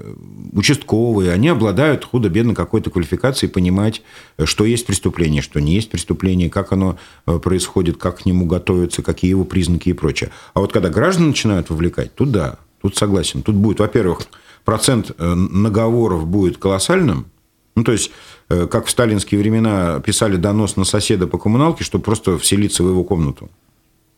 участковые, 0.53 1.33
они 1.33 1.49
обладают 1.49 2.05
худо-бедно 2.05 2.55
какой-то 2.55 2.91
квалификацией 2.91 3.51
понимать, 3.51 4.03
что 4.45 4.65
есть 4.65 4.87
преступление, 4.87 5.41
что 5.41 5.61
не 5.61 5.75
есть 5.75 5.91
преступление, 5.91 6.51
как 6.51 6.73
оно 6.73 6.99
э, 7.27 7.39
происходит, 7.39 7.97
как 7.99 8.19
к 8.19 8.27
нему 8.27 8.47
готовятся, 8.47 9.03
какие 9.03 9.31
его 9.31 9.45
признаки 9.45 9.91
и 9.91 9.93
прочее. 9.93 10.31
А 10.55 10.61
вот 10.61 10.73
когда 10.73 10.89
граждан 10.89 11.29
начинают 11.29 11.71
вовлекать, 11.71 12.15
тут 12.15 12.33
да, 12.33 12.59
тут 12.89 12.97
согласен. 12.97 13.43
Тут 13.43 13.57
будет, 13.57 13.81
во-первых, 13.81 14.21
процент 14.65 15.13
э, 15.19 15.35
наговоров 15.35 16.27
будет 16.27 16.59
колоссальным, 16.59 17.27
ну, 17.75 17.85
то 17.85 17.93
есть, 17.93 18.11
как 18.49 18.87
в 18.87 18.91
сталинские 18.91 19.39
времена 19.39 20.01
писали 20.01 20.37
донос 20.37 20.77
на 20.77 20.85
соседа 20.85 21.27
по 21.27 21.37
коммуналке, 21.37 21.85
чтобы 21.85 22.05
просто 22.05 22.39
вселиться 22.39 22.83
в 22.83 22.89
его 22.89 23.05
комнату. 23.05 23.51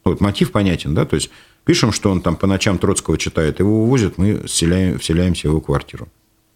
Вот 0.04 0.20
мотив 0.20 0.52
понятен, 0.52 0.94
да, 0.94 1.04
то 1.04 1.16
есть 1.16 1.30
пишем, 1.64 1.90
что 1.90 2.10
он 2.12 2.20
там 2.20 2.36
по 2.36 2.46
ночам 2.46 2.78
Троцкого 2.78 3.18
читает, 3.18 3.58
его 3.58 3.82
увозят, 3.82 4.16
мы 4.16 4.42
вселяем, 4.46 5.00
вселяемся 5.00 5.48
в 5.48 5.50
его 5.50 5.60
квартиру 5.60 6.06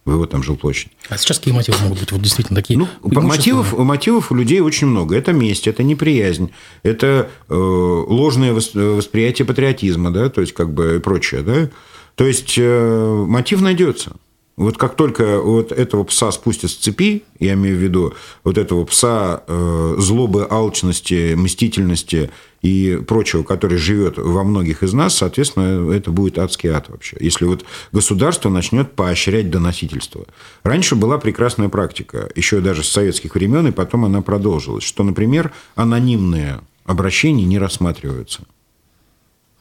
в 0.04 0.12
его 0.12 0.26
там 0.26 0.42
жилплощадь. 0.42 0.90
А 1.08 1.16
сейчас 1.16 1.38
какие 1.38 1.54
мотивы 1.54 1.78
могут 1.82 2.00
быть? 2.00 2.12
Вот 2.12 2.20
действительно 2.20 2.60
такие. 2.60 2.78
Ну, 2.78 2.88
мотивов, 3.02 3.76
мотивов 3.78 4.32
у 4.32 4.34
людей 4.34 4.60
очень 4.60 4.88
много. 4.88 5.16
Это 5.16 5.32
месть, 5.32 5.68
это 5.68 5.84
неприязнь, 5.84 6.50
это 6.82 7.30
э, 7.48 7.54
ложное 7.54 8.52
восприятие 8.52 9.46
патриотизма, 9.46 10.10
да, 10.10 10.28
то 10.28 10.40
есть 10.40 10.54
как 10.54 10.72
бы 10.72 10.96
и 10.96 10.98
прочее, 10.98 11.42
да. 11.42 11.70
То 12.14 12.26
есть 12.26 12.54
э, 12.58 13.24
мотив 13.26 13.60
найдется. 13.60 14.16
Вот 14.56 14.76
как 14.76 14.96
только 14.96 15.40
вот 15.40 15.72
этого 15.72 16.04
пса 16.04 16.30
спустят 16.30 16.70
с 16.70 16.74
цепи, 16.74 17.24
я 17.38 17.54
имею 17.54 17.76
в 17.76 17.80
виду 17.80 18.14
вот 18.44 18.58
этого 18.58 18.84
пса 18.84 19.42
э, 19.46 19.94
злобы, 19.98 20.46
алчности, 20.48 21.34
мстительности 21.34 22.30
и 22.60 23.00
прочего, 23.06 23.44
который 23.44 23.78
живет 23.78 24.18
во 24.18 24.44
многих 24.44 24.82
из 24.82 24.92
нас, 24.92 25.16
соответственно, 25.16 25.90
это 25.90 26.10
будет 26.10 26.38
адский 26.38 26.68
ад 26.68 26.90
вообще. 26.90 27.16
Если 27.18 27.46
вот 27.46 27.64
государство 27.92 28.50
начнет 28.50 28.92
поощрять 28.92 29.50
доносительство. 29.50 30.26
Раньше 30.62 30.96
была 30.96 31.16
прекрасная 31.16 31.70
практика, 31.70 32.30
еще 32.36 32.60
даже 32.60 32.82
с 32.84 32.88
советских 32.88 33.34
времен, 33.34 33.66
и 33.66 33.72
потом 33.72 34.04
она 34.04 34.20
продолжилась, 34.20 34.84
что, 34.84 35.02
например, 35.02 35.52
анонимные 35.76 36.60
обращения 36.84 37.46
не 37.46 37.58
рассматриваются. 37.58 38.42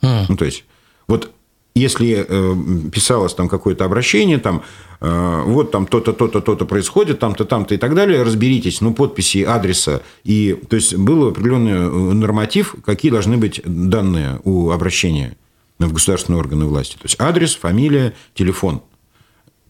А. 0.01 0.25
Ну, 0.27 0.35
то 0.35 0.45
есть, 0.45 0.65
вот 1.07 1.31
если 1.73 2.25
э, 2.27 2.89
писалось 2.91 3.33
там 3.33 3.47
какое-то 3.47 3.85
обращение, 3.85 4.39
там, 4.39 4.63
э, 4.99 5.43
вот 5.45 5.71
там 5.71 5.87
то-то, 5.87 6.11
то-то, 6.11 6.41
то-то 6.41 6.65
происходит, 6.65 7.19
там-то, 7.19 7.45
там-то 7.45 7.75
и 7.75 7.77
так 7.77 7.95
далее, 7.95 8.23
разберитесь, 8.23 8.81
ну, 8.81 8.93
подписи, 8.93 9.43
адреса. 9.43 10.01
И, 10.23 10.59
то 10.69 10.75
есть, 10.75 10.95
был 10.95 11.29
определенный 11.29 11.71
э, 11.71 12.13
норматив, 12.13 12.75
какие 12.85 13.11
должны 13.11 13.37
быть 13.37 13.61
данные 13.63 14.41
у 14.43 14.71
обращения 14.71 15.37
в 15.79 15.93
государственные 15.93 16.39
органы 16.39 16.65
власти. 16.65 16.95
То 16.95 17.03
есть, 17.03 17.15
адрес, 17.19 17.55
фамилия, 17.55 18.13
телефон. 18.33 18.81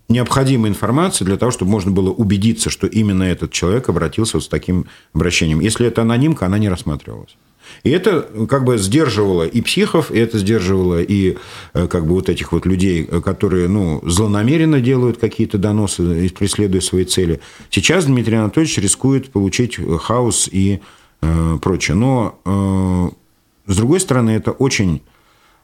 Необходимая 0.10 0.72
информация 0.72 1.26
для 1.26 1.38
того, 1.38 1.52
чтобы 1.52 1.72
можно 1.72 1.92
было 1.92 2.10
убедиться, 2.10 2.70
что 2.70 2.86
именно 2.88 3.24
этот 3.24 3.52
человек 3.52 3.88
обратился 3.88 4.38
вот 4.38 4.44
с 4.44 4.50
таким 4.50 4.88
обращением. 5.14 5.62
Если 5.62 5.88
это 5.88 6.02
анонимка, 6.02 6.48
она 6.48 6.58
не 6.58 6.68
рассматривалась. 6.68 7.38
И 7.84 7.90
это 7.90 8.28
как 8.50 8.64
бы 8.64 8.78
сдерживало 8.78 9.44
и 9.44 9.62
психов, 9.62 10.12
и 10.12 10.18
это 10.18 10.38
сдерживало 10.38 11.02
и 11.02 11.38
э, 11.74 11.88
как 11.88 12.06
бы 12.06 12.14
вот 12.14 12.30
этих 12.30 12.52
вот 12.52 12.66
людей, 12.66 13.06
которые 13.06 13.68
ну, 13.68 14.02
злонамеренно 14.06 14.82
делают 14.82 15.18
какие-то 15.18 15.58
доносы, 15.58 16.30
преследуя 16.38 16.82
свои 16.82 17.06
цели. 17.06 17.40
Сейчас 17.70 18.06
Дмитрий 18.06 18.36
Анатольевич 18.36 18.78
рискует 18.78 19.32
получить 19.32 19.80
хаос 20.02 20.50
и 20.52 20.82
э, 21.22 21.58
прочее. 21.62 21.96
Но, 21.96 22.40
э, 22.46 23.72
с 23.72 23.76
другой 23.76 24.00
стороны, 24.00 24.32
это 24.32 24.52
очень 24.52 25.02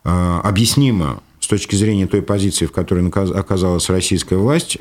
э, 0.03 0.39
объяснимо 0.43 1.21
с 1.47 1.49
точки 1.49 1.75
зрения 1.75 2.07
той 2.07 2.21
позиции, 2.21 2.65
в 2.65 2.73
которой 2.73 3.07
оказалась 3.07 3.89
российская 3.89 4.35
власть, 4.35 4.77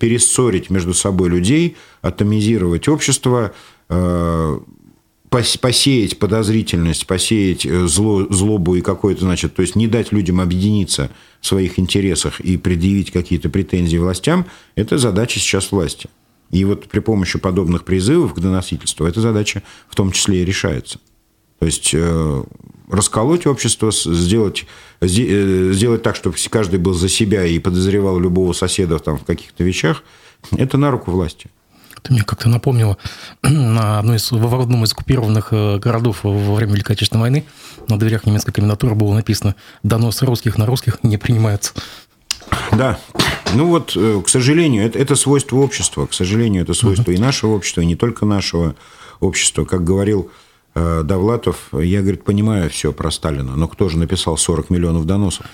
перессорить 0.00 0.68
между 0.68 0.92
собой 0.92 1.28
людей, 1.28 1.76
атомизировать 2.02 2.88
общество, 2.88 3.52
э, 3.88 4.60
посеять 5.30 6.18
подозрительность, 6.18 7.06
посеять 7.06 7.66
э, 7.66 7.86
зло, 7.86 8.26
злобу 8.30 8.76
и 8.76 8.80
какое-то, 8.80 9.22
значит, 9.22 9.54
то 9.54 9.62
есть 9.62 9.76
не 9.76 9.86
дать 9.86 10.12
людям 10.12 10.40
объединиться 10.40 11.10
в 11.40 11.46
своих 11.46 11.78
интересах 11.78 12.40
и 12.40 12.56
предъявить 12.56 13.10
какие-то 13.10 13.50
претензии 13.50 13.98
властям, 13.98 14.46
это 14.74 14.98
задача 14.98 15.38
сейчас 15.38 15.70
власти. 15.70 16.08
И 16.50 16.64
вот 16.64 16.88
при 16.88 17.00
помощи 17.00 17.38
подобных 17.38 17.84
призывов 17.84 18.34
к 18.34 18.40
доносительству 18.40 19.06
эта 19.06 19.20
задача 19.20 19.62
в 19.88 19.96
том 19.96 20.12
числе 20.12 20.42
и 20.42 20.44
решается. 20.44 20.98
То 21.58 21.66
есть 21.66 21.90
э, 21.92 22.44
расколоть 22.88 23.46
общество, 23.46 23.90
сделать, 23.92 24.66
э, 25.00 25.06
сделать 25.72 26.02
так, 26.02 26.16
чтобы 26.16 26.36
каждый 26.50 26.78
был 26.78 26.94
за 26.94 27.08
себя 27.08 27.44
и 27.44 27.58
подозревал 27.58 28.18
любого 28.18 28.52
соседа 28.52 28.98
там, 28.98 29.18
в 29.18 29.24
каких-то 29.24 29.62
вещах, 29.62 30.04
это 30.56 30.78
на 30.78 30.90
руку 30.90 31.10
власти. 31.10 31.50
Ты 32.08 32.14
мне 32.14 32.22
как-то 32.22 32.48
напомнила, 32.48 32.96
на 33.42 33.98
одной 33.98 34.16
из, 34.16 34.30
в 34.30 34.60
одном 34.60 34.84
из 34.84 34.92
оккупированных 34.92 35.48
э, 35.50 35.78
городов 35.78 36.20
во 36.22 36.54
время 36.54 36.72
Великой 36.72 36.92
Отечественной 36.92 37.20
войны 37.20 37.44
на 37.86 37.98
дверях 37.98 38.24
немецкой 38.24 38.52
комендатуры 38.52 38.94
было 38.94 39.12
написано 39.12 39.56
«Донос 39.82 40.22
русских 40.22 40.56
на 40.56 40.64
русских 40.64 41.00
не 41.02 41.18
принимается». 41.18 41.74
Да. 42.72 42.98
Ну 43.52 43.68
вот, 43.68 43.92
э, 43.94 44.22
к 44.24 44.28
сожалению, 44.30 44.86
это, 44.86 44.98
это 44.98 45.16
свойство 45.16 45.58
общества. 45.58 46.06
К 46.06 46.14
сожалению, 46.14 46.62
это 46.62 46.72
свойство 46.72 47.10
uh-huh. 47.10 47.16
и 47.16 47.18
нашего 47.18 47.56
общества, 47.56 47.82
и 47.82 47.86
не 47.86 47.96
только 47.96 48.24
нашего 48.24 48.74
общества. 49.20 49.66
Как 49.66 49.84
говорил 49.84 50.30
э, 50.74 51.02
Довлатов, 51.04 51.68
я, 51.72 52.00
говорит, 52.00 52.24
понимаю 52.24 52.70
все 52.70 52.94
про 52.94 53.10
Сталина, 53.10 53.54
но 53.54 53.68
кто 53.68 53.90
же 53.90 53.98
написал 53.98 54.38
40 54.38 54.70
миллионов 54.70 55.04
доносов? 55.04 55.44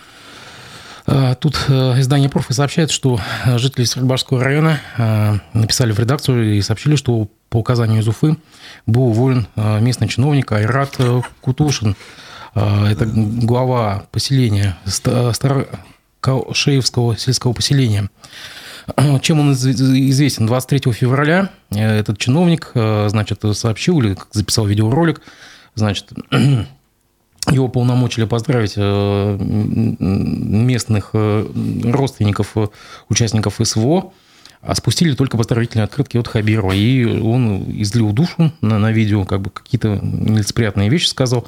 А, 1.07 1.34
тут 1.34 1.66
э, 1.68 2.00
издание 2.00 2.30
«Профи» 2.30 2.52
сообщает, 2.52 2.90
что 2.90 3.20
жители 3.57 3.84
Свердловского 3.84 4.42
района 4.42 4.80
э, 4.96 5.34
написали 5.52 5.92
в 5.92 5.98
редакцию 5.98 6.57
и 6.57 6.62
сообщили, 6.62 6.96
что 6.96 7.28
по 7.50 7.59
указанию 7.59 8.00
из 8.00 8.09
Уфы 8.09 8.38
был 8.86 9.09
уволен 9.09 9.46
э, 9.57 9.80
местный 9.80 10.09
чиновник 10.09 10.50
Айрат 10.52 10.96
Кутушин. 11.40 11.96
Это 12.55 13.05
глава 13.07 14.07
поселения 14.12 14.78
Старокаушеевского 14.86 17.16
сельского 17.16 17.52
поселения. 17.52 18.09
Чем 19.22 19.40
он 19.40 19.55
известен? 19.55 20.46
23 20.46 20.92
февраля 20.92 21.50
этот 21.70 22.18
чиновник, 22.18 22.70
значит, 22.74 23.42
сообщил 23.55 24.00
или 24.00 24.16
записал 24.30 24.66
видеоролик, 24.66 25.20
значит, 25.74 26.12
его 27.51 27.68
полномочили 27.68 28.24
поздравить 28.24 28.76
местных 29.99 31.11
родственников 31.12 32.57
участников 33.09 33.61
СВО, 33.62 34.12
а 34.61 34.74
спустили 34.74 35.14
только 35.14 35.36
поздравительные 35.36 35.84
открытки 35.84 36.16
от 36.16 36.26
Хабирова. 36.26 36.72
И 36.72 37.05
он 37.05 37.64
излил 37.80 38.12
душу 38.12 38.53
на, 38.61 38.78
на 38.78 38.92
видео, 38.92 39.24
как 39.24 39.42
бы 39.42 39.51
какие-то 39.51 39.99
нелицеприятные 40.03 40.88
вещи 40.88 41.07
сказал. 41.07 41.47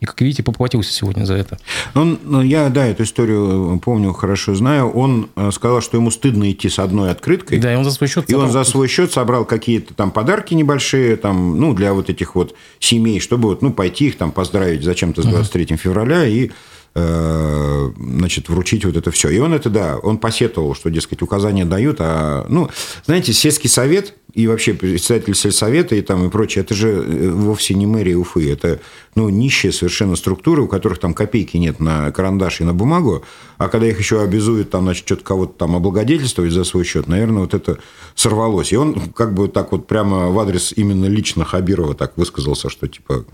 И, 0.00 0.04
как 0.04 0.20
видите, 0.20 0.42
поплатился 0.42 0.92
сегодня 0.92 1.24
за 1.24 1.34
это. 1.34 1.58
Он, 1.94 2.18
ну, 2.22 2.42
я, 2.42 2.68
да, 2.68 2.86
эту 2.86 3.04
историю 3.04 3.80
помню, 3.82 4.12
хорошо 4.12 4.54
знаю. 4.54 4.90
Он 4.90 5.30
э, 5.36 5.50
сказал, 5.52 5.80
что 5.80 5.96
ему 5.96 6.10
стыдно 6.10 6.50
идти 6.50 6.68
с 6.68 6.78
одной 6.78 7.10
открыткой. 7.10 7.58
Да, 7.58 7.72
и 7.72 7.76
он 7.76 7.84
за 7.84 7.90
свой 7.90 8.08
счет 8.08 8.28
И 8.28 8.34
он 8.34 8.50
за 8.50 8.64
свой 8.64 8.88
счет 8.88 9.12
собрал 9.12 9.46
какие-то 9.46 9.94
там 9.94 10.10
подарки 10.10 10.54
небольшие, 10.54 11.16
там, 11.16 11.58
ну, 11.58 11.72
для 11.72 11.94
вот 11.94 12.10
этих 12.10 12.34
вот 12.34 12.54
семей, 12.78 13.20
чтобы 13.20 13.48
вот, 13.48 13.62
ну, 13.62 13.72
пойти 13.72 14.08
их 14.08 14.18
там 14.18 14.32
поздравить 14.32 14.82
зачем-то 14.82 15.22
с 15.22 15.26
23 15.26 15.64
uh-huh. 15.64 15.76
февраля 15.76 16.26
и 16.26 16.46
Э, 16.48 16.52
значит, 16.96 18.48
вручить 18.48 18.84
вот 18.84 18.96
это 18.96 19.10
все. 19.10 19.28
И 19.28 19.38
он 19.38 19.52
это, 19.52 19.68
да, 19.68 19.98
он 19.98 20.18
посетовал, 20.18 20.74
что, 20.74 20.90
дескать, 20.90 21.20
указания 21.20 21.64
дают, 21.64 21.98
а, 22.00 22.46
ну, 22.48 22.70
знаете, 23.04 23.32
сельский 23.34 23.68
совет 23.68 24.14
и 24.32 24.46
вообще 24.46 24.74
председатель 24.74 25.34
сельсовета 25.34 25.94
и 25.94 26.02
там 26.02 26.26
и 26.26 26.30
прочее, 26.30 26.62
это 26.62 26.74
же 26.74 26.88
э, 26.88 27.30
вовсе 27.30 27.74
не 27.74 27.86
мэрия 27.86 28.16
Уфы, 28.16 28.50
это, 28.50 28.80
ну, 29.14 29.28
нищие 29.28 29.72
совершенно 29.72 30.16
структуры, 30.16 30.62
у 30.62 30.68
которых 30.68 30.98
там 30.98 31.14
копейки 31.14 31.56
нет 31.56 31.80
на 31.80 32.10
карандаш 32.12 32.60
и 32.60 32.64
на 32.64 32.74
бумагу, 32.74 33.24
а 33.58 33.68
когда 33.68 33.86
их 33.86 33.98
еще 33.98 34.22
обязуют 34.22 34.70
там, 34.70 34.84
значит, 34.84 35.06
что-то 35.06 35.24
кого-то 35.24 35.52
там 35.58 35.76
облагодетельствовать 35.76 36.52
за 36.52 36.64
свой 36.64 36.84
счет, 36.84 37.08
наверное, 37.08 37.42
вот 37.42 37.54
это 37.54 37.78
сорвалось. 38.14 38.72
И 38.72 38.76
он 38.76 39.10
как 39.14 39.34
бы 39.34 39.48
так 39.48 39.72
вот 39.72 39.86
прямо 39.86 40.30
в 40.30 40.38
адрес 40.38 40.72
именно 40.76 41.06
лично 41.06 41.44
Хабирова 41.44 41.94
так 41.94 42.16
высказался, 42.16 42.68
что 42.68 42.88
типа, 42.88 43.24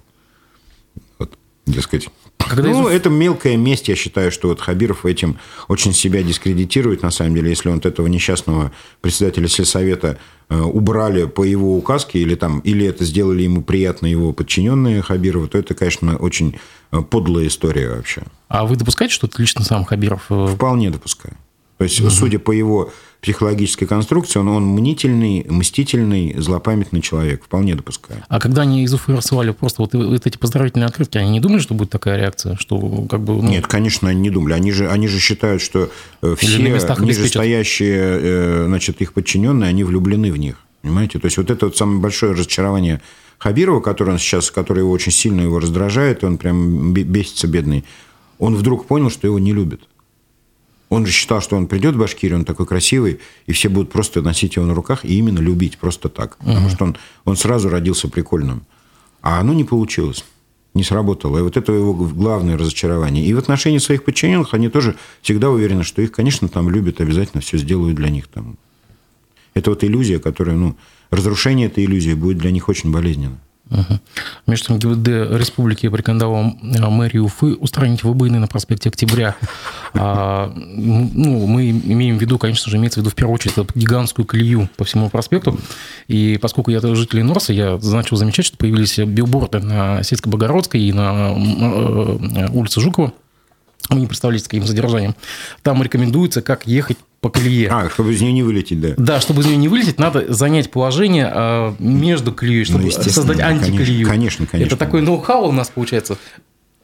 вот, 1.19 1.37
дескать, 1.67 2.09
когда 2.49 2.71
ну, 2.71 2.89
из... 2.89 2.95
это 2.95 3.11
мелкая 3.11 3.57
месть, 3.57 3.89
я 3.89 3.97
считаю, 3.97 4.31
что 4.31 4.49
вот 4.49 4.61
Хабиров 4.61 5.07
этим 5.07 5.39
очень 5.69 5.93
себя 5.93 6.23
дискредитирует, 6.23 7.03
на 7.03 7.11
самом 7.11 7.35
деле, 7.35 7.51
если 7.51 7.69
он 7.69 7.79
от 7.79 7.87
этого 7.87 8.07
несчастного 8.07 8.73
председателя 9.01 9.49
сельсовета 9.49 10.19
э, 10.49 10.61
убрали 10.61 11.25
по 11.25 11.45
его 11.45 11.77
указке, 11.77 12.19
или, 12.19 12.35
там, 12.35 12.61
или 12.61 12.87
это 12.87 13.05
сделали 13.05 13.43
ему 13.43 13.63
приятно 13.63 14.07
его 14.07 14.33
подчиненные 14.33 15.03
Хабирова, 15.03 15.49
то 15.49 15.59
это, 15.59 15.75
конечно, 15.75 16.17
очень 16.17 16.59
э, 16.91 17.01
подлая 17.01 17.47
история 17.47 17.91
вообще. 17.91 18.23
А 18.49 18.67
вы 18.67 18.77
допускаете, 18.77 19.15
что 19.15 19.27
это 19.27 19.41
лично 19.41 19.65
сам 19.65 19.85
Хабиров? 19.85 20.27
Э, 20.31 20.47
Вполне 20.55 20.91
допускаю. 20.91 21.37
То 21.79 21.85
есть, 21.85 22.01
угу. 22.01 22.11
судя 22.11 22.39
по 22.39 22.53
его 22.53 22.93
психологической 23.23 23.87
конструкции, 23.87 24.41
он, 24.41 24.49
он 24.49 24.67
мнительный, 24.67 25.47
мстительный, 25.49 26.35
злопамятный 26.39 27.01
человек. 27.01 27.45
Вполне 27.45 27.77
допускаю. 27.77 28.21
А 28.29 28.41
когда 28.41 28.63
они 28.63 28.83
из 28.83 28.93
Уфы 28.93 29.15
рассылали 29.15 29.53
просто 29.53 29.83
вот, 29.83 29.95
вот 29.95 30.27
эти 30.27 30.37
поздравительные 30.37 30.87
открытки, 30.87 31.19
они 31.19 31.31
не 31.31 31.41
думали, 31.41 31.61
что 31.61 31.75
будет 31.75 31.91
такая 31.91 32.19
реакция? 32.19 32.57
Что, 32.57 32.81
как 33.09 33.21
бы, 33.21 33.35
ну... 33.35 33.49
Нет, 33.49 33.69
конечно, 33.69 34.09
они 34.09 34.21
не 34.21 34.31
думали. 34.31 34.55
Они 34.55 34.73
же, 34.73 34.91
они 34.91 35.07
же 35.07 35.21
считают, 35.21 35.63
что 35.63 35.89
э, 36.21 36.35
все 36.37 36.59
нижестоящие 36.59 37.97
э, 37.97 38.65
значит, 38.67 39.01
их 39.01 39.13
подчиненные, 39.13 39.71
они 39.71 39.85
влюблены 39.85 40.33
в 40.33 40.37
них. 40.37 40.57
Понимаете? 40.83 41.21
То 41.21 41.27
есть, 41.27 41.37
вот 41.37 41.49
это 41.49 41.67
вот 41.67 41.77
самое 41.77 42.01
большое 42.01 42.33
разочарование 42.33 43.01
Хабирова, 43.39 43.81
который 43.81 44.15
он 44.15 44.19
сейчас, 44.19 44.51
который 44.51 44.81
его 44.81 44.91
очень 44.91 45.13
сильно 45.13 45.43
его 45.43 45.61
раздражает, 45.61 46.25
он 46.25 46.39
прям 46.39 46.93
бесится 46.93 47.47
бедный, 47.47 47.85
он 48.41 48.57
вдруг 48.57 48.87
понял, 48.87 49.11
что 49.11 49.29
его 49.29 49.39
не 49.39 49.53
любят. 49.53 49.83
Он 50.93 51.07
же 51.07 51.13
считал, 51.13 51.41
что 51.41 51.57
он 51.57 51.69
придет 51.69 51.95
в 51.95 51.99
Башкирию, 51.99 52.39
он 52.39 52.45
такой 52.45 52.67
красивый, 52.67 53.19
и 53.47 53.53
все 53.53 53.71
будут 53.71 53.91
просто 53.91 54.21
носить 54.21 54.57
его 54.57 54.67
на 54.67 54.75
руках 54.75 55.07
и 55.07 55.17
именно 55.17 55.39
любить 55.39 55.79
просто 55.79 56.11
так. 56.11 56.37
Угу. 56.41 56.49
Потому 56.49 56.69
что 56.69 56.85
он, 56.85 56.97
он 57.25 57.37
сразу 57.37 57.71
родился 57.71 58.09
прикольным. 58.09 58.67
А 59.23 59.41
оно 59.41 59.55
не 59.55 59.65
получилось. 59.65 60.23
Не 60.75 60.85
сработало. 60.85 61.39
И 61.39 61.43
вот 61.43 61.57
это 61.57 61.73
его 61.73 61.95
главное 61.95 62.59
разочарование. 62.59 63.25
И 63.25 63.33
в 63.33 63.39
отношении 63.39 63.79
своих 63.79 64.05
подчиненных 64.05 64.53
они 64.53 64.69
тоже 64.69 64.97
всегда 65.23 65.49
уверены, 65.49 65.83
что 65.83 66.03
их, 66.03 66.13
конечно, 66.13 66.47
там 66.49 66.69
любят, 66.69 67.01
обязательно 67.01 67.41
все 67.41 67.57
сделают 67.57 67.97
для 67.97 68.11
них. 68.11 68.27
Там. 68.29 68.59
Это 69.55 69.71
вот 69.71 69.85
иллюзия, 69.85 70.19
которая, 70.19 70.57
ну, 70.57 70.77
разрушение 71.11 71.69
этой 71.69 71.87
иллюзии 71.87 72.13
будет 72.13 72.37
для 72.37 72.51
них 72.51 72.69
очень 72.69 72.93
болезненно. 72.93 73.39
Угу. 73.71 74.01
Между 74.49 74.67
тем, 74.67 74.79
ГИБДД 74.79 75.39
Республики 75.39 75.87
э, 75.87 76.89
мэрию 76.91 77.25
Уфы 77.25 77.55
устранить 77.55 78.05
выбоины 78.05 78.39
на 78.39 78.47
проспекте 78.47 78.91
Октября. 78.91 79.37
А, 79.95 80.53
ну, 80.55 81.47
мы 81.47 81.71
имеем 81.71 82.19
в 82.19 82.21
виду, 82.21 82.39
конечно 82.39 82.71
же, 82.71 82.77
имеется 82.77 83.01
в 83.01 83.03
виду 83.03 83.11
в 83.11 83.15
первую 83.15 83.35
очередь 83.35 83.55
гигантскую 83.75 84.27
колею 84.27 84.69
по 84.77 84.85
всему 84.85 85.11
проспекту. 85.11 85.59
И 86.09 86.39
поскольку 86.41 86.71
я 86.71 86.81
житель 86.81 87.23
Норса, 87.23 87.53
я 87.53 87.79
начал 87.83 88.17
замечать, 88.17 88.47
что 88.47 88.57
появились 88.57 88.99
билборды 88.99 89.61
на 89.61 90.01
Сельско-Богородской 90.01 90.81
и 90.81 90.93
на 90.93 91.33
э, 91.33 92.49
улице 92.53 92.81
Жукова. 92.81 93.13
Вы 93.91 94.01
не 94.01 94.07
представляете, 94.07 94.47
с 94.47 94.49
каким 94.49 94.67
задержанием. 94.67 95.15
Там 95.63 95.83
рекомендуется, 95.83 96.41
как 96.41 96.67
ехать 96.67 96.97
по 97.21 97.29
колее. 97.29 97.69
А, 97.71 97.91
чтобы 97.91 98.15
из 98.15 98.21
нее 98.21 98.33
не 98.33 98.43
вылететь, 98.43 98.81
да. 98.81 98.95
Да, 98.97 99.21
чтобы 99.21 99.43
из 99.43 99.47
нее 99.47 99.57
не 99.57 99.69
вылететь, 99.69 99.99
надо 99.99 100.33
занять 100.33 100.71
положение 100.71 101.31
а, 101.33 101.75
между 101.79 102.33
колеей, 102.33 102.65
чтобы 102.65 102.85
ну, 102.85 102.91
создать 102.91 103.41
антиколею. 103.41 104.09
Конечно, 104.09 104.47
конечно. 104.47 104.75
Это 104.75 104.77
такой 104.77 105.03
ноу-хау 105.03 105.49
у 105.49 105.53
нас 105.53 105.69
получается. 105.69 106.17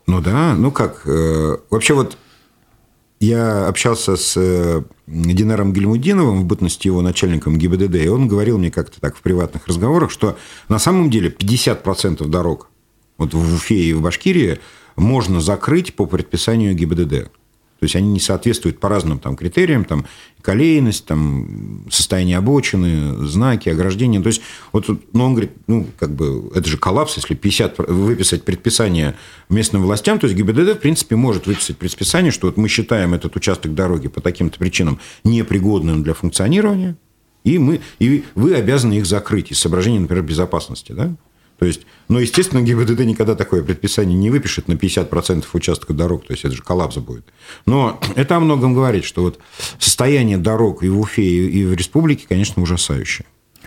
Ну 0.06 0.20
да, 0.20 0.54
ну 0.54 0.70
как. 0.70 1.02
Э, 1.06 1.58
вообще 1.70 1.94
вот 1.94 2.16
я 3.20 3.66
общался 3.66 4.16
с 4.16 4.34
э, 4.36 4.82
Динаром 5.06 5.72
Гельмудиновым 5.72 6.40
в 6.40 6.44
бытности 6.44 6.86
его 6.86 7.02
начальником 7.02 7.58
ГИБДД, 7.58 7.96
и 7.96 8.08
он 8.08 8.28
говорил 8.28 8.58
мне 8.58 8.70
как-то 8.70 9.00
так 9.00 9.16
в 9.16 9.22
приватных 9.22 9.66
разговорах, 9.66 10.10
что 10.10 10.38
на 10.68 10.78
самом 10.78 11.10
деле 11.10 11.28
50% 11.28 12.26
дорог 12.28 12.70
вот 13.16 13.34
в 13.34 13.54
Уфе 13.54 13.74
и 13.74 13.92
в 13.92 14.02
Башкирии 14.02 14.60
можно 14.96 15.40
закрыть 15.40 15.94
по 15.94 16.06
предписанию 16.06 16.74
ГИБДД. 16.74 17.30
То 17.78 17.84
есть 17.84 17.94
они 17.94 18.08
не 18.08 18.20
соответствуют 18.20 18.80
по 18.80 18.88
разным 18.88 19.20
там, 19.20 19.36
критериям, 19.36 19.84
там, 19.84 20.04
колейность, 20.42 21.06
там, 21.06 21.84
состояние 21.90 22.38
обочины, 22.38 23.24
знаки, 23.26 23.68
ограждения. 23.68 24.20
То 24.20 24.28
есть, 24.28 24.42
вот, 24.72 24.88
ну, 25.12 25.24
он 25.24 25.34
говорит, 25.34 25.52
ну, 25.68 25.86
как 25.98 26.10
бы, 26.10 26.50
это 26.54 26.68
же 26.68 26.76
коллапс, 26.76 27.16
если 27.16 27.34
50, 27.34 27.78
выписать 27.88 28.44
предписание 28.44 29.14
местным 29.48 29.82
властям, 29.82 30.18
то 30.18 30.26
есть 30.26 30.36
ГИБДД, 30.36 30.76
в 30.76 30.80
принципе, 30.80 31.14
может 31.14 31.46
выписать 31.46 31.76
предписание, 31.76 32.32
что 32.32 32.48
вот 32.48 32.56
мы 32.56 32.68
считаем 32.68 33.14
этот 33.14 33.36
участок 33.36 33.74
дороги 33.74 34.08
по 34.08 34.20
таким-то 34.20 34.58
причинам 34.58 34.98
непригодным 35.22 36.02
для 36.02 36.14
функционирования, 36.14 36.96
и, 37.44 37.58
мы, 37.58 37.80
и 37.98 38.24
вы 38.34 38.54
обязаны 38.54 38.94
их 38.94 39.06
закрыть 39.06 39.52
из 39.52 39.60
соображений, 39.60 40.00
например, 40.00 40.24
безопасности. 40.24 40.92
Да? 40.92 41.14
То 41.58 41.66
есть, 41.66 41.82
но, 42.08 42.20
естественно, 42.20 42.62
ГИБДД 42.62 43.00
никогда 43.00 43.34
такое 43.34 43.64
предписание 43.64 44.16
не 44.16 44.30
выпишет 44.30 44.68
на 44.68 44.74
50% 44.74 45.44
участка 45.52 45.92
дорог, 45.92 46.24
то 46.24 46.32
есть 46.32 46.44
это 46.44 46.54
же 46.54 46.62
коллапс 46.62 46.96
будет. 46.98 47.24
Но 47.66 48.00
это 48.14 48.36
о 48.36 48.40
многом 48.40 48.74
говорит, 48.74 49.04
что 49.04 49.22
вот 49.22 49.40
состояние 49.78 50.38
дорог 50.38 50.84
и 50.84 50.88
в 50.88 51.00
Уфе, 51.00 51.22
и 51.22 51.64
в 51.64 51.74
республике, 51.74 52.26
конечно, 52.28 52.62
ужасающее. 52.62 53.26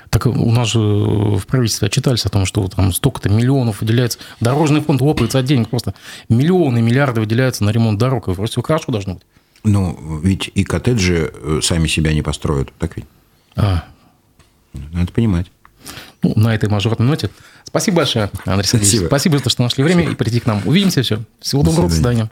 Так 0.09 0.25
у 0.25 0.51
нас 0.51 0.69
же 0.69 0.79
в 0.79 1.45
правительстве 1.47 1.87
отчитались 1.87 2.25
о 2.25 2.29
том, 2.29 2.45
что 2.45 2.67
там 2.67 2.91
столько-то 2.91 3.29
миллионов 3.29 3.79
выделяется. 3.79 4.19
Дорожный 4.41 4.81
фонд 4.81 4.99
лопается 4.99 5.39
от 5.39 5.45
денег 5.45 5.69
просто. 5.69 5.93
Миллионы, 6.27 6.81
миллиарды 6.81 7.21
выделяются 7.21 7.63
на 7.63 7.69
ремонт 7.69 7.97
дорог. 7.97 8.27
И 8.27 8.31
вроде 8.31 8.51
все 8.51 8.61
хорошо 8.61 8.91
должно 8.91 9.15
быть. 9.15 9.23
Ну, 9.63 10.19
ведь 10.21 10.51
и 10.53 10.65
коттеджи 10.65 11.31
э, 11.33 11.59
сами 11.63 11.87
себя 11.87 12.13
не 12.13 12.21
построят, 12.21 12.73
так 12.77 12.97
ведь? 12.97 13.05
А. 13.55 13.85
Надо 14.73 15.13
понимать. 15.13 15.47
Ну, 16.23 16.33
на 16.35 16.53
этой 16.53 16.67
мажорной 16.67 17.07
ноте. 17.07 17.29
Спасибо 17.71 17.97
большое, 17.97 18.29
Андрей 18.45 18.67
Сергеевич. 18.67 18.89
Спасибо. 18.89 19.07
Спасибо 19.07 19.37
за 19.37 19.43
то, 19.45 19.49
что 19.49 19.63
нашли 19.63 19.83
время 19.83 20.03
и 20.03 20.13
прийти 20.13 20.41
к 20.41 20.45
нам. 20.45 20.61
Увидимся. 20.65 21.03
Все. 21.03 21.23
Всего 21.39 21.63
доброго. 21.63 21.87
До 21.87 21.95
свидания. 21.95 22.29